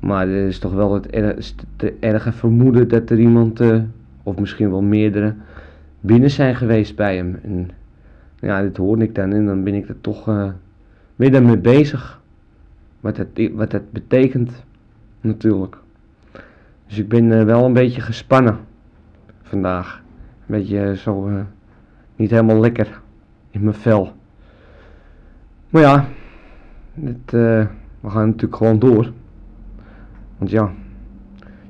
Maar 0.01 0.29
er 0.29 0.47
is 0.47 0.59
toch 0.59 0.73
wel 0.73 0.95
het 0.95 1.15
er, 1.15 1.93
erge 2.01 2.33
vermoeden 2.33 2.89
dat 2.89 3.11
er 3.11 3.19
iemand, 3.19 3.61
eh, 3.61 3.81
of 4.23 4.39
misschien 4.39 4.71
wel 4.71 4.83
meerdere, 4.83 5.35
binnen 6.01 6.31
zijn 6.31 6.55
geweest 6.55 6.97
bij 6.97 7.17
hem. 7.17 7.39
En 7.43 7.71
ja, 8.41 8.62
dit 8.62 8.77
hoorde 8.77 9.05
ik 9.05 9.15
dan 9.15 9.33
en 9.33 9.47
dan 9.47 9.65
ben 9.65 9.75
ik 9.75 9.89
er 9.89 10.01
toch 10.01 10.29
eh 10.29 10.49
weer 11.17 11.33
daarmee 11.33 11.59
bezig. 11.59 12.21
Wat 13.01 13.17
dat, 13.17 13.27
wat 13.53 13.71
dat 13.71 13.93
betekent, 13.93 14.65
natuurlijk. 15.21 15.77
Dus 16.87 16.99
ik 16.99 17.09
ben 17.09 17.47
wel 17.47 17.65
een 17.65 17.73
beetje 17.73 18.01
gespannen 18.01 18.59
vandaag. 19.43 20.04
Beetje 20.47 20.97
zo 20.97 21.27
eh, 21.27 21.35
niet 22.17 22.31
helemaal 22.31 22.61
lekker 22.61 23.01
in 23.51 23.63
mijn 23.63 23.75
vel. 23.75 24.13
Maar 25.69 25.83
ja, 25.83 26.05
eh, 27.05 27.67
we 28.01 28.11
gaan 28.11 28.27
natuurlijk 28.27 28.57
gewoon 28.57 28.79
door. 28.79 29.13
Want 30.39 30.51
ja, 30.51 30.71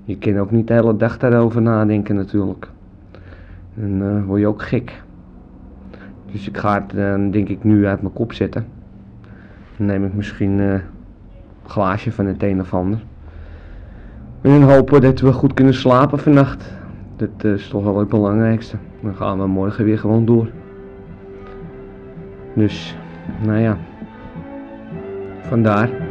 je 0.05 0.19
kan 0.19 0.39
ook 0.39 0.51
niet 0.51 0.67
de 0.67 0.75
hele 0.75 0.97
dag 0.97 1.19
daarover 1.19 1.63
nadenken 1.63 2.17
natuurlijk. 2.17 2.69
Dan 3.75 4.03
eh, 4.03 4.25
word 4.25 4.41
je 4.41 4.47
ook 4.47 4.63
gek. 4.63 5.03
Dus 6.33 6.49
ik 6.49 6.57
ga 6.57 6.87
het 6.87 7.33
denk 7.33 7.49
ik 7.49 7.65
nu 7.65 7.87
uit 7.87 8.03
mijn 8.03 8.15
kop 8.15 8.33
zetten. 8.33 8.67
Dan 9.77 9.87
neem 9.87 10.05
ik 10.05 10.15
misschien 10.15 10.59
een 10.59 10.83
glaasje 11.67 12.13
van 12.13 12.27
het 12.27 12.43
een 12.43 12.61
of 12.61 12.75
ander. 12.75 13.05
En 14.41 14.63
hopen 14.63 15.01
dat 15.01 15.21
we 15.21 15.33
goed 15.33 15.55
kunnen 15.55 15.75
slapen 15.75 16.19
vannacht. 16.19 16.73
Dat 17.17 17.45
is 17.45 17.69
toch 17.69 17.85
wel 17.85 17.99
het 17.99 18.09
belangrijkste. 18.09 18.77
Dan 19.03 19.15
gaan 19.15 19.39
we 19.39 19.47
morgen 19.47 19.85
weer 19.85 19.99
gewoon 19.99 20.25
door. 20.25 20.51
Dus, 22.55 22.97
nou 23.43 23.59
ja. 23.59 23.79
Vandaar. 25.41 26.04